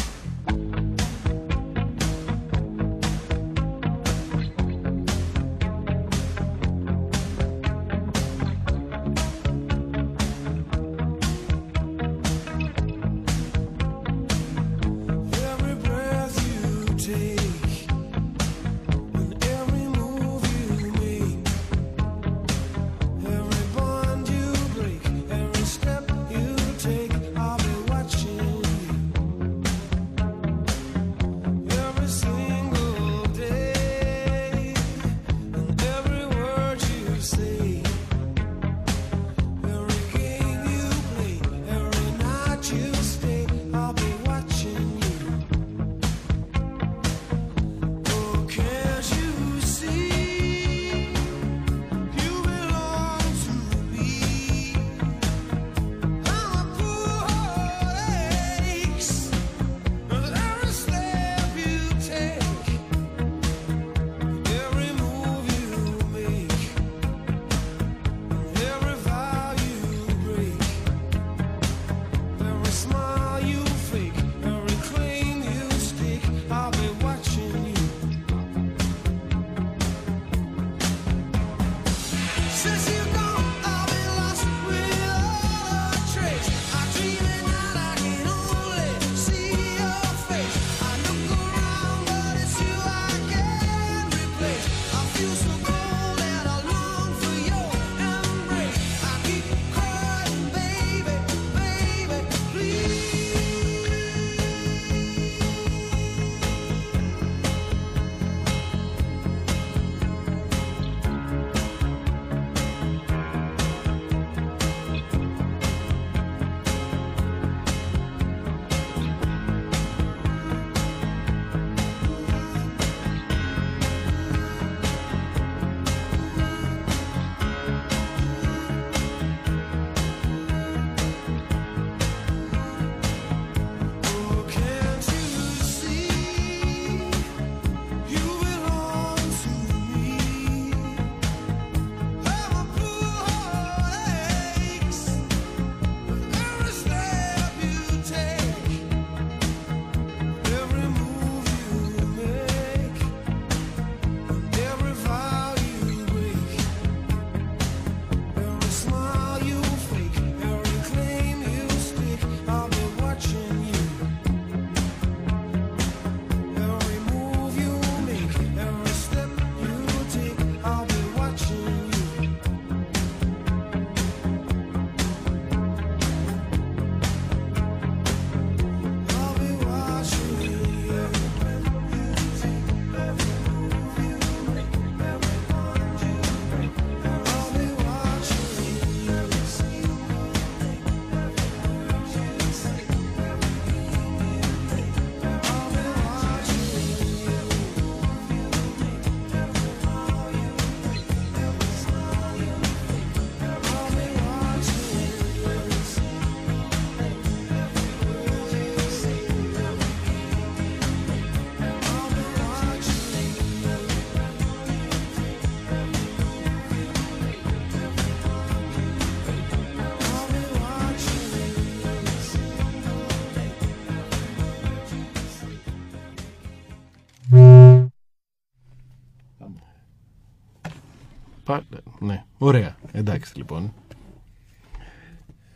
[233.02, 233.74] Εντάξει λοιπόν.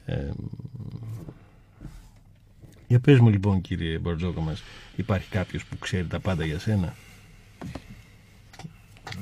[0.06, 0.32] Ε,
[2.88, 4.64] για πες μου λοιπόν κύριε Μπαρτζόκα μας,
[4.96, 6.96] υπάρχει κάποιος που ξέρει τα πάντα για σένα;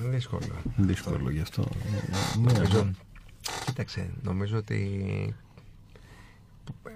[0.10, 0.62] Δύσκολο.
[0.78, 1.70] Δύσκολο γι' αυτό.
[2.42, 2.92] Ναι, Νομίζω,
[3.66, 5.36] κοίταξε, νομίζω ότι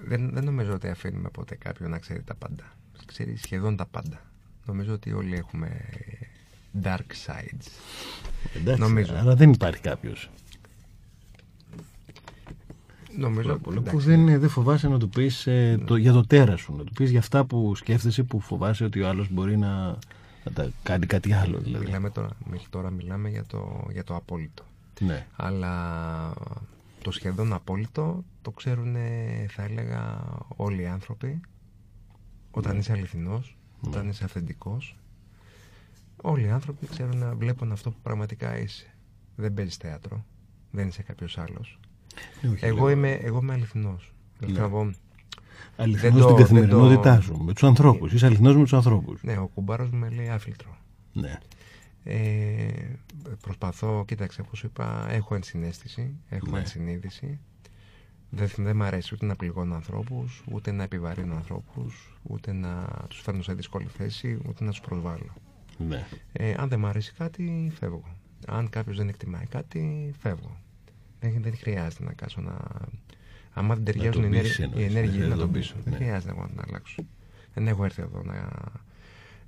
[0.05, 2.63] δεν, δεν νομίζω ότι αφήνουμε ποτέ κάποιον να ξέρει τα πάντα.
[3.05, 4.21] Ξέρει σχεδόν τα πάντα.
[4.65, 5.81] Νομίζω ότι όλοι έχουμε
[6.83, 7.67] dark sides.
[8.55, 9.15] εντάξει, νομίζω.
[9.15, 10.29] αλλά δεν υπάρχει κάποιος.
[13.17, 16.75] Νομίζω που εντάξει, δεν, δεν φοβάσαι να του πεις ε, το, για το τέρας σου,
[16.75, 19.85] να του πεις για αυτά που σκέφτεσαι που φοβάσαι ότι ο άλλος μπορεί να,
[20.43, 21.57] να τα κάνει κάτι άλλο.
[21.57, 21.85] Δηλαδή.
[21.85, 24.63] μιλάμε τώρα, μιλ- τώρα μιλάμε για το, για το απόλυτο.
[24.99, 25.25] Ναι.
[25.35, 26.33] Αλλά
[27.01, 28.95] το σχεδόν απόλυτο το ξέρουν
[29.49, 31.41] θα έλεγα όλοι οι άνθρωποι
[32.51, 34.95] όταν είσαι αληθινός, όταν είσαι αυθεντικός
[36.21, 38.85] όλοι οι άνθρωποι ξέρουν να βλέπουν αυτό που πραγματικά είσαι
[39.35, 40.25] δεν παίζεις θέατρο
[40.71, 41.86] δεν είσαι κάποιος άλλος Ναι,
[42.51, 42.89] όχι, εγώ λέω.
[42.89, 44.47] είμαι, εγώ είμαι αληθινός Ναι.
[44.47, 44.91] Θέλω να πω,
[45.79, 48.13] Αληθινός δεν στην το- καθημερινότητά δεν το- σου, με τους ανθρώπους.
[48.13, 49.23] Είσαι αληθινός με τους ανθρώπους.
[49.23, 50.77] ναι, ο κουμπάρος μου με λέει άφιλτρο
[51.13, 51.37] Ναι.
[52.03, 52.67] Ε,
[53.41, 56.59] προσπαθώ, κοίταξε, όπως σου είπα, έχω ενσυναίσθηση, έχω Ναι.
[56.59, 57.39] ενσυνείδηση.
[58.29, 63.19] Δεν, δεν μ' αρέσει ούτε να πληγώνω ανθρώπους, ούτε να επιβαρύνω ανθρώπους, ούτε να τους
[63.21, 65.33] φέρνω σε δύσκολη θέση, ούτε να τους προσβάλλω.
[65.77, 66.05] ναι.
[66.31, 68.03] Ε, αν δεν μ' αρέσει κάτι, φεύγω.
[68.47, 70.57] Αν κάποιος δεν εκτιμάει κάτι, φεύγω.
[71.19, 72.57] Δεν, δεν χρειάζεται να κάτσω να...
[73.53, 75.71] Άμα δεν ταιριάζουν οι τον πείσεις, ενέργειες, οι εννοείς, ενέργειες δεν να τον τον πείσεις,
[75.71, 75.83] πείσω.
[75.83, 76.05] Δεν ναι.
[76.05, 77.03] χρειάζεται εγώ να την αλλάξω.
[77.53, 78.49] Δεν έχω έρθει εδώ να...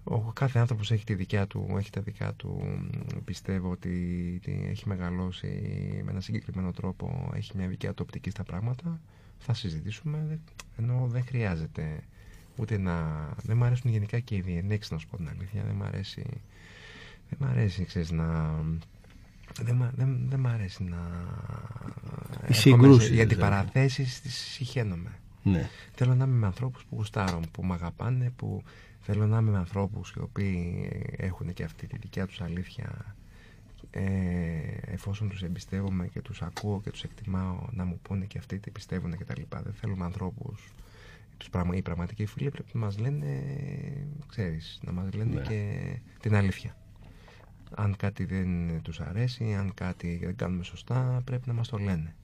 [0.03, 3.89] Ο κάθε άνθρωπος έχει τη δικιά του, έχει τα δικά του, μ, πιστεύω ότι
[4.41, 5.47] ότι έχει μεγαλώσει
[6.05, 9.01] με ένα συγκεκριμένο τρόπο, έχει μια δικιά του οπτική στα πράγματα.
[9.37, 10.41] Θα συζητήσουμε, δεν-
[10.77, 12.03] ενώ δεν χρειάζεται
[12.55, 13.27] ούτε να...
[13.43, 15.63] Δεν μου αρέσουν γενικά και οι διενέξεις, να σου πω την αλήθεια.
[15.63, 16.23] Δεν μ' αρέσει,
[17.29, 18.59] δεν μ' αρέσει, ξέρεις, να...
[19.61, 20.97] Δεν, μ' α- δεν, δεν μ' αρέσει να...
[22.31, 23.33] έρχομαι σε- συγκρούσεις, Οι δηλαδή.
[23.33, 25.19] αντιπαραθέσεις τις συχαίνομαι.
[25.43, 25.69] ναι.
[25.95, 28.63] Θέλω να είμαι με ανθρώπους που γουστάρουν, που με αγαπάνε, που
[29.01, 33.15] θέλω να είμαι με ανθρώπους οι οποίοι έχουν και αυτή τη δικιά τους αλήθεια
[33.91, 34.01] ε,
[34.85, 38.71] εφόσον τους εμπιστεύομαι και τους ακούω και τους εκτιμάω να μου πούνε και αυτοί τι
[38.71, 39.61] πιστεύουν και τα λοιπά.
[39.61, 40.73] Δεν θέλουμε ανθρώπους
[41.37, 43.25] τους πραγμα, οι πραγματικοί φίλοι πρέπει να μας λένε
[44.27, 45.41] ξέρεις, να μας λένε Ναι.
[45.41, 45.83] και
[46.19, 46.75] την αλήθεια.
[47.75, 52.15] Αν κάτι δεν τους αρέσει, αν κάτι δεν κάνουμε σωστά, πρέπει να μας το λένε.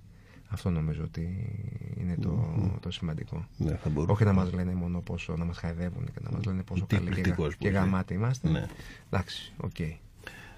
[0.47, 1.49] Αυτό νομίζω ότι
[1.97, 3.47] είναι το, το σημαντικό.
[3.57, 4.11] ναι θα μπορούσα.
[4.13, 6.95] Όχι να μας λένε μόνο πόσο να μας χαϊδεύουν και να μας λένε πόσο Τι
[6.95, 7.77] καλοί και, γα- εκπληκτικός που και είσαι.
[7.77, 8.49] γαμάτοι είμαστε.
[8.49, 8.65] Ναι.
[9.09, 9.75] Εντάξει, οκ.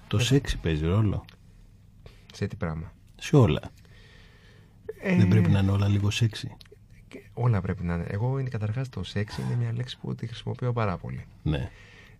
[0.08, 1.24] Το σεξ παίζει ρόλο;
[2.32, 3.60] Σε τι πράγμα; Σε όλα.
[5.00, 6.56] Ε, Δεν πρέπει να είναι όλα λίγο σεξι;
[7.08, 8.06] και Όλα πρέπει να είναι.
[8.08, 11.24] Εγώ είναι καταρχάς το σεξ είναι μια λέξη που τη χρησιμοποιώ πάρα πολύ.
[11.42, 11.70] Ναι.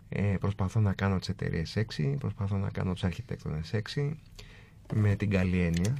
[0.09, 4.19] Ε, προσπαθώ να κάνω τις εταιρείες σεξι, προσπαθώ να κάνω τους αρχιτέκτονες σεξι,
[4.93, 5.97] με την καλή έννοια.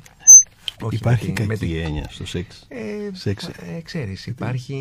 [0.81, 2.65] Όχι Υπάρχει με την- με κακή την- έννοια στο σεξ.
[2.67, 3.47] Ε, Σεξ.
[3.47, 4.75] ε, ξέρεις, υπάρχει,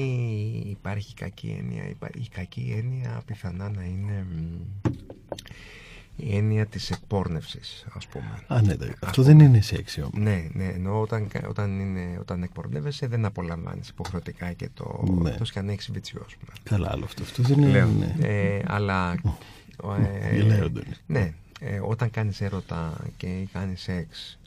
[0.70, 1.88] υπάρχει κακή έννοια.
[1.88, 4.60] Υπά- Η κακή έννοια πιθανά να είναι μ,
[6.20, 8.42] η έννοια της εκπόρνευσης, ας πούμε.
[8.46, 10.14] Α, ναι, δε- αυτό δεν είναι σεξι όμως.
[10.18, 15.30] Ναι, ναι, ενώ όταν, κα- όταν, είναι, όταν εκπορνεύεσαι δεν απολαμβάνεις υποχρεωτικά και το, Ναι.
[15.30, 16.52] εκτός και αν έχεις βιτσιό, ας πούμε.
[16.62, 17.22] Καλά, άλλο αυτό.
[17.22, 17.70] Αυτό δεν είναι.
[17.70, 17.88] Λέω.
[17.88, 18.16] ναι.
[18.20, 19.12] Ε, αλλά.
[20.22, 21.02] ε, Γελάει ο Αντώνης.
[21.06, 24.38] ναι, ε, όταν κάνεις έρωτα και κάνεις σεξ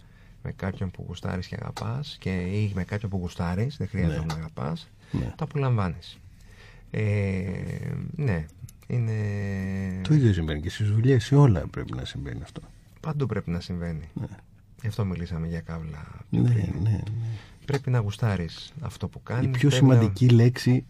[0.44, 4.26] με κάποιον που γουστάρεις και αγαπάς και ή με κάποιον που γουστάρεις, δεν χρειάζεται Ναι.
[4.26, 5.34] να αγαπάς, Ναι.
[5.36, 6.18] το απολαμβάνεις.
[6.92, 7.42] Ε,
[8.16, 8.46] ναι,
[8.96, 9.14] είναι...
[10.08, 11.24] Το ίδιο συμβαίνει και στις δουλειές.
[11.24, 12.62] Σε όλα πρέπει να συμβαίνει αυτό.
[13.00, 14.10] Παντού πρέπει να συμβαίνει.
[14.14, 14.26] Ναι.
[14.82, 16.08] Γι' αυτό μιλήσαμε για κάβλα.
[16.30, 16.66] πιο Ναι, πριν.
[16.84, 17.00] ναι, ναι.
[17.66, 19.46] Πρέπει να γουστάρεις αυτό που κάνεις.
[19.46, 20.86] Η πιο πρέπει να- σημαντική λέξη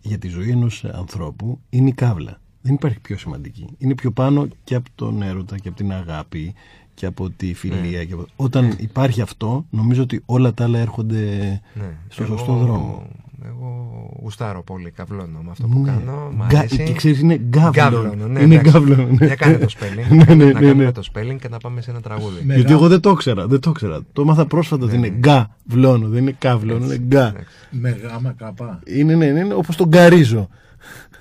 [0.00, 2.40] για τη ζωή ενός ανθρώπου είναι η κάβλα.
[2.62, 3.66] Δεν υπάρχει πιο σημαντική.
[3.78, 6.54] Είναι πιο πάνω και από τον έρωτα και από την αγάπη
[6.94, 7.98] και από τη φιλία.
[7.98, 8.04] Ναι.
[8.04, 8.26] Και από...
[8.36, 11.26] Όταν υπάρχει αυτό, νομίζω ότι όλα τα άλλα έρχονται
[11.74, 11.96] Ναι.
[12.08, 13.06] στο Εγώ- σωστό δρόμο.
[13.46, 13.90] Εγώ
[14.22, 15.90] γουστάρω πολύ, καβλώνω με αυτό που Ναι.
[15.90, 16.30] κάνω.
[16.36, 16.82] Μ' Γκά- αρέσει.
[16.82, 17.72] Και ξέρεις, είναι γκάβλον.
[17.72, 18.70] Γκάβλωνο, ναι, είναι εντάξει.
[18.70, 19.16] γκάβλον.
[19.20, 19.26] ναι.
[19.26, 20.06] Για κάνε το spelling.
[20.26, 20.92] Ναι, ναι, να ναι, κάνουμε ναι.
[20.92, 22.44] το spelling και να πάμε σε ένα τραγούδι.
[22.44, 23.46] Με- Γιατί εγώ δεν το ήξερα.
[23.46, 24.00] Δεν το ήξερα.
[24.12, 25.18] Το έμαθα πρόσφατα ότι Ναι, είναι ναι.
[25.20, 26.10] γκάβλον.
[26.10, 27.26] Δεν είναι κάβλον, είναι γκά.
[27.28, 28.78] Εντάξει, Με γάμα καπά.
[28.84, 30.48] Είναι, ναι, είναι όπως τον γκαρίζω.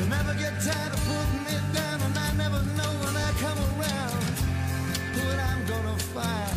[0.00, 3.58] They never get tired of putting it down, and I never know when I come
[3.58, 4.16] around
[5.14, 6.49] what I'm gonna find.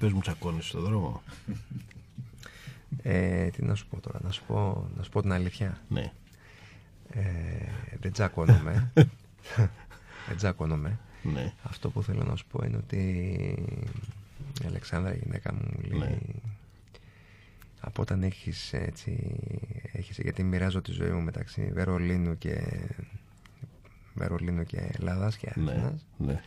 [0.00, 1.22] Πες μου τσακώνεις στον δρόμο.
[3.02, 5.80] Ε, τι να σου πω τώρα, να σου πω, να σου πω την αλήθεια.
[5.88, 6.12] Ναι.
[7.10, 7.22] Ε,
[8.00, 8.90] δεν τσακώνομαι.
[10.28, 10.98] δεν τσακώνομαι.
[11.22, 11.52] Ναι.
[11.62, 12.96] Αυτό που θέλω να σου πω είναι ότι
[14.62, 16.18] η Αλεξάνδρα, η γυναίκα μου, λέει, Ναι.
[17.80, 19.36] από όταν έχεις έτσι,
[19.92, 22.60] έχεις, γιατί μοιράζω τη ζωή μου μεταξύ Βερολίνου και
[24.14, 25.70] Βερολίνου και Ελλάδας και Ναι.
[25.70, 26.06] Αθήνας.
[26.18, 26.40] ναι.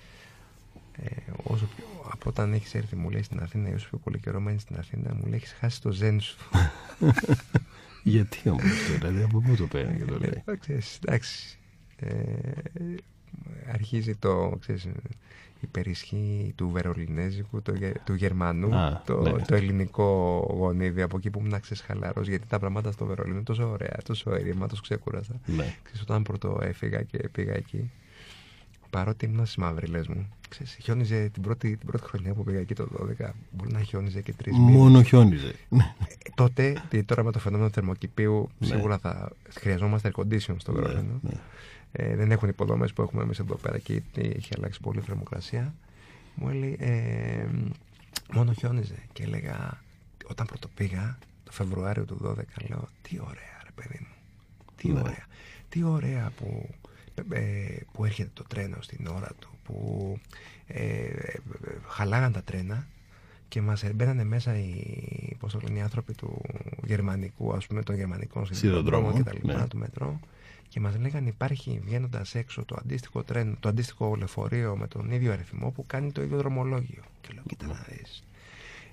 [0.97, 1.09] Ε,
[1.43, 4.39] όσο πιο, από όταν έχεις έρθει μου λέει στην Αθήνα ή όσο πιο πολύ καιρό
[4.39, 6.38] μένεις στην Αθήνα μου λέει έχεις χάσει το ζέν σου
[8.03, 10.43] Γιατί όμως αυτό, δηλαδή από πού το παίρνει και το λέει.
[10.45, 11.57] Ε, ξέρεις, εντάξει
[11.95, 12.11] ε,
[13.73, 14.88] αρχίζει το ξέρεις,
[15.59, 19.31] η περισχύ του Βερολινέζικου, το, γε- του Γερμανού, Α, το, ναι.
[19.41, 23.43] το ελληνικό γονίδι από εκεί που ήμουν ξέρεις χαλαρός γιατί τα πράγματα στο Βερολίνο είναι
[23.43, 25.34] τόσο ωραία, τόσο ερήμα, τόσο ξεκούρασα.
[25.45, 25.75] Ναι.
[25.84, 27.91] Ξέρεις, όταν πρώτο έφυγα και πήγα εκεί,
[28.94, 32.74] παρότι ήμουν στις μαύριλες μου, ξέρεις, χιόνιζε την πρώτη, την πρώτη χρονιά που πήγα εκεί
[32.76, 32.88] το
[33.20, 34.72] 12, μπορεί να χιόνιζε και τρεις μήνες.
[34.76, 35.53] Μόνο χιόνιζε.
[35.70, 35.94] Ναι.
[36.07, 38.68] Ε, τότε, γιατί τώρα με το φαινόμενο του θερμοκηπίου, Ναι.
[38.68, 41.20] σίγουρα θα χρειαζόμαστε air condition στο Βερολίνο.
[41.22, 41.32] ναι.
[41.91, 45.74] Ε, δεν έχουν υποδομές που έχουμε εμείς εδώ πέρα και έχει αλλάξει πολύ η θερμοκρασία.
[46.36, 47.48] Μου έλεγε ε,
[48.34, 48.95] μόνο χιόνιζε.
[49.14, 49.82] Και έλεγα,
[50.30, 52.36] όταν πρώτο πήγα, το Φεβρουάριο του 12,
[52.70, 54.14] λέω τι ωραία, ρε παιδί μου.
[54.76, 54.99] Τι Ναι.
[54.99, 55.26] ωραία.
[55.70, 56.93] Τι ωραία που, ε,
[57.91, 60.18] που έρχεται το τρένο στην ώρα του, που
[60.68, 61.40] ε, ε,
[61.88, 62.88] χαλάγαν τα τρένα
[63.48, 66.41] και μας μπαίνανε μέσα οι, πώς το λένε, οι άνθρωποι του
[66.85, 69.68] γερμανικού, ας πούμε, των γερμανικών Σιδηροδρόμων, σιδηροδρόμων και τα λοιπά, ναι.
[69.68, 70.19] του μετρό
[70.73, 75.31] και μας λέγανε υπάρχει βγαίνοντας έξω το αντίστοιχο τρένο, το αντίστοιχο λεωφορείο με τον ίδιο
[75.31, 77.03] αριθμό που κάνει το ίδιο δρομολόγιο.
[77.22, 78.23] Και λέω, κοίτα να δεις.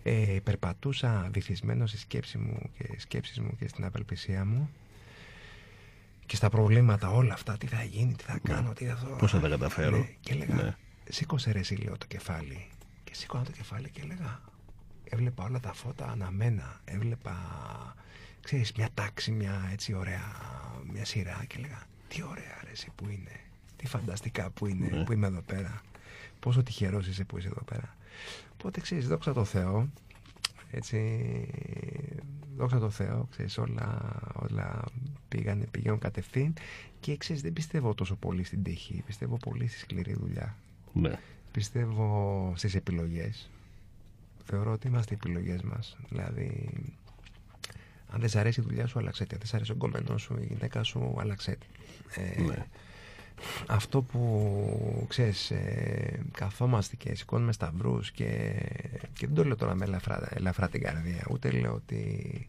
[0.03, 4.71] Ε, περπατούσα βυθισμένο στη σκέψη μου και σκέψεις μου και στην απελπισία μου
[6.31, 9.11] και στα προβλήματα όλα αυτά, τι θα γίνει, τι θα κάνω, τι θα δω.
[9.11, 9.17] Ναι.
[9.17, 9.97] Πώς θα τα καταφέρω.
[9.99, 10.77] Ναι, και έλεγα, Ναι.
[11.09, 12.69] σήκωσε ρε εσύ λέω το κεφάλι.
[13.05, 14.41] Και σήκωνα το κεφάλι και έλεγα,
[15.05, 17.37] έβλεπα όλα τα φώτα αναμένα, έβλεπα,
[18.41, 20.23] ξέρεις, μια τάξη, μια έτσι ωραία,
[20.93, 23.41] μια σειρά και έλεγα, τι ωραία ρε εσύ που είναι,
[23.77, 25.05] τι φανταστικά που είναι, Ναι.
[25.05, 25.81] που είμαι εδώ πέρα,
[26.41, 27.97] πόσο τυχερός είσαι που είσαι εδώ πέρα.
[28.53, 29.89] Οπότε ξέρεις, δόξα τω Θεώ,
[30.71, 30.99] έτσι,
[32.57, 34.85] δόξα τω Θεώ, ξέρεις, όλα, όλα
[35.29, 36.55] πήγανε, πηγαίνουν κατευθείαν
[37.01, 40.57] και ξέρεις, δεν πιστεύω τόσο πολύ στην τύχη, πιστεύω πολύ στη σκληρή δουλειά.
[40.93, 41.19] Ναι.
[41.53, 43.51] Πιστεύω στις επιλογές.
[44.45, 45.97] Θεωρώ ότι είμαστε οι επιλογές μας.
[46.09, 46.71] Δηλαδή,
[48.09, 49.35] αν δεν σ' αρέσει η δουλειά σου, άλλαξε τη.
[49.35, 51.67] Αν δεν σ' αρέσει ο γκόμενό σου, η γυναίκα σου, άλλαξε τη.
[52.23, 52.67] Ε, Ναι.
[53.67, 58.53] Αυτό που ξέρεις, ε, καθόμαστε και σηκώνουμε σταυρούς και,
[59.13, 62.49] και δεν το λέω τώρα με ελαφρά, ελαφρά την καρδία, ούτε λέω ότι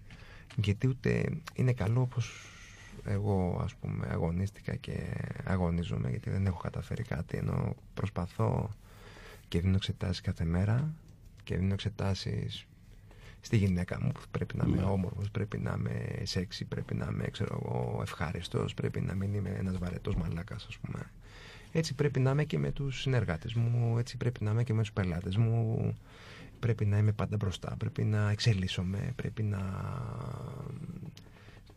[0.55, 2.45] γιατί ούτε είναι καλό όπως
[3.05, 4.93] εγώ ας πούμε αγωνίστηκα και
[5.43, 8.69] αγωνίζομαι γιατί δεν έχω καταφέρει κάτι ενώ προσπαθώ
[9.47, 10.93] και δίνω εξετάσεις κάθε μέρα
[11.43, 12.65] και δίνω εξετάσεις
[13.41, 17.27] στη γυναίκα μου που πρέπει να είμαι όμορφος, πρέπει να είμαι σεξι, πρέπει να είμαι
[17.31, 20.99] ξέρω εγώ, ευχάριστος, πρέπει να μην είμαι ένας βαρετός μαλάκας ας πούμε.
[21.71, 24.81] Έτσι πρέπει να είμαι και με τους συνεργάτες μου, έτσι πρέπει να είμαι και με
[24.81, 25.93] τους πελάτες μου,
[26.59, 29.59] πρέπει να είμαι πάντα μπροστά, πρέπει να εξελίσσομαι, πρέπει να...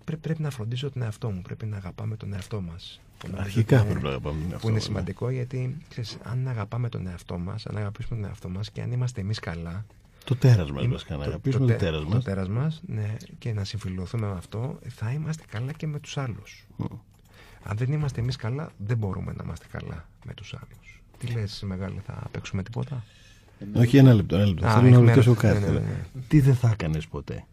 [0.05, 3.01] Πρέ, πρέπει να φροντίσω τον εαυτό μου, πρέπει να αγαπάμε τον εαυτό μας.
[3.19, 4.93] Που νομίζω Αρχικά ότι είναι- πρέπει να αγαπάμε τον εαυτό Που είναι μας, ναι.
[4.95, 8.93] σημαντικό γιατί ξέρεις, αν αγαπάμε τον εαυτό μας, αν αγαπήσουμε τον εαυτό μας και αν
[8.93, 9.85] είμαστε εμείς καλά,
[10.25, 12.25] Το τέρας μας Είμαι- βασικά, να το- αγαπήσουμε το τε- τέρας Το μας.
[12.25, 16.67] τέρας μας, ναι, και να συμφιλωθούμε με αυτό, θα είμαστε καλά και με τους άλλους.
[16.77, 16.85] Μμ.
[17.63, 21.03] Αν δεν είμαστε εμείς καλά, δεν μπορούμε να είμαστε καλά με τους άλλους.
[21.19, 23.05] Τι λες, Μεγάλη, θα παίξουμε τίποτα;
[23.75, 24.67] Όχι ένα λεπτό, ένα λεπτό.
[24.67, 25.43] Α, Θέλω έχει να ρωτήσω μέρος.
[25.43, 25.61] κάτι.
[25.61, 26.21] Ναι, ναι, ναι.
[26.29, 27.45] Τι δεν θα έκανες ποτέ;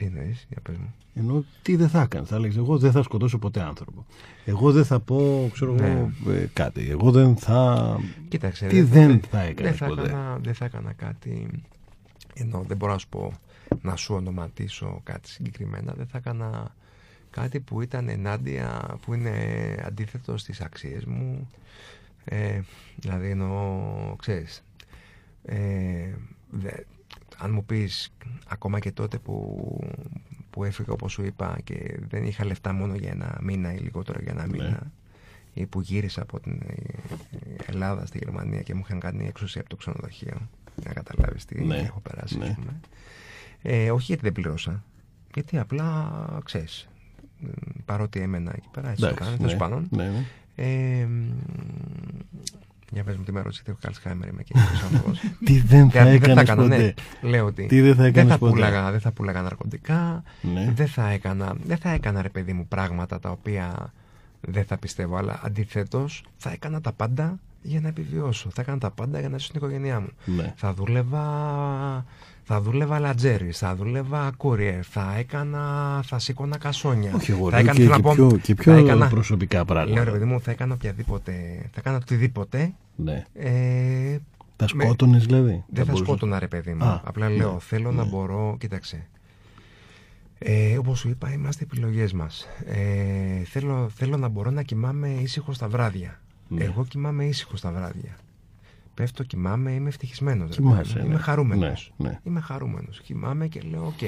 [0.00, 0.94] Τι εννοείς, για πες μου.
[1.14, 2.28] Ενώ τι δεν θα έκανες.
[2.28, 4.06] Θα έλεγες: Εγώ δεν θα σκοτώσω ποτέ άνθρωπο.
[4.44, 6.90] Εγώ δεν θα πω, ξέρω εγώ, ε, κάτι.
[6.90, 7.96] Εγώ δεν θα.
[8.28, 10.02] Κοίταξε, Τι δεν θα έκανες δεν θα ποτέ.
[10.08, 11.48] Έκανα, δεν θα έκανα κάτι,
[12.34, 13.32] ενώ δεν μπορώ να σου πω,
[13.82, 16.74] να σου ονοματίσω κάτι συγκεκριμένα, δεν θα έκανα
[17.30, 19.32] κάτι που ήταν ενάντια, που είναι
[19.86, 21.50] αντίθετο στις αξίες μου,
[22.24, 22.60] ε,
[22.96, 23.80] δηλαδή εννοώ,
[24.18, 24.64] ξέρεις,
[25.44, 25.58] ε,
[26.50, 26.82] δε-
[27.42, 28.12] αν μου πεις
[28.48, 29.78] ακόμα και τότε που,
[30.50, 34.18] που έφυγα όπως σου είπα και δεν είχα λεφτά μόνο για ένα μήνα ή λιγότερο
[34.22, 34.52] για ένα Ναι.
[34.56, 34.92] μήνα
[35.54, 36.74] ή που γύρισα από την ε,
[37.66, 40.48] Ελλάδα στη Γερμανία και μου είχαν κάνει έξωση από το ξενοδοχείο
[40.84, 42.44] να καταλάβεις τι Ναι, έχω περάσει ναι.
[42.44, 42.80] ας πούμε.
[43.62, 44.84] Ε, όχι γιατί δεν πλήρωσα
[45.34, 46.10] γιατί απλά
[46.44, 46.88] ξέρεις
[47.38, 47.46] μ,
[47.84, 50.24] παρότι έμενα εκεί πέρα έτσι το Εντάξει, κάνω ναι, τέλος πάντων ναι, ναι.
[50.54, 51.30] ε, μ,
[52.92, 55.20] Για πες μου τι με ρωτήσετε, ο Καλσχάιμερ είμαι και εγώ άνθρωπος.
[55.44, 56.94] Τι δεν θα Γιατί δεν θα έκανες έκανα, ποτέ.
[57.22, 57.28] ναι.
[57.30, 58.52] Λέω ότι Τι δεν θα έκανες θα ποτέ.
[58.52, 60.72] πουλάγα, δεν θα πουλάγα ναρκωτικά, Ναι.
[60.74, 63.92] δεν, θα έκανα, δεν θα έκανα ρε παιδί μου πράγματα τα οποία
[64.40, 68.50] δεν θα πιστεύω, αλλά αντιθέτως θα έκανα τα πάντα για να επιβιώσω.
[68.52, 70.08] Θα έκανα τα πάντα για να ζήσω στην οικογένειά μου.
[70.24, 70.52] Ναι.
[70.56, 72.04] Θα δούλευα,
[72.52, 77.14] θα δούλευα λατζέρι, θα δούλευα courier, θα έκανα, θα σήκωνα κασόνια.
[77.14, 79.08] Όχι εγώ, θα λέω έκανα, και, θέλω και να πω, πιο, και θα πιο έκανα-
[79.08, 80.10] προσωπικά Λέω ρε πράγματα.
[80.10, 81.32] παιδί μου, θα έκανα οποιαδήποτε,
[81.72, 82.72] θα έκανα οτιδήποτε.
[82.96, 83.24] Ναι.
[83.34, 84.18] Ε,
[84.56, 85.50] Τα με- σκότωνες δηλαδή.
[85.50, 86.84] δεν θα μπορούσες- σκότωνα ρε παιδί μου.
[86.84, 88.08] Α, Απλά ναι, λέω, θέλω να ναι.
[88.08, 89.06] μπορώ, κοίταξε.
[90.38, 92.48] Ε, όπως σου είπα, είμαστε επιλογές μας.
[92.66, 96.20] Ε, θέλω, θέλω να μπορώ να κοιμάμαι ήσυχο στα βράδια.
[96.48, 96.64] Ναι.
[96.64, 98.16] Εγώ κοιμάμαι ήσυχο στα βράδια.
[99.00, 100.48] Πέφτω, κοιμάμαι, είμαι ευτυχισμένος.
[100.48, 101.02] ρε Κοιμάσαι, παιδί μου.
[101.08, 101.14] ναι.
[101.14, 101.92] Είμαι χαρούμενος.
[101.96, 102.18] Ναι, ναι.
[102.22, 103.00] Είμαι χαρούμενος.
[103.00, 104.00] Κοιμάμαι και λέω, οκ,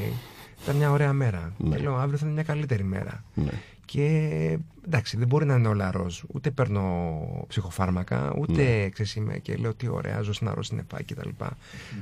[0.63, 1.53] ήταν μια ωραία μέρα.
[1.59, 1.77] Ναι.
[1.77, 3.25] Και λέω, αύριο θα είναι μια καλύτερη μέρα.
[3.35, 3.51] Ναι.
[3.85, 6.21] Και εντάξει, δεν μπορεί να είναι όλα ροζ.
[6.33, 8.89] Ούτε παίρνω ψυχοφάρμακα, ούτε Ναι.
[8.89, 11.29] ξέρεις, είμαι και λέω τι ωραία, ζω σ' ένα ροζ συννεφάκι κτλ.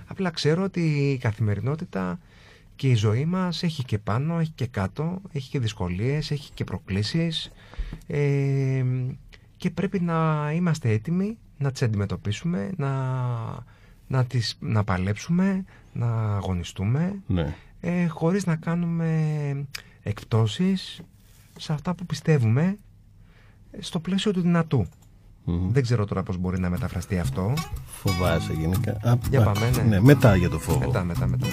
[0.07, 0.81] Απλά ξέρω ότι
[1.13, 2.19] η καθημερινότητα
[2.77, 6.65] και η ζωή μας έχει και πάνω, έχει και κάτω, έχει και δυσκολίες, έχει και
[6.65, 7.53] προκλήσεις
[8.07, 8.85] ε,
[9.57, 12.91] και πρέπει να είμαστε έτοιμοι να τις αντιμετωπίσουμε, να,
[14.07, 17.55] να, τις, να παλέψουμε, να αγωνιστούμε Ναι.
[17.81, 19.67] ε, χωρίς να κάνουμε
[20.03, 21.01] εκπτώσεις
[21.59, 22.79] σε αυτά που πιστεύουμε
[23.71, 24.87] ε, στο πλαίσιο του δυνατού.
[25.45, 25.73] Μμμ.
[25.73, 27.53] Δεν ξέρω τώρα πώς μπορεί να μεταφραστεί αυτό.
[27.87, 28.91] Φοβάσαι γενικά.
[29.03, 29.83] Α, Για α, πάμε, ναι.
[29.83, 30.01] ναι.
[30.01, 30.79] Μετά για το φόβο.
[30.79, 31.47] Μετά, μετά, μετά.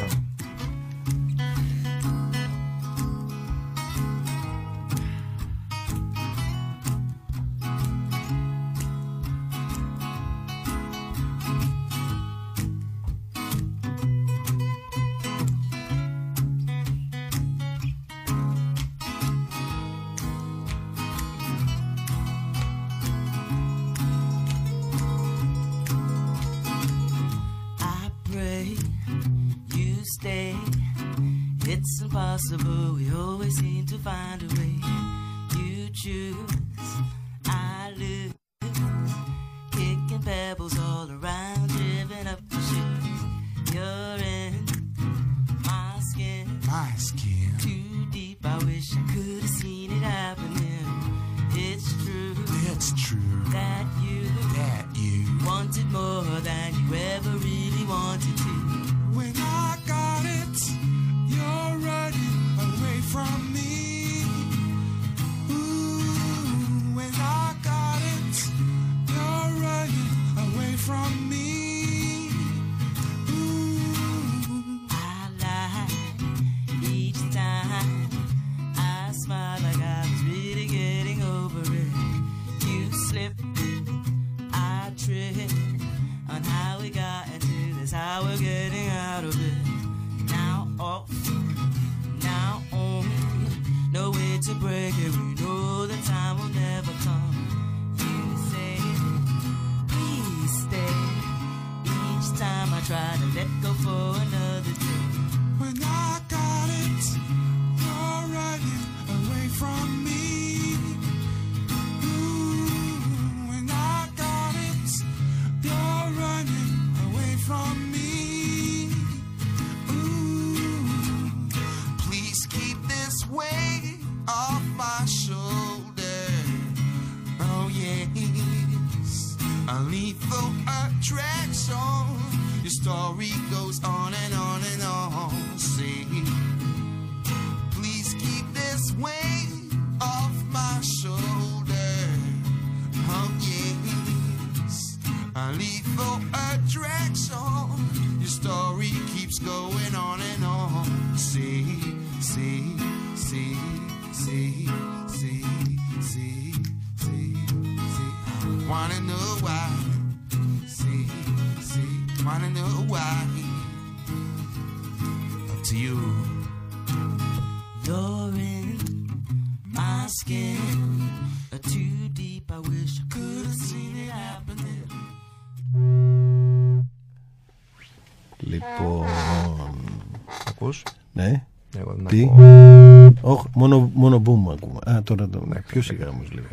[182.22, 183.34] Εγώ δεν Τι; ακούω.
[183.34, 184.80] Όχι, μόνο, μόνο boom ακούμε.
[184.98, 185.42] Α, τώρα το.
[185.46, 185.82] Εντάξει, Πιο εντάξει.
[185.82, 186.48] σιγά όμως λίγο.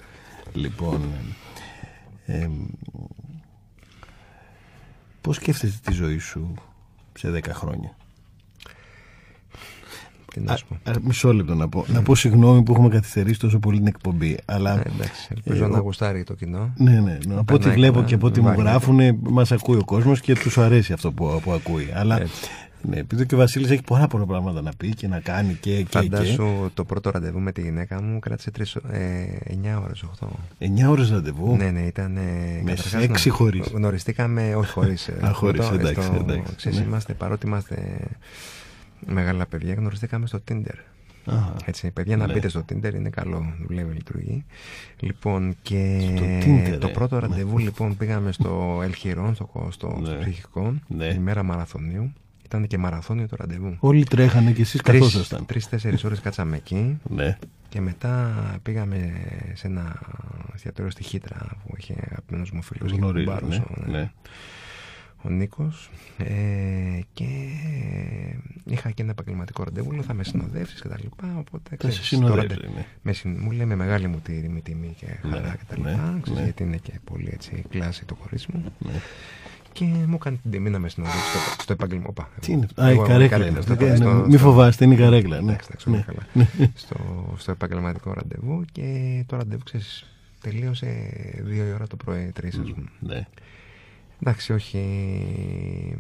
[0.53, 1.01] Λοιπόν.
[2.27, 2.49] Ε,
[5.21, 6.55] Πώς σκέφτεσαι τη ζωή σου
[7.19, 7.95] σε 10 χρόνια;
[10.33, 10.91] Τι να σου πω.
[10.91, 11.85] Α, μισό λεπτό να πω.
[11.89, 14.37] Να πω συγγνώμη που έχουμε καθυστερήσει τόσο πολύ την εκπομπή.
[14.45, 14.73] Αλλά.
[14.79, 16.73] Ε, εντάξει, ελπίζω ε, να ο- γουστάρει το κοινό.
[16.77, 17.19] Ναι, ναι.
[17.27, 17.35] ναι.
[17.35, 18.61] Από ό,τι περνάει βλέπω καλά, και από ό,τι μου βάγει.
[18.61, 21.91] γράφουν, μας ακούει ο κόσμος και τους αρέσει αυτό που, που ακούει.
[21.95, 22.49] Αλλά Έτσι.
[22.89, 25.77] Ναι, επειδή και ο Βασίλης έχει πολλά πολλά πράγματα να πει και να κάνει και.
[25.77, 25.99] και, και.
[25.99, 29.27] Φαντάσου το πρώτο ραντεβού με τη γυναίκα μου κράτησε τρεις, ε,
[29.63, 30.29] 9 ώρες, 8.
[30.59, 32.17] 9 ώρες ραντεβού; Ναι, ναι, ήταν.
[32.17, 32.21] ε,
[32.65, 35.09] Με καταρχάς έξι να- χωρίς; Γνωριστήκαμε, όχι χωρίς.
[35.25, 36.85] Α, χωρίς, εντάξει, εντάξει, Ξέρεις, ναι.
[36.85, 37.97] είμαστε, παρότι είμαστε
[39.07, 40.75] μεγάλα παιδιά, γνωριστήκαμε στο Tinder.
[41.27, 41.35] Α,
[41.65, 42.33] Έτσι, παιδιά, να Ναι.
[42.33, 44.45] μπείτε στο Tinder, είναι καλό, δουλεύει, λειτουργεί.
[45.01, 46.91] Λοιπόν, και Στο Tinder, το ε.
[46.91, 47.21] πρώτο Ναι.
[47.21, 50.15] ραντεβού, λοιπόν, πήγαμε στο Ελχυρών, στο, στο, στο Ναι.
[50.21, 51.05] ψυχικό, Ναι.
[51.07, 52.13] ημέρα μαραθωνίου.
[52.55, 53.77] Ήταν και μαραθώνιο το ραντεβού.
[53.81, 55.47] Όλοι τρέχανε και εσείς Τρεις- καθόσασταν.
[55.47, 57.39] Τρεις-τέσσερις ώρες κάτσαμε εκεί Ναι.
[57.69, 59.13] και μετά πήγαμε
[59.55, 60.01] σε ένα
[60.55, 63.25] εστιατόριο στη Χίτρα που είχε αγαπημένος μου φίλος και Γνωρίζω.
[63.25, 64.11] κουμπάρος, Ναι, ο- ναι.
[65.23, 66.25] ο Νίκος ε,
[67.13, 67.25] και
[68.65, 71.97] είχα και ένα επαγγελματικό ραντεβού λέω θα με συνοδεύσεις και τα λοιπά οπότε Θα ξέρεις,
[71.97, 72.57] σε συνοδεύσει.
[72.57, 72.87] τώρα, ναι.
[73.03, 75.91] με συν- μου λέει με μεγάλη μου τιμή, τιμή και χαρά Ναι, και τα ναι,
[75.91, 76.45] λοιπά ξέρεις, ναι.
[76.45, 78.91] γιατί είναι και πολύ έτσι κλάση το κορίτσι μου Ναι.
[79.75, 82.65] Και μου έκανε την τιμή να με συνοδεύσει στο, στο επαγγελματικό Οπα, Τι εγώ- είναι
[82.65, 83.87] αυτό; Α, η εγώ- καρέκλα καρέκλας, είναι στο- αυτό.
[83.87, 85.41] Ναι, στο- Μην στο- φοβάστε, είναι η καρέκλα.
[85.41, 85.51] Ναι.
[85.53, 86.05] Εντάξει, εντάξει, όλα Ναι.
[86.05, 86.49] καλά.
[86.75, 86.97] στο,
[87.39, 90.07] στο επαγγελματικό ραντεβού και το ραντεβού ξέρεις,
[90.41, 91.11] τελείωσε
[91.45, 92.89] δύο η ώρα το πρωί, τρεις ας πούμε.
[93.01, 93.27] Ναι.
[94.23, 94.81] Εντάξει, όχι.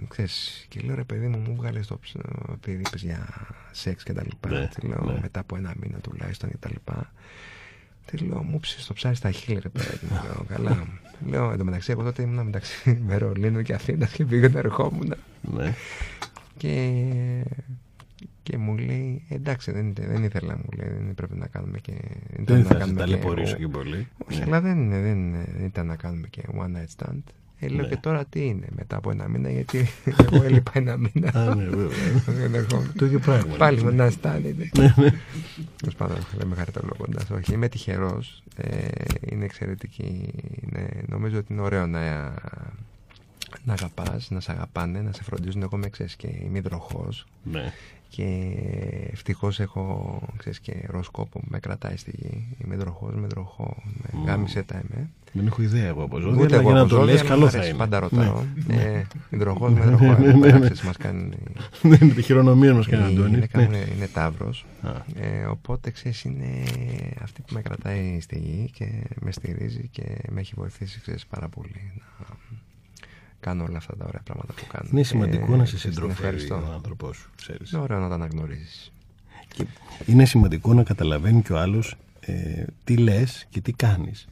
[0.08, 2.16] Ξέρεις, και λέω ρε παιδί μου, μου βγάλες το ψ-
[2.52, 3.28] επειδή είπες για
[3.72, 4.48] σεξ και τα λοιπά.
[4.48, 5.18] Ναι, Τι λέω, ναι.
[5.22, 7.12] μετά από ένα μήνα τουλάχιστον και τα λοιπά.
[8.04, 10.20] Τι λέω, μου ψήσεις το ψάρι στα χείλη ρε παιδάκι μου.
[10.24, 10.86] Λέω, καλά.
[11.26, 15.14] λέω, εν τω μεταξύ, εγώ τότε ήμουν μεταξύ Βερολίνου και Αθήνας και πήγαινα ερχόμουν.
[15.40, 15.74] Ναι.
[16.56, 17.02] Και,
[18.42, 21.92] και μου λέει, εντάξει, δεν, δεν ήθελα, μου λέει, δεν πρέπει να κάνουμε και.
[22.38, 24.08] Δεν να θα σε κάνουμε ταλαιπωρήσω και πολύ.
[24.28, 24.44] όχι, Ναι.
[24.44, 27.22] αλλά δεν, είναι- δεν, είναι- δεν ήταν να κάνουμε και one night stand.
[27.58, 27.88] Ε, λέω Ναι.
[27.88, 29.88] και τώρα τι είναι μετά από ένα μήνα, γιατί
[30.32, 31.30] εγώ έλειπα ένα μήνα.
[31.34, 31.88] Α, ναι, βέβαια.
[32.26, 32.92] Δεν ερχόμουν.
[32.98, 33.54] Το ίδιο πράγμα.
[33.56, 33.92] Πάλι είναι.
[33.92, 34.70] με ένα stand είναι.
[35.76, 37.30] Τέλος πάντων, λέμε χαριτολογώντας.
[37.30, 38.42] Όχι, είμαι τυχερός.
[38.56, 38.86] Ε,
[39.30, 40.28] είναι εξαιρετική.
[40.62, 42.34] Είναι, νομίζω ότι είναι ωραίο να,
[43.64, 45.62] να αγαπάς, να σε αγαπάνε, να σε φροντίζουν.
[45.62, 47.26] Εγώ με ξέρεις και είμαι υδροχός.
[47.42, 47.72] Ναι.
[48.08, 48.52] Και
[49.12, 52.56] ευτυχώς έχω ξέρεις, και ροσκόπο που με κρατάει στη γη.
[52.64, 53.76] Είμαι υδροχός με υδροχό.
[53.84, 54.24] Με Μμμ.
[54.26, 55.10] γάμισε τα είμαι.
[55.36, 57.20] Δεν έχω ιδέα εγώ από ζώδια, Ούτε αλλά εγώ για να από το ζώδια, λες
[57.20, 57.78] αλλά καλό μ' θα αρέσει, είναι.
[57.78, 58.42] Πάντα ρωτάω.
[58.66, 58.74] Ναι.
[58.74, 60.04] Ε, Υδροχό με υδροχό.
[60.04, 60.86] ναι, Εδώ ναι, πέρα, ναι, ξέρεις, ναι.
[60.86, 61.28] μας κάνει
[61.82, 63.28] Δεν είναι τη χειρονομία μας η κανένα Αντώνη.
[63.30, 63.64] γυναίκα Ναι.
[63.66, 64.90] μου είναι, είναι Ταύρος Α,
[65.20, 66.62] ε, οπότε ξέρεις είναι
[67.22, 68.86] αυτή που με κρατάει στη γη και
[69.20, 72.26] με στηρίζει και με έχει βοηθήσει ξέρεις, πάρα πολύ να
[73.40, 74.88] κάνω όλα αυτά τα ωραία πράγματα που κάνω.
[74.92, 76.54] Είναι Και, σημαντικό να σε ξέρεις, την συντροφεύει ευχαριστώ.
[76.54, 77.70] ο άνθρωπός σου, ξέρεις.
[77.70, 78.92] Είναι ωραίο να τα αναγνωρίζεις.
[79.48, 79.66] Και
[80.06, 84.28] είναι σημαντικό να καταλαβαίνει και ο άλλος ε, τι λες και τι κάνεις.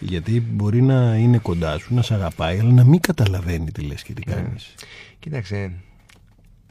[0.00, 4.02] Γιατί μπορεί να είναι κοντά σου, να σε αγαπάει, αλλά να μην καταλαβαίνει τι λες
[4.02, 4.34] και τι Ναι.
[4.34, 4.74] κάνεις.
[5.18, 5.72] Κοίταξε,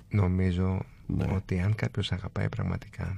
[0.09, 1.25] νομίζω Ναι.
[1.35, 3.17] ότι αν κάποιος αγαπάει πραγματικά,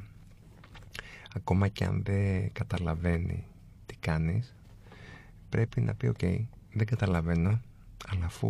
[1.36, 3.44] ακόμα και αν δεν καταλαβαίνει
[3.86, 4.54] τι κάνεις,
[5.50, 6.20] πρέπει να πει «ΟΚ,
[6.74, 7.62] δεν καταλαβαίνω,
[8.08, 8.50] αλλά αφού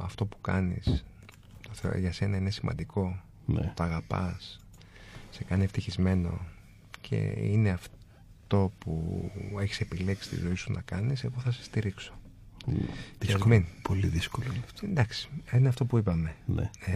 [0.00, 1.04] αυτό που κάνεις
[1.62, 3.72] το θεωρώ για σένα είναι σημαντικό, Ναι.
[3.76, 4.60] το αγαπάς,
[5.30, 6.38] σε κάνει ευτυχισμένο
[7.00, 7.70] και είναι
[8.48, 12.12] αυτό που έχεις επιλέξει τη ζωή σου να κάνεις, εγώ θα σε στηρίξω.
[13.18, 13.46] Δύσκολο.
[13.54, 13.64] μην.
[13.82, 14.86] Πολύ δύσκολο είναι αυτό.
[14.86, 16.34] Εντάξει, είναι αυτό που είπαμε.
[16.46, 16.70] Ναι.
[16.84, 16.92] Ε,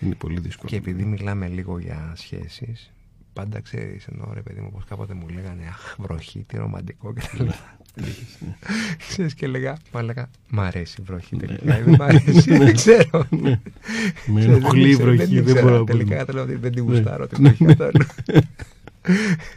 [0.00, 0.68] Είναι πολύ δύσκολο.
[0.70, 2.92] και επειδή μιλάμε λίγο για σχέσεις,
[3.32, 7.20] πάντα ξέρεις, ενώ ρε παιδί μου, όπως κάποτε μου λέγανε Αχ, βροχή, τι ρομαντικό και
[7.20, 7.76] τα λοιπά.
[9.08, 12.74] Ξέρεις και έλεγα, μα έλεγα, μ' αρέσει η βροχή τελικά, ή δεν μ' αρέσει, δεν
[12.74, 13.26] ξέρω.
[13.30, 13.60] Με
[14.26, 15.62] Ξέρεις, ενοχλεί η ξέρω, βροχή, δεν ήξερα.
[15.62, 15.84] μπορώ να πω.
[15.84, 18.04] Τελικά κατάλαβα ότι δεν την γουστάρω την βροχή καθόλου.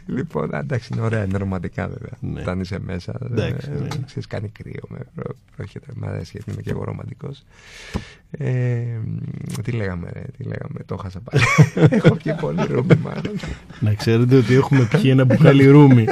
[0.06, 2.10] Λοιπόν, εντάξει, είναι ωραία, είναι ρομαντικά βέβαια.
[2.20, 2.40] Ναι.
[2.40, 3.88] Όταν είσαι μέσα, Εντάξει, ε, ναι.
[4.06, 5.78] ξέρεις, κάνει κρύο με βρω- βροχή.
[5.94, 7.42] Μ' αρέσει γιατί είμαι και εγώ ρομαντικός.
[8.30, 8.82] Ε,
[9.62, 11.42] τι λέγαμε, ρε, τι λέγαμε, το χάσα πάλι.
[11.96, 13.38] Έχω πιει πολύ ρούμι μάλλον.
[13.80, 16.04] Να ξέρετε ότι έχουμε πιει ένα μπουκάλι ρούμι.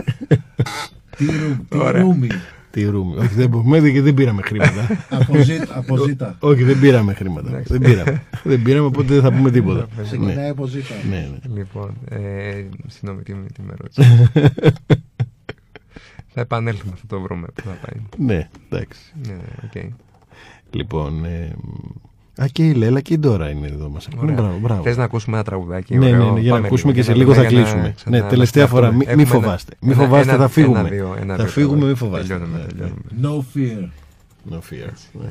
[1.16, 2.02] Τι ρου- τι Ωραία.
[2.02, 2.28] ρούμι.
[2.70, 3.16] Τι ρούμι.
[3.16, 4.86] Όχι, δεν μπορούμε και δεν πήραμε χρήματα.
[5.20, 5.78] Αποζήτα.
[5.78, 6.36] αποζήτα.
[6.40, 7.62] Όχι, δεν πήραμε χρήματα.
[7.66, 8.22] δεν πήραμε.
[8.44, 9.86] δεν πήραμε, οπότε δεν θα πούμε τίποτα.
[9.96, 10.02] ναι.
[10.02, 10.94] Ξεκινάει αποζήτα.
[11.10, 11.54] ναι, ναι.
[11.54, 14.30] Λοιπόν, ε, συγγνώμη, τι, τι με ρώτησε.
[16.34, 18.02] θα επανέλθουμε, θα το βρούμε που θα πάει.
[18.16, 19.00] ναι, εντάξει.
[19.26, 19.90] Ναι, ναι, οκ.
[20.70, 21.52] Λοιπόν, ε,
[22.42, 24.08] α, και η Λέλα και η Ντόρα είναι εδώ μας.
[24.22, 24.34] Ωραία.
[24.34, 24.82] Μπράβο, μπράβο.
[24.82, 25.96] Θες να ακούσουμε ένα τραγουδάκι.
[25.98, 27.58] Ναι, ωραίο; ναι, ναι, για να Πάμε ακούσουμε και σε να λίγο θα δούμε για
[27.60, 27.92] να κλείσουμε.
[27.96, 29.16] ξανα- Ναι, τελευταία να φορά, μη- σκεφτούμε.
[29.16, 29.72] μη Έχουμε ένα- φοβάστε.
[29.80, 30.78] Μη ένα- φοβάστε, ένα- θα φύγουμε.
[30.78, 31.88] ένα, δύο, ένα, Θα δύο φύγουμε, τραγούδια.
[31.90, 32.26] μη φοβάστε.
[32.26, 32.68] Τελειώνουμε, Ναι, ναι.
[32.68, 33.02] τελειώνουμε.
[33.22, 33.88] No fear.
[34.52, 34.92] No fear.
[35.12, 35.30] Να Ναι,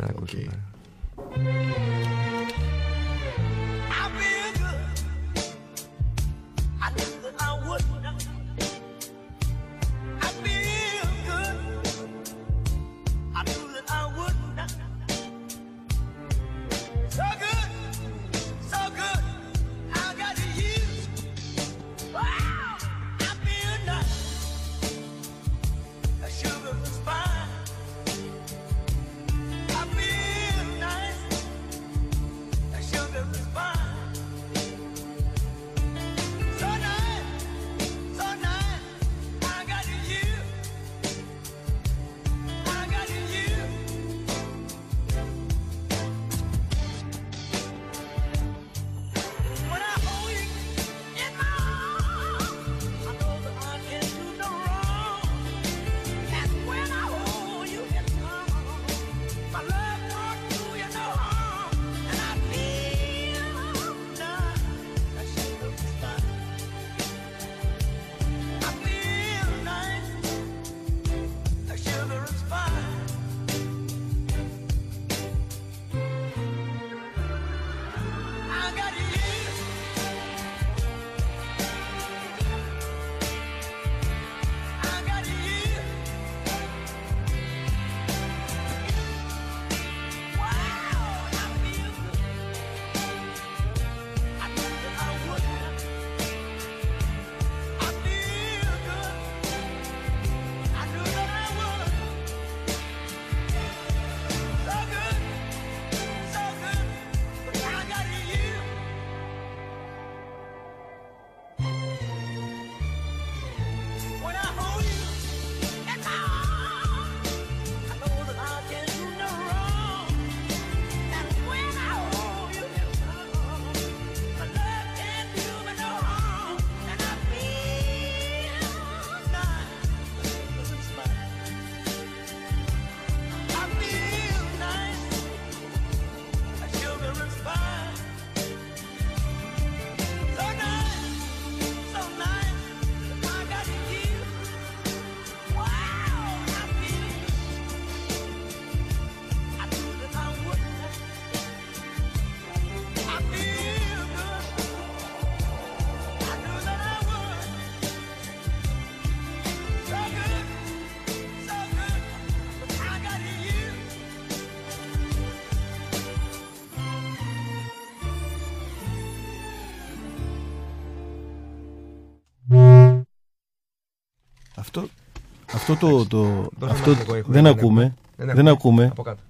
[175.73, 176.05] αυτό το.
[176.05, 177.95] το Δώσε αυτό, μας λίγο ήχο, δεν δεν ακούμε.
[178.17, 178.33] έχουμε.
[178.33, 178.85] Δεν ακούμε.
[178.91, 179.21] Από κάτω.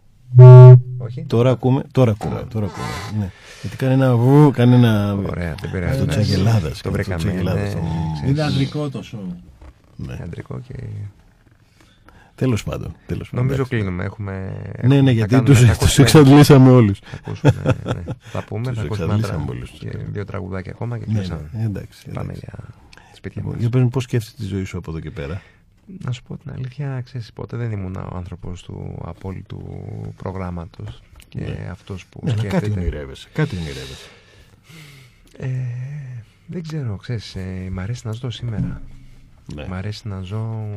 [0.97, 1.23] Όχι.
[1.27, 1.83] Τώρα ακούμε.
[1.91, 2.43] Τώρα ακούμε.
[2.49, 2.85] Τώρα ακούμε.
[3.19, 3.31] Ναι.
[3.61, 5.13] Γιατί κάνει ένα βου, κάνει ένα.
[5.29, 5.91] Ωραία, δεν πειράζει.
[5.91, 6.31] Αυτό της εντάξει.
[6.33, 7.31] Αγελάδας, Το αυτό της βρήκαμε.
[7.31, 9.35] Αγελάδας, ναι, το- ξέρεις, Είναι ανδρικό το σοου.
[9.95, 10.19] Ναι.
[10.23, 10.73] Αντρικό και...
[12.35, 12.95] Τέλος πάντων.
[13.05, 13.45] Τέλος πάντων.
[13.45, 13.75] Νομίζω εντάξει.
[13.83, 14.03] κλείνουμε.
[14.03, 14.61] Έχουμε...
[14.83, 16.99] Ναι, ναι, θα γιατί κάνουμε- τους, θα τους ακούσουμε- εξαντλήσαμε όλους.
[16.99, 18.03] Θα ακούσουμε, ναι.
[18.19, 19.71] Θα πούμε, Τους θα ακούσουμε εξαντλήσαμε ένα όλους.
[19.79, 21.49] τρα- και δύο τραγουδάκια ακόμα και Ναι, κλείσαμε.
[21.51, 22.09] ναι, εντάξει.
[22.13, 22.41] Πάμε εντάξει.
[22.45, 22.59] για
[23.13, 23.61] σπίτια Λοιπόν, μας.
[23.61, 25.41] Για πες μου πώς σκέφτεσαι τη ζωή σου από εδώ και πέρα;
[25.97, 29.61] Να σου πω την αλήθεια, ξέρεις, ποτέ δεν ήμουν ο άνθρωπος του απόλυτου
[30.15, 31.67] προγράμματος και Ναι.
[31.71, 32.79] αυτός που Ναι, αλλά κάτι σκέφτεται...
[32.79, 33.29] ονειρεύεσαι.
[33.33, 34.09] Κάτι ονειρεύεσαι.
[35.37, 35.49] Ε,
[36.47, 38.81] δεν ξέρω, ξέρεις, ε, μ' αρέσει να ζω σήμερα.
[39.55, 39.67] Ναι.
[39.67, 40.67] Μ' αρέσει να ζω...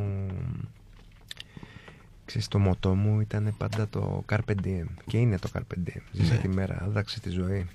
[2.25, 6.01] Ξέρεις, το μοτό μου ήταν πάντα το Carpe Diem και είναι το Carpe Diem.
[6.11, 6.39] Ζήσε Ναι.
[6.39, 7.67] τη μέρα, άδραξε τη ζωή.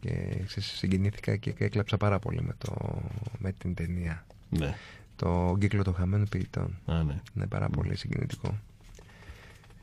[0.00, 0.10] Και
[0.46, 3.02] ξέρεις, συγκινήθηκα και έκλαψα πάρα πολύ με, το,
[3.38, 4.24] με την ταινία.
[4.50, 4.74] Ναι.
[5.16, 6.78] Το κύκλο των χαμένων ποιητών.
[6.86, 7.20] Α, ναι.
[7.36, 8.58] Είναι πάρα πολύ συγκινητικό.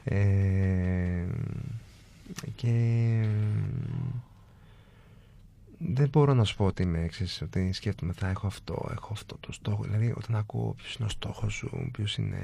[0.03, 1.25] Ε,
[2.55, 2.71] και
[5.77, 9.37] δεν μπορώ να σου πω ότι είμαι ξέρεις, ότι σκέφτομαι θα έχω αυτό, έχω αυτό
[9.39, 9.83] το στόχο.
[9.83, 12.37] Δηλαδή όταν ακούω ποιος είναι ο στόχος σου, ποιος είναι...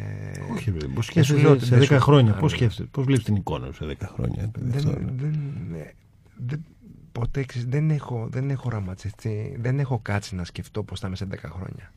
[0.54, 0.90] Όχι, βέβαια.
[0.96, 2.58] Πώς Δεν σου λέω σκέφτεσαι ότι σε δεν 10 σου- χρόνια, Α, πώς ναι.
[2.58, 4.52] σκέφτεσαι, πώς βλέπεις την εικόνα σου σε 10 χρόνια.
[4.60, 5.34] δεν, Αυτό- δεν,
[5.76, 5.94] ε,
[6.38, 6.66] δεν,
[7.12, 11.16] ποτέ, ξέρεις, δεν έχω, δεν έχω οραματιστεί, δεν έχω κάτσει να σκεφτώ πώς θα είμαι
[11.16, 11.92] σε 10 χρόνια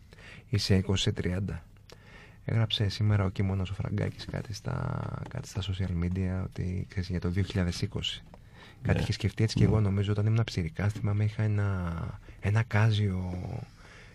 [0.50, 1.38] ή σε 20 σε 30.
[2.44, 4.98] Έγραψε σήμερα ο Κίμωνας ο Φραγκάκης κάτι στα,
[5.28, 8.22] κάτι στα social media ότι ξέρεις, για το 2020.
[8.82, 9.02] Κάτι Ναι.
[9.02, 11.92] είχε σκεφτεί έτσι και εγώ νομίζω όταν ήμουν ψηρικά θυμάμαι είχα ένα,
[12.40, 13.32] ένα κάζιο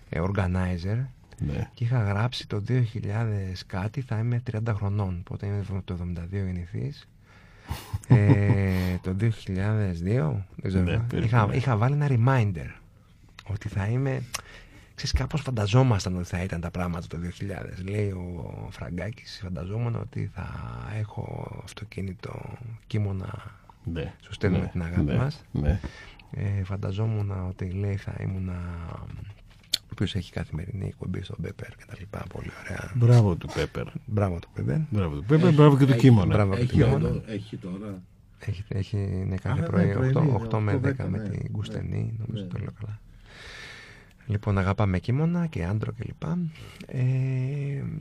[0.09, 1.05] ε, organizer
[1.37, 1.69] Ναι.
[1.73, 2.83] και είχα γράψει το 2000
[3.67, 7.07] κάτι θα είμαι 30 χρονών οπότε είμαι το 72 γεννηθής
[8.07, 9.93] ε, το 2002 δεν
[10.67, 11.55] ξέρω, Ναι, περίπου, είχα, ναι.
[11.55, 12.69] είχα βάλει ένα reminder
[13.47, 14.23] ότι θα είμαι
[14.95, 20.29] ξέρεις κάπως φανταζόμασταν ότι θα ήταν τα πράγματα το 2000 λέει ο Φραγκάκης φανταζόμουν ότι
[20.33, 20.47] θα
[20.99, 22.57] έχω αυτοκίνητο
[22.87, 24.13] κίμωνα Ναι.
[24.21, 24.69] σου στέλνουμε Ναι.
[24.69, 25.15] την αγάπη Ναι.
[25.15, 25.79] μας Ναι.
[26.31, 31.93] ε, φανταζόμουν ότι λέει θα ήμουν ο οποίος έχει καθημερινή εκπομπή στο Μπέπερ και τα
[31.99, 33.85] λοιπά πολύ ωραία Μπράβο του Πέπερ.
[34.05, 36.33] μπράβο το Μπέπερ Μπράβο του Πέπερ, μπράβο και του Έχει- Κίμωνα.
[36.35, 37.07] Μπράβο και του Έχει, Κίμωνα.
[37.07, 38.01] εδώ- έχει τώρα.
[38.39, 38.97] Έχει, έχει
[39.27, 41.39] ναι, κάθε Α, ναι, πρωί πρωί, 8, ναι, 8 με 10 8 με ναι, την
[41.43, 41.49] ναι.
[41.49, 42.49] Γκουστενή, νομίζω Ναι.
[42.49, 42.99] το λέω καλά.
[44.27, 46.23] Λοιπόν, αγαπάμε κίμωνα και άντρο κλπ.
[46.87, 47.01] Ε,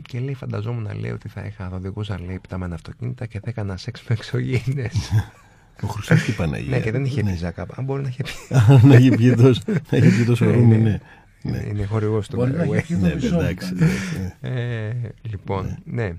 [0.03, 3.77] και λέει, φανταζόμουν λέει ότι θα είχα, θα οδηγούσα λέει πτάμενα αυτοκίνητα και θα έκανα
[3.77, 5.11] σεξ με εξωγήινες.
[5.83, 6.77] Ο Χρυσός και η Παναγία.
[6.77, 7.31] ναι, και δεν είχε Ναι.
[7.31, 7.67] πει Ζάκα.
[7.75, 8.33] Αν μπορεί να είχε πει.
[8.87, 11.01] Να έχει πιει τόσο, να έχει πιει τόσο ρούμι, ναι.
[11.43, 11.63] Ναι.
[11.69, 12.73] Είναι χορηγός του Μπορεί να Way.
[12.73, 13.39] έχει και Ναι, το μισό.
[13.41, 13.73] εντάξει.
[13.75, 13.79] που
[14.41, 14.55] κάνει.
[14.57, 14.93] Ε,
[15.23, 16.13] λοιπόν, ναι.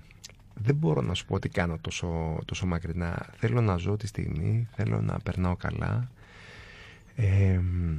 [0.53, 3.25] Δεν μπορώ να σου πω τι κάνω τόσο, τόσο μακρινά.
[3.37, 6.09] Θέλω να ζω τη στιγμή, θέλω να περνάω καλά.
[7.15, 7.91] Ε, μ,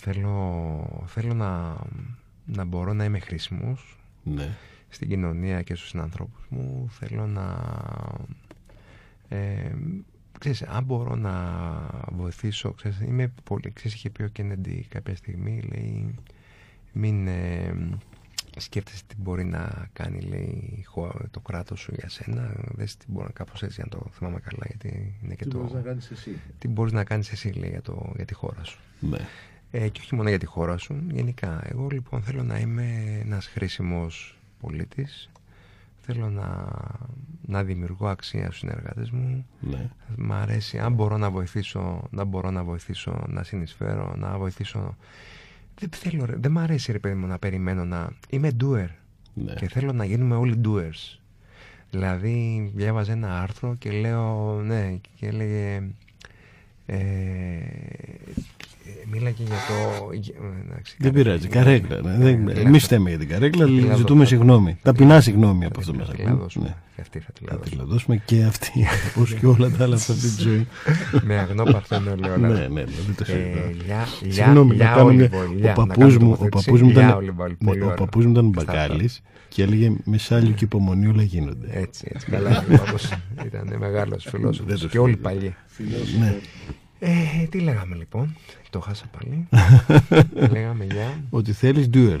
[0.00, 1.76] θέλω θέλω να,
[2.46, 4.56] να μπορώ να είμαι χρήσιμος Ναι.
[4.88, 6.86] στην κοινωνία και στους συνανθρώπους μου.
[6.90, 7.56] Θέλω να...
[9.28, 9.70] Ε,
[10.38, 11.34] ξέρεις, αν μπορώ να
[12.12, 16.14] βοηθήσω, ξέρεις, είμαι πολύ, ξέρεις, είχε πει ο Κέννεντι κάποια στιγμή, λέει,
[16.92, 17.74] μην ε,
[18.56, 23.04] σκέφτεσαι τι μπορεί να κάνει, λέει, η χώρα- το κράτος σου για σένα, δες τι
[23.08, 25.58] μπορεί να κάπως έτσι, αν το θυμάμαι καλά, γιατί είναι και Τι το...
[25.58, 26.38] μπορείς να κάνεις εσύ.
[26.58, 28.78] Τι μπορείς να κάνεις εσύ, λέει, για, το, για τη χώρα σου.
[29.00, 29.18] Ναι.
[29.70, 31.60] Ε, και όχι μόνο για τη χώρα σου, γενικά.
[31.64, 35.30] Εγώ λοιπόν θέλω να είμαι ένας χρήσιμος πολίτης.
[36.00, 36.68] Θέλω να,
[37.46, 39.46] να δημιουργώ αξία στους συνεργάτες μου.
[39.60, 39.88] Ναι.
[40.16, 44.96] Μ' αρέσει, αν μπορώ να βοηθήσω, να μπορώ να βοηθήσω, να συνεισφέρω, να βοηθήσω.
[45.78, 48.10] Δεν θέλω, ρε, δεν μ' αρέσει ρε παιδί μου να περιμένω να...
[48.28, 48.86] Είμαι doer
[49.34, 49.54] Ναι.
[49.54, 51.18] και θέλω να γίνουμε όλοι doers.
[51.90, 55.82] Δηλαδή διάβαζε ένα άρθρο και λέω, ναι, και έλεγε,
[56.86, 56.98] ε,
[59.12, 60.12] μίλαγε για το...
[60.12, 60.34] για-
[60.66, 62.00] εντάξει, Δεν κάτι- πειράζει, καρέκλα.
[62.02, 62.16] ναι.
[62.24, 63.96] Δεν- Ε, Εμείς φταίμε για την καρέκλα, τη αλλά λαδώσουμε.
[63.96, 64.76] ζητούμε συγγνώμη.
[64.82, 66.36] Ταπεινά συγγνώμη από αυτό που Θα μας τη ακούνε.
[66.36, 66.64] λαδώσουμε.
[66.64, 66.74] Ναι.
[66.94, 67.82] Και αυτή θα τη Θα τη λαδώσουμε.
[67.82, 68.70] λαδώσουμε και αυτή,
[69.16, 70.66] όπως και όλα τα άλλα σε αυτή τη ζωή.
[71.22, 72.36] Με αγνό παρθένο λέω.
[72.36, 72.58] Ναι, όλα.
[72.58, 73.62] ναι, ναι, δεν το συζητάω.
[73.62, 75.28] Ε, λιά, λιά, Συγγνώμη, να λιά, κάνω μια...
[75.30, 76.64] Olive Oil, λιά, Ο να παππούς κάνω μου, ο τοποθέτηση.
[76.64, 77.96] παππούς μου Λιά, ήταν, Olive Oil, ναι, πολύ ο ωραίο.
[77.96, 78.72] παππούς μου ήταν Στα αυτά.
[78.72, 81.66] μπακάλης και έλεγε με σάλιο και υπομονή όλα γίνονται.
[81.70, 82.64] Έτσι, έτσι, καλά.
[82.72, 83.08] ο παππούς
[83.46, 85.32] ήταν μεγάλος Δεν φιλόσοφος το και όλοι συζητάω.
[85.32, 85.54] παλιοί.
[86.20, 86.34] Ναι.
[87.02, 87.10] Ε,
[87.50, 88.36] τι λέγαμε λοιπόν,
[88.70, 89.48] το χάσα πάλι.
[90.52, 91.20] λέγαμε για...
[91.30, 92.20] Ότι θέλεις duel.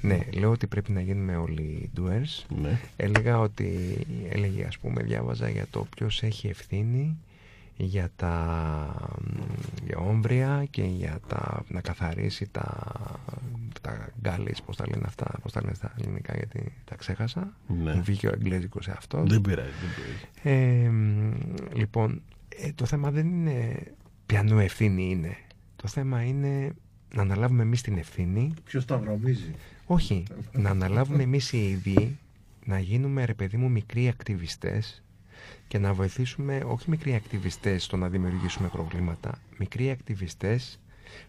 [0.00, 2.56] Ναι, λέω ότι πρέπει να γίνουμε όλοι doers.
[2.62, 2.80] Ναι.
[2.96, 3.98] Έλεγα ότι,
[4.30, 7.16] έλεγε ας πούμε, διάβαζα για το ποιος έχει ευθύνη
[7.76, 9.10] για τα
[9.86, 12.92] για όμβρια και για τα, να καθαρίσει τα,
[13.80, 17.52] τα γκάλις, πώς τα λένε αυτά, πώς τα λένε στα ελληνικά γιατί τα ξέχασα.
[17.82, 17.94] Ναι.
[17.94, 19.30] Μου βγήκε ο εγγλέζικος σε αυτός.
[19.30, 20.62] Δεν πειράζει, δεν πειράζει.
[20.82, 21.32] Ε, μ,
[21.74, 23.82] λοιπόν, ε, το θέμα δεν είναι
[24.26, 25.36] ποιανού ευθύνη είναι.
[25.82, 26.72] Το θέμα είναι
[27.14, 29.54] να αναλάβουμε εμείς την ευθύνη Ποιος τα βρωμίζει.
[29.86, 32.18] όχι, να αναλάβουμε εμείς οι ίδιοι
[32.64, 35.02] να γίνουμε ρε παιδί μου μικροί ακτιβιστές
[35.68, 40.78] και να βοηθήσουμε όχι μικροί ακτιβιστές στο να δημιουργήσουμε προβλήματα, μικροί ακτιβιστές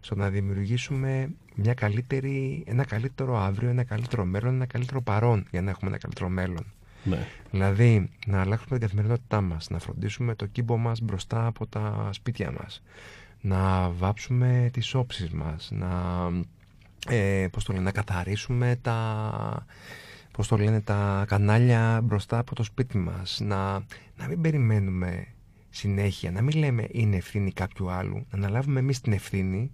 [0.00, 5.62] στο να δημιουργήσουμε μια καλύτερη, ένα καλύτερο αύριο, ένα καλύτερο μέλλον, ένα καλύτερο παρόν για
[5.62, 6.64] να έχουμε ένα καλύτερο μέλλον.
[7.04, 7.26] Ναι.
[7.50, 12.52] Δηλαδή, να αλλάξουμε την καθημερινότητά μας, να φροντίσουμε το κύμπο μας μπροστά από τα σπίτια
[12.52, 12.82] μας,
[13.40, 15.88] να βάψουμε τις όψεις μας, να,
[17.06, 19.66] ε, πώς το λένε, να καθαρίσουμε τα,
[20.32, 23.72] πώς το λένε, τα κανάλια μπροστά από το σπίτι μας, να,
[24.16, 25.26] να μην περιμένουμε
[25.70, 29.72] συνέχεια, να μην λέμε είναι ευθύνη κάποιου άλλου, να αναλάβουμε εμείς την ευθύνη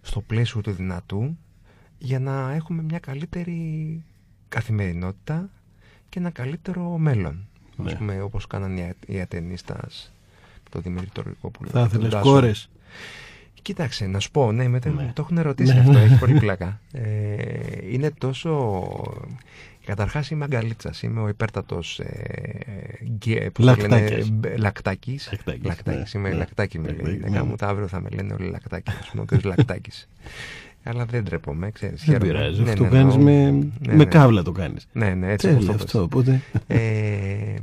[0.00, 1.38] στο πλαίσιο του δυνατού
[1.98, 4.04] για να έχουμε μια καλύτερη
[4.48, 5.50] καθημερινότητα
[6.08, 7.48] και ένα καλύτερο μέλλον.
[7.76, 7.90] Ναι.
[7.90, 10.12] Ας πούμε, όπως κάνανε οι Α- οι ατενίστας
[10.54, 11.70] με το Δημήτρη Τορικόπουλο.
[11.70, 12.30] Θα και τον ήθελες Τάσο.
[12.30, 12.70] κόρες;
[13.62, 15.02] Κοίταξε, να σου πω, ναι, μετά Ναι.
[15.02, 16.02] μου το έχουν ερωτήσει Ναι, αυτό, ναι.
[16.02, 16.80] έχει πολύ πλάκα.
[16.92, 17.02] Ε,
[17.90, 18.80] είναι τόσο...
[19.84, 24.30] Καταρχάς είμαι αγκαλίτσας, είμαι ο υπέρτατος ε, γκέ- πώς το λένε, Λακτάκιας.
[24.30, 25.28] μπ- λακτάκης.
[25.32, 26.34] Λακτάκης, Λακτάκης, ναι, είμαι ναι.
[26.36, 26.94] λακτάκι με λέει.
[26.96, 27.48] Η Λακτάκι, γυναίκα ναι.
[27.48, 29.44] μου τα αύριο θα με λένε όλοι λακτάκι, ας πούμε, ο κ.
[29.44, 30.08] Λακτάκης.
[30.82, 32.04] Αλλά δεν τρέπομαι, ξέρεις.
[32.04, 32.32] Δεν χαίρομαι.
[32.38, 32.62] πειράζει.
[32.62, 34.04] Ναι, Αυτό ναι, κάνεις ναι, με, ναι, με ναι.
[34.04, 34.88] κάβλα το κάνεις.
[34.92, 35.84] Ναι, ναι, έτσι όπως Τέλεια το πες.
[35.94, 36.02] αυτό.
[36.02, 36.40] Οπότε.
[36.66, 37.54] Ε,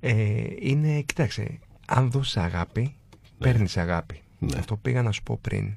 [0.00, 0.14] ε,
[0.60, 2.94] είναι, κοιτάξτε, αν δώσεις αγάπη,
[3.42, 4.20] παίρνεις αγάπη.
[4.38, 4.58] Ναι.
[4.58, 5.72] Αυτό πήγα να σου πω πριν.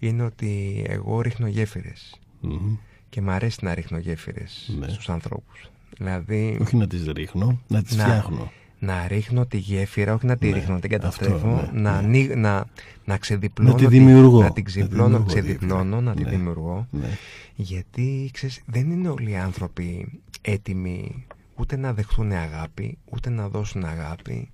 [0.00, 2.76] Είναι ότι εγώ ρίχνω γέφυρες Μμμ.
[3.08, 4.88] και μου αρέσει να ρίχνω γέφυρες Ναι.
[4.88, 5.70] στους ανθρώπους.
[5.98, 8.52] Δηλαδή, Όχι να τις ρίχνω, να τις Να- φτιάχνω.
[8.78, 11.90] να ρίχνω τη γέφυρα, όχι να τη Ναι, ρίχνω, να την αυτό, καταστρέφω, ναι, να,
[11.92, 12.06] ναι.
[12.06, 12.66] ανοίγ- να,
[13.04, 14.40] να ξεδιπλώνω, Να τη τη- δημιουργώ.
[14.42, 16.00] να την Να ξεδιπλώνω, δημιουργώ ξεδιπλώνω, γέφυρα.
[16.00, 16.30] να τη Ναι.
[16.30, 16.86] δημιουργώ.
[16.90, 17.08] Ναι.
[17.54, 21.26] Γιατί ξέρεις, δεν είναι όλοι οι άνθρωποι έτοιμοι
[21.56, 24.50] ούτε να δεχθούν αγάπη, ούτε να δώσουν αγάπη,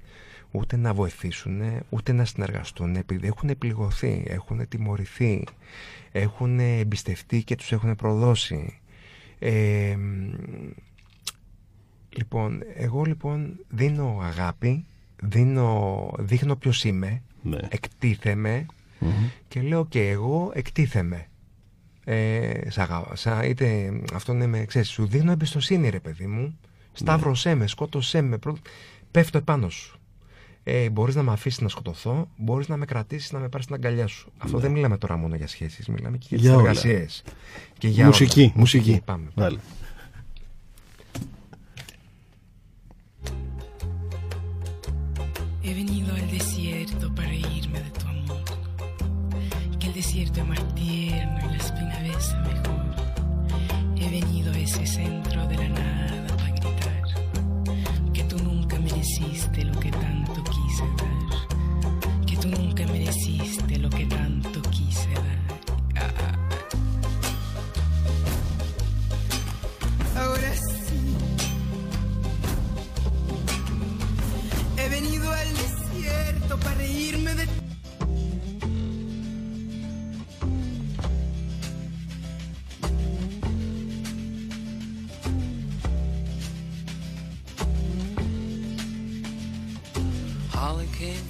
[0.55, 5.45] ούτε να βοηθήσουν, ούτε να συνεργαστούν επειδή έχουν πληγωθεί, έχουν τιμωρηθεί,
[6.13, 8.79] έχουν εμπιστευτεί και τους έχουν προδώσει.
[9.39, 9.97] Ε,
[12.17, 14.85] λοιπόν, εγώ λοιπόν δίνω αγάπη,
[15.23, 17.59] δίνω, δείχνω ποιος είμαι, Ναι.
[17.69, 18.67] εκτίθεμαι
[18.99, 19.11] Μμμ.
[19.49, 21.27] και λέω και εγώ εκτίθεμαι.
[22.05, 26.59] Ε, σ' αγα- σα- είτε αυτό είναι με, ξέρεις, σου δίνω εμπιστοσύνη ρε παιδί μου.
[26.93, 28.59] Σταύρωσέ με, σκότωσέ με, πρω-
[29.11, 29.99] πέφτω επάνω σου.
[30.67, 33.77] Ε, μπορείς να με αφήσεις να σκοτωθώ, μπορείς να με κρατήσεις να με πάρεις στην
[33.77, 34.33] αγκαλιά σου.
[34.39, 36.69] Αυτό δεν μιλάμε τώρα μόνο για σχέσεις, μιλάμε και για, Για τις όλα.
[36.69, 37.23] εργασίες.
[37.79, 38.53] Και για Μουσική, όλα.
[38.55, 39.01] μουσική.
[39.05, 39.29] Πάμε.
[39.35, 39.59] Βάλε.
[45.67, 48.45] He venido al desierto para irme de tu amor.
[49.79, 52.85] Que el desierto es más tierno y las primaveras mejor.
[54.01, 55.94] He venido a ese centro de la nada
[59.05, 62.27] mereciste lo que tanto quise dar.
[62.27, 65.39] Que tú nunca mereciste lo que tanto quise dar.
[65.97, 66.39] Ah, ah.
[70.21, 71.17] Ahora sí.
[74.79, 77.24] He venido al desierto para reírme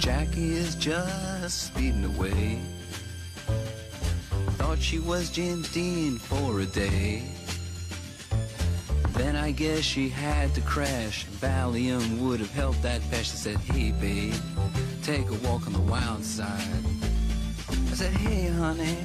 [0.00, 2.58] Jackie is just speeding away.
[4.56, 7.22] Thought she was James Dean for a day.
[9.10, 11.26] Then I guess she had to crash.
[11.26, 13.26] Valium would have helped that patch.
[13.26, 14.32] She said, Hey, babe,
[15.02, 16.84] take a walk on the wild side.
[17.68, 19.04] I said, Hey, honey,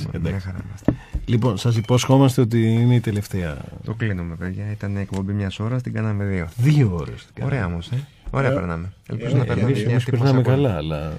[0.00, 0.46] εντάξει, Μια εντάξει.
[0.46, 0.92] χαρά είμαστε.
[1.24, 3.56] Λοιπόν, σας υπόσχομαστε ότι είναι η τελευταία.
[3.84, 4.70] Το κλείνουμε, παιδιά.
[4.70, 6.48] Ήταν εκπομπή μιας ώρας, την κάναμε δύο.
[6.56, 7.26] Δύο ώρες.
[7.34, 7.72] την Ωραία κάναμε.
[7.72, 8.06] όμως, ε.
[8.30, 8.92] Ωραία Ε, περνάμε.
[9.08, 10.68] Ελπίζω ε, να ε, περνάμε Εμείς, και εμείς αυτοί που μας περνάμε ακούνε.
[10.68, 11.12] καλά, αλλά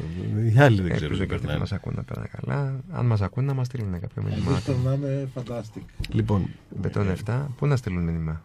[0.54, 1.60] οι άλλοι δεν ξέρουν Ελπίζω τι και αυτοί που περνάνε.
[1.60, 2.74] μας ακούνε να περνάνε καλά.
[2.92, 4.62] Αν μας ακούνε, να μας στείλουν κάποιο Εμείς μήνυμα.
[4.66, 5.82] περνάμε fantastic.
[6.10, 6.50] Λοιπόν,
[6.80, 8.42] Μπετόν 7, πού να στείλουν μήνυμα;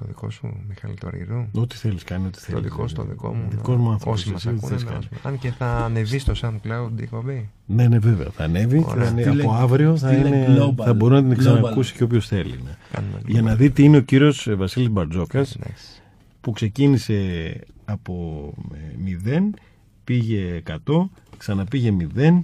[0.00, 1.46] Στο δικό σου, Μιχάλη Τωρηρού.
[1.54, 2.62] ό,τι θέλεις κάνει, ό,τι Στο θέλεις.
[2.70, 3.46] δικό σου, το δικό μου.
[3.50, 4.74] Δικός μου άνθρωπος, Όσοι μας εσύ τι ακούνε.
[4.76, 5.06] θες να κάνει.
[5.12, 7.50] μας- Αν και θα ανεβεί στο SoundCloud η εκπομπή.
[7.66, 8.26] Ναι, ναι, βέβαια.
[8.30, 8.84] Θα ανέβει.
[8.88, 9.04] Ωραία.
[9.04, 10.84] Θα είναι, Στείλε- από αύριο θα, στείλε είναι, global.
[10.84, 11.36] θα μπορεί να την Global.
[11.38, 12.60] ξανακούσει και όποιος θέλει.
[12.64, 12.76] ναι.
[12.92, 16.02] Κάνουμε Για να δει τι είναι ο κύριος ε, Βασίλης Μπαρτζόκας Εντάξει.
[16.40, 17.16] που ξεκίνησε
[17.84, 18.44] από
[18.74, 18.78] ε,
[19.50, 19.54] 0,
[20.04, 22.40] πήγε 100, ξαναπήγε 0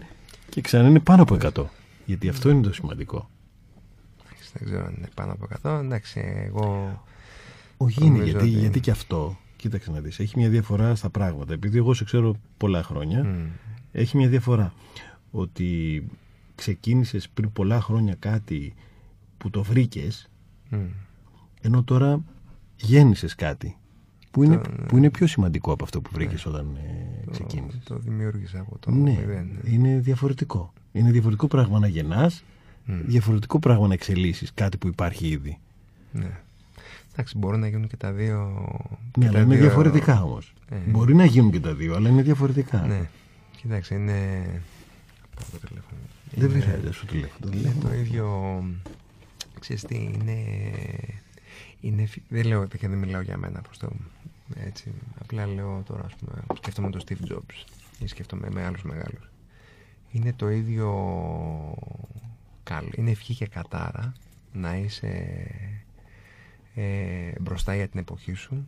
[0.49, 1.65] και ξανά είναι πάνω από 100.
[2.05, 3.31] Γιατί αυτό είναι το σημαντικό.
[4.25, 5.79] Εντάξει, Δεν ξέρω αν είναι πάνω από 100.
[5.85, 7.03] Εντάξει, εγώ.
[7.77, 11.11] Όχι είναι, Νομίζω γιατί, ότι- γιατί και αυτό, κοίταξε να δεις, έχει μια διαφορά στα
[11.11, 11.53] πράγματα.
[11.53, 13.47] Επειδή εγώ σε ξέρω πολλά χρόνια, μ,
[13.93, 14.73] έχει μια διαφορά.
[15.31, 16.03] Ότι
[16.55, 18.75] ξεκίνησες πριν πολλά χρόνια κάτι
[19.39, 20.31] που το βρήκες,
[20.71, 20.77] μ.
[21.61, 22.23] ενώ τώρα
[22.77, 23.77] γέννησες κάτι
[24.31, 27.85] που είναι, Το- που είναι πιο σημαντικό από αυτό που βρήκες όταν ε, Το, ξεκίνησες.
[27.85, 29.49] το δημιούργησα από το ναι, μηδέν.
[29.65, 30.73] είναι διαφορετικό.
[30.93, 32.45] Είναι διαφορετικό πράγμα να γεννάς,
[32.85, 32.93] Μ.
[33.07, 35.59] διαφορετικό πράγμα να εξελίσσεις κάτι που υπάρχει ήδη.
[36.13, 36.41] Ναι.
[37.19, 38.67] Εντάξει, μπορούν να γίνουν και τα δύο.
[39.13, 40.53] και Ναι, τα αλλά είναι δύο- διαφορετικά όμως.
[40.71, 40.77] Ε.
[40.87, 42.79] Μπορεί να γίνουν και τα δύο, αλλά είναι διαφορετικά.
[42.87, 43.09] Ναι.
[43.57, 44.13] Κοιτάξτε, είναι.
[45.35, 45.99] Πάω το τηλέφωνο.
[46.31, 47.39] Δεν Είναι- πειράζει, σου τηλέφωνο.
[47.41, 47.89] Το Είναι τηλέφωνο.
[47.89, 48.65] το ίδιο.
[49.61, 50.39] Ξέρεις τι, είναι.
[51.81, 53.89] είναι φι- δεν λέω και δεν μιλάω για μένα προς το.
[54.67, 54.93] Έτσι.
[55.21, 57.65] Απλά λέω τώρα, ας πούμε, σκέφτομαι τον Steve Jobs
[57.99, 59.31] ή σκέφτομαι με άλλους μεγάλους.
[60.13, 60.91] Είναι το ίδιο
[62.63, 62.89] καλό.
[62.97, 64.13] Είναι ευχή και κατάρα
[64.53, 65.27] να είσαι
[66.77, 68.67] ε, μπροστά για την εποχή σου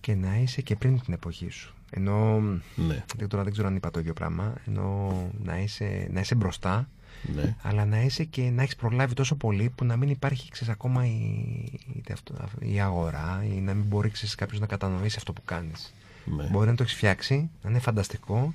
[0.00, 1.74] και να είσαι και πριν την εποχή σου.
[1.90, 2.40] Ενώ
[2.74, 4.54] Ναι, δεν, τώρα δεν ξέρω αν είπα το ίδιο πράγμα.
[4.66, 5.12] Ενώ
[5.42, 6.88] να είσαι, να είσαι μπροστά,
[7.34, 7.56] ναι.
[7.62, 11.06] αλλά να είσαι και να έχεις προλάβει τόσο πολύ που να μην υπάρχει ξέρεις, ακόμα
[11.06, 15.94] η, είτε αυτό, η αγορά ή να μην μπορεί κάποιος να κατανοήσει αυτό που κάνεις.
[16.36, 16.48] ναι.
[16.50, 18.54] Μπορεί να το έχεις φτιάξει, να είναι φανταστικό,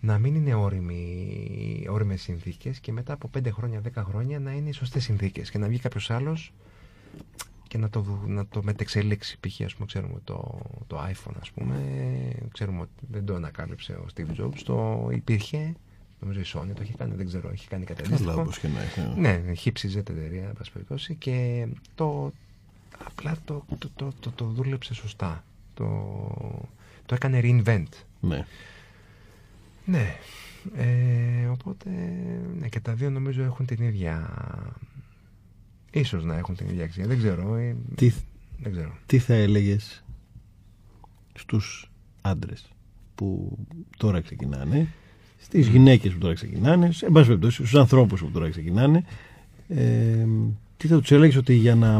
[0.00, 4.68] να μην είναι όριμοι, όριμες συνθήκες και μετά από 5 χρόνια, 10 χρόνια να είναι
[4.68, 6.52] οι σωστές συνθήκες και να βγει κάποιος άλλος
[7.72, 9.38] και να το, δου- να το μετεξελίξει.
[9.40, 9.60] Π.χ.
[9.60, 11.76] ας πούμε, ξέρουμε το, το iPhone, ας πούμε,
[12.52, 15.74] ξέρουμε ότι δεν το ανακάλυψε ο Steve Jobs, το υπήρχε,
[16.20, 18.40] νομίζω η Sony το έχει κάνει, δεν ξέρω, έχει κάνει κάτι Καλά, αντίστοιχο.
[18.40, 19.00] όπως και να έχει.
[19.20, 22.32] Ναι, χύψη Z εταιρεία, εν πάση περιπτώσει, και το,
[23.04, 25.44] απλά το, το, το, το, το δούλεψε σωστά.
[25.74, 25.86] Το,
[27.06, 27.86] το έκανε reinvent.
[28.20, 28.46] Ναι.
[29.84, 30.16] Ναι.
[30.76, 31.90] Ε, οπότε,
[32.58, 34.30] ναι, και τα δύο νομίζω έχουν την ίδια...
[35.92, 37.06] Ίσως να έχουν την ίδια αξία.
[37.06, 37.54] Δεν ξέρω.
[37.56, 38.12] ε, Τι,
[38.62, 38.92] Δεν ξέρω.
[39.06, 40.04] τι θα έλεγες
[41.34, 41.90] στους
[42.20, 42.68] άντρες
[43.14, 43.58] που
[43.96, 44.88] τώρα ξεκινάνε,
[45.38, 49.04] στις γυναίκες που τώρα ξεκινάνε, σε εν πάση περιπτώσει στους ανθρώπους που τώρα ξεκινάνε,
[49.68, 50.26] ε,
[50.76, 51.98] τι θα τους έλεγες ότι για να,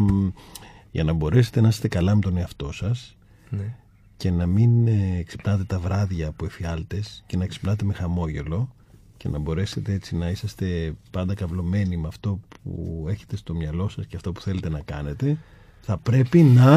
[0.91, 3.17] για να μπορέσετε να είστε καλά με τον εαυτό σας
[3.51, 3.75] Ναι.
[4.17, 8.75] και να μην ε, ξυπνάτε τα βράδια από εφιάλτες και να ξυπνάτε με χαμόγελο
[9.23, 14.07] και να μπορέσετε έτσι να είσαστε πάντα καυλωμένοι με αυτό που έχετε στο μυαλό σας
[14.07, 15.37] και αυτό που θέλετε να κάνετε
[15.81, 16.77] θα πρέπει να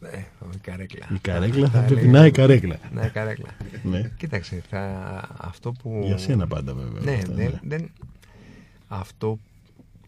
[0.00, 1.06] Ναι, η καρέκλα.
[1.14, 2.18] η καρέκλα θα Τα πρέπει έλεγα.
[2.20, 3.48] να η καρέκλα Ναι, η καρέκλα.
[3.82, 4.10] ναι.
[4.16, 4.80] Κοίταξε, θα,
[5.38, 6.00] αυτό που...
[6.04, 7.90] για σένα πάντα βέβαια Ναι, αυτά, δεν, δεν,
[8.88, 9.38] αυτό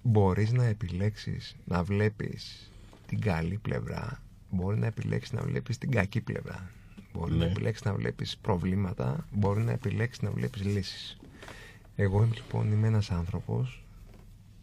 [0.02, 2.70] μπορείς να επιλέξεις να βλέπεις
[3.06, 6.70] την καλή πλευρά μπορεί να επιλέξεις να βλέπεις την κακή πλευρά
[7.12, 7.50] μπορεί να Ναι.
[7.50, 11.18] επιλέξεις να βλέπεις προβλήματα μπορεί να επιλέξεις να βλέπεις λύσεις
[12.02, 13.84] εγώ είμαι, λοιπόν είμαι ένας άνθρωπος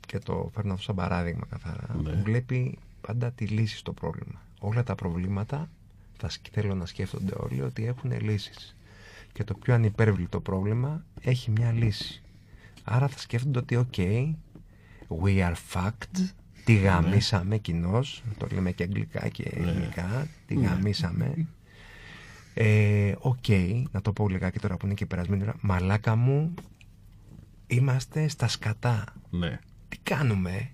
[0.08, 2.10] και το φέρνω αυτό σαν παράδειγμα καθαρά Ναι.
[2.10, 4.42] που βλέπει πάντα τη λύση στο πρόβλημα.
[4.60, 5.70] Όλα τα προβλήματα
[6.18, 8.76] θα σκ- θέλω να σκέφτονται όλοι ότι έχουν λύσεις.
[9.34, 12.22] Και το πιο ανυπέρβλητο πρόβλημα έχει μια λύση.
[12.84, 14.34] Άρα θα σκέφτονται ότι ok
[15.24, 16.32] we are fucked
[16.66, 21.48] τη γαμίσαμε κοινώς το λέμε και αγγλικά και ελληνικά τη γαμίσαμε
[22.54, 23.46] ε, οκ,
[23.92, 26.54] να το πω λιγάκι τώρα που είναι και περασμένη ώρα μαλάκα μου
[27.68, 29.04] είμαστε στα σκατά.
[29.30, 29.60] Ναι.
[29.90, 30.72] τι κάνουμε;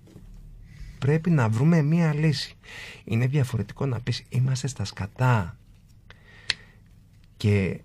[0.98, 2.56] Πρέπει να βρούμε μία λύση.
[3.04, 5.56] Είναι διαφορετικό να πεις είμαστε στα σκατά
[7.36, 7.80] και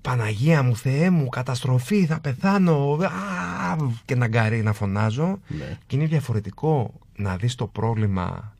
[0.00, 5.40] Παναγία μου, Θεέ μου, καταστροφή, θα πεθάνω α, και να γκαρίζω να φωνάζω.
[5.48, 5.78] Ναι.
[5.86, 8.56] και είναι διαφορετικό να δεις το πρόβλημα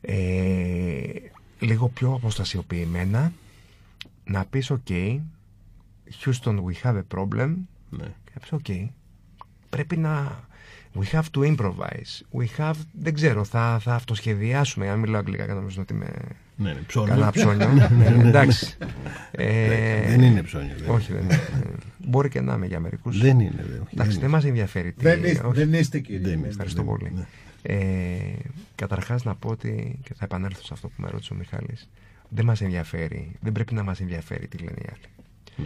[0.00, 1.02] ε,
[1.58, 3.32] λίγο πιο αποστασιοποιημένα.
[4.24, 5.20] Να πεις ok
[6.24, 7.54] Houston we have a problem
[7.90, 8.04] Ναι.
[8.24, 8.88] και να πεις ok
[9.70, 10.40] πρέπει να
[10.94, 15.52] we have to improvise we have, δεν ξέρω θα, θα αυτοσχεδιάσουμε αν μιλάω αγγλικά και
[15.52, 16.10] νομίζω ότι είμαι
[16.56, 17.14] Ναι, ναι, ψώνιο.
[17.14, 18.76] καλά ψώνιο ναι, ναι, εντάξει
[19.30, 20.74] ε, Δεν είναι ψώνιο.
[20.78, 21.40] δεν όχι δεν είναι
[21.98, 23.54] μπορεί και να είμαι για μερικούς Δεν είναι.
[23.56, 25.56] δεν- όχι, εντάξει δεν δεν μας ενδιαφέρει τι- Δεν είστε, όχι.
[25.64, 26.20] δεν είστε κύριε.
[26.28, 26.48] Δεν είναι.
[26.48, 27.12] Ευχαριστώ δεν- πολύ.
[27.14, 27.26] ναι.
[27.62, 27.76] Ε,
[28.74, 31.88] καταρχάς να πω ότι, και θα επανέλθω σε αυτό που με ρώτησε ο Μιχάλης,
[32.28, 35.12] δεν μας ενδιαφέρει, δεν πρέπει να μας ενδιαφέρει τι λένε οι άλλοι.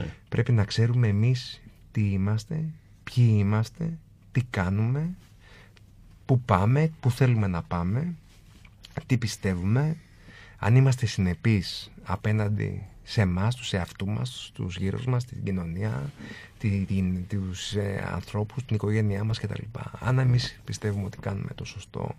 [0.02, 0.10] Ναι.
[0.28, 1.62] Πρέπει να ξέρουμε εμείς
[1.92, 2.64] τι είμαστε,
[3.04, 3.98] ποιοι είμαστε,
[4.32, 5.10] τι κάνουμε,
[6.26, 8.14] πού πάμε, πού θέλουμε να πάμε,
[9.06, 9.96] τι πιστεύουμε,
[10.58, 16.10] αν είμαστε συνεπείς απέναντι σε εμάς, τους εαυτούς μας, τους γύρω μας, την κοινωνία,
[16.58, 19.62] τη, την, τους ε, ανθρώπους, την οικογένειά μας κτλ.
[20.00, 22.14] Αν εμείς πιστεύουμε ότι κάνουμε το σωστό,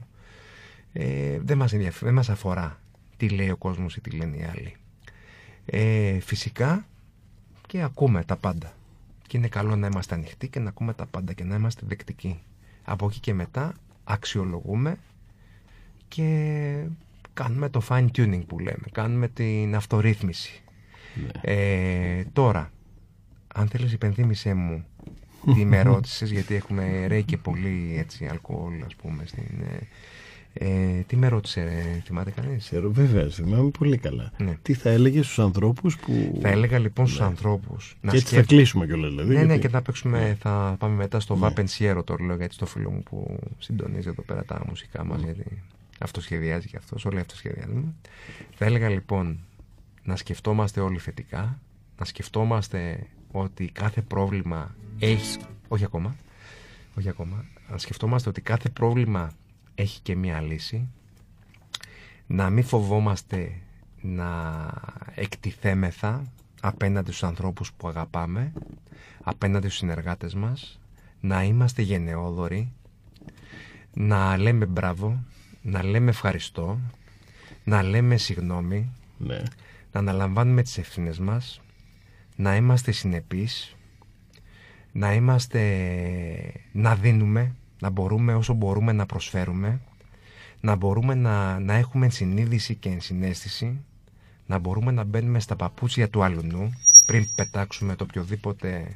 [0.93, 2.79] ε, δεν, μας ενδιαφέρει, δεν μας αφορά
[3.17, 4.75] τι λέει ο κόσμος ή τι λένε οι άλλοι.
[5.65, 6.85] Ε, φυσικά
[7.67, 8.73] και ακούμε τα πάντα.
[9.33, 12.41] Και είναι καλό να είμαστε ανοιχτοί και να ακούμε τα πάντα και να είμαστε δεκτικοί.
[12.83, 13.73] Από εκεί και μετά
[14.03, 14.97] αξιολογούμε
[16.07, 16.85] και
[17.33, 18.83] κάνουμε το fine tuning που λέμε.
[18.91, 20.61] Κάνουμε την αυτορύθμιση.
[21.41, 22.71] Ε, τώρα,
[23.53, 24.85] αν θέλεις υπενθύμησέ μου
[25.53, 29.65] τι με ρώτησες γιατί έχουμε ρέει και πολύ έτσι αλκοόλ ας πούμε στην,
[30.53, 34.31] ε, ε, τι με ρώτησε ρε, θυμάται κανείς; Ξέρω, βέβαια, θυμάμαι πολύ καλά.
[34.37, 34.57] Ναι.
[34.61, 36.39] Τι θα έλεγε στους ανθρώπους που.
[36.41, 39.09] θα έλεγα λοιπόν στους ανθρώπους να Και έτσι θα σκέφ- κλείσουμε κιόλας.
[39.09, 42.53] Δηλαδή, ναι, ναι, γιατί- και θα παίξουμε, θα πάμε μετά στο Βαπενσιέρο το λέω γιατί
[42.53, 45.61] στο φίλο μου που συντονίζει εδώ πέρα τα μουσικά μας γιατί
[45.99, 47.93] αυτό σχεδιάζει και αυτός, όλοι αυτό σχεδιάζουμε.
[48.55, 49.39] Θα έλεγα λοιπόν
[50.03, 51.59] να σκεφτόμαστε όλοι θετικά,
[51.99, 56.15] να σκεφτόμαστε ότι κάθε πρόβλημα έχει, όχι ακόμα,
[56.97, 59.31] όχι ακόμα, να σκεφτόμαστε ότι κάθε πρόβλημα
[59.75, 60.89] έχει και μία λύση,
[62.27, 63.51] να μην φοβόμαστε
[64.01, 64.67] να
[65.15, 66.23] εκτιθέμεθα
[66.61, 68.53] απέναντι στους ανθρώπους που αγαπάμε,
[69.23, 70.79] απέναντι στους συνεργάτες μας,
[71.19, 72.71] να είμαστε γενναιόδοροι,
[73.93, 75.23] να λέμε μπράβο,
[75.61, 76.79] να λέμε ευχαριστώ,
[77.63, 79.41] να λέμε συγγνώμη, Ναι.
[79.91, 81.61] να αναλαμβάνουμε τις ευθύνες μας,
[82.35, 83.75] να είμαστε συνεπείς,
[84.91, 85.61] να είμαστε,
[86.71, 89.81] να δίνουμε, να μπορούμε όσο μπορούμε να προσφέρουμε,
[90.59, 93.81] να μπορούμε να, να έχουμε συνείδηση και ενσυναίσθηση,
[94.45, 96.71] να μπορούμε να μπαίνουμε στα παπούτσια του αλουνού
[97.05, 98.93] πριν πετάξουμε το οποιοδήποτε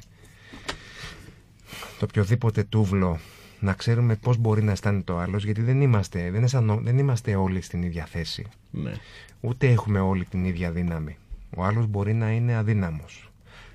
[1.98, 3.18] το οποιοδήποτε τούβλο
[3.60, 7.34] να ξέρουμε πώς μπορεί να αισθάνεται ο άλλος γιατί δεν είμαστε, δεν, αισθανό- δεν είμαστε
[7.34, 8.92] όλοι στην ίδια θέση ναι.
[9.40, 11.16] ούτε έχουμε όλοι την ίδια δύναμη.
[11.56, 13.30] Ο άλλος μπορεί να είναι αδύναμος.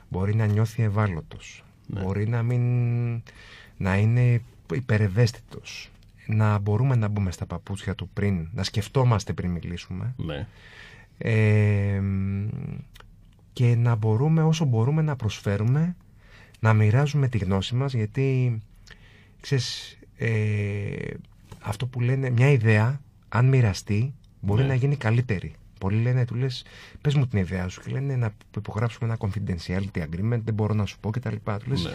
[0.09, 1.63] Μπορεί να νιώθει ευάλωτος.
[1.87, 2.61] Μπορεί να μην...
[3.77, 4.41] να είναι
[4.73, 5.87] υπερευαίσθητος.
[6.27, 10.47] να μπορούμε να μπούμε στα παπούτσια του πριν, να σκεφτόμαστε πριν μιλήσουμε Ναι.
[11.17, 12.01] ε,
[13.53, 15.95] και να μπορούμε όσο μπορούμε να προσφέρουμε,
[16.59, 18.59] να μοιράζουμε τη γνώση μας γιατί
[19.41, 20.95] ξέρεις, ε,
[21.61, 24.67] αυτό που λένε μια ιδέα αν μοιραστεί μπορεί Ναι.
[24.67, 25.53] να γίνει καλύτερη.
[25.79, 26.65] Πολλοί λένε, του λες,
[27.01, 30.85] πες μου την ιδέα σου και λένε να υπογράψουμε ένα confidentiality agreement, δεν μπορώ να
[30.85, 31.35] σου πω κτλ.
[31.45, 31.91] Του λες, Ναι.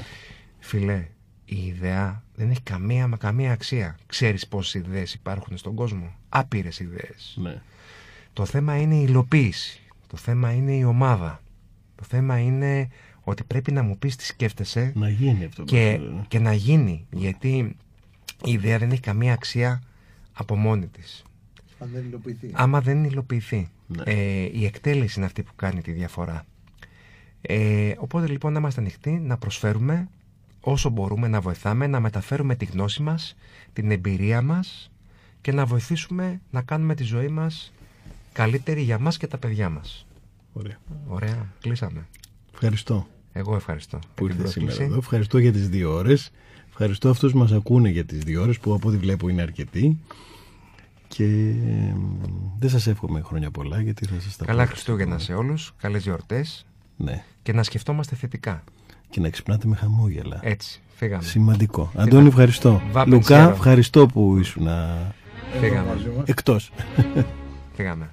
[0.59, 1.07] φίλε,
[1.49, 3.99] η ιδέα δεν έχει καμία μα καμία αξία.
[4.07, 7.37] Ξέρεις πόσες ιδέες υπάρχουν στον κόσμο; Άπειρες ιδέες.
[7.43, 7.63] Ναι.
[8.33, 9.81] Το θέμα είναι η υλοποίηση.
[10.07, 11.43] Το θέμα είναι η ομάδα.
[11.95, 12.89] Το θέμα είναι
[13.21, 15.65] ότι πρέπει να μου πεις τι σκέφτεσαι Να γίνει αυτό.
[15.65, 16.25] και, που λέτε.
[16.29, 17.07] και να γίνει.
[17.11, 17.77] Γιατί
[18.45, 19.83] η ιδέα δεν έχει καμία αξία
[20.33, 21.23] από μόνη της.
[21.79, 22.51] Αν δεν υλοποιηθεί.
[22.53, 23.69] Άμα δεν υλοποιηθεί.
[23.87, 24.03] Ναι.
[24.05, 26.47] Ε, η εκτέλεση είναι αυτή που κάνει τη διαφορά.
[27.41, 30.09] Ε, οπότε λοιπόν να είμαστε ανοιχτοί, να προσφέρουμε
[30.61, 33.37] όσο μπορούμε να βοηθάμε, να μεταφέρουμε τη γνώση μας,
[33.73, 34.91] την εμπειρία μας
[35.41, 37.73] και να βοηθήσουμε να κάνουμε τη ζωή μας
[38.33, 40.07] καλύτερη για μας και τα παιδιά μας.
[40.53, 40.77] Ωραία.
[41.07, 42.07] Ωραία, κλείσαμε.
[42.53, 43.99] Ευχαριστώ Εγώ ευχαριστώ.
[44.15, 44.83] που για την ήρθες σήμερα πρόσκληση.
[44.91, 44.97] εδώ.
[44.99, 46.31] Ευχαριστώ για τις δύο ώρες.
[46.69, 49.99] Ευχαριστώ αυτούς που μας ακούνε για τις δύο ώρες που από ό,τι βλέπω είναι αρκετοί.
[51.09, 51.95] Και ε,
[52.59, 54.69] δεν σας εύχομαι χρόνια πολλά γιατί θα σας τα Καλά πω.
[54.71, 56.67] Χριστούγεννα σε όλους, καλές γιορτές
[56.97, 57.25] Ναι.
[57.43, 58.65] και να σκεφτόμαστε θετικά.
[59.11, 60.39] Και να ξυπνάτε με χαμόγελα.
[60.43, 61.23] Έτσι, φύγαμε.
[61.23, 61.91] Σημαντικό.
[61.97, 62.83] Αντώνη, ευχαριστώ.
[62.93, 63.51] Βάπεν Λουκά, Σιέρο.
[63.51, 64.69] ευχαριστώ που ήσουν
[65.61, 65.97] Φύγαμε.
[66.25, 66.71] εκτός.
[67.75, 68.11] Φύγαμε.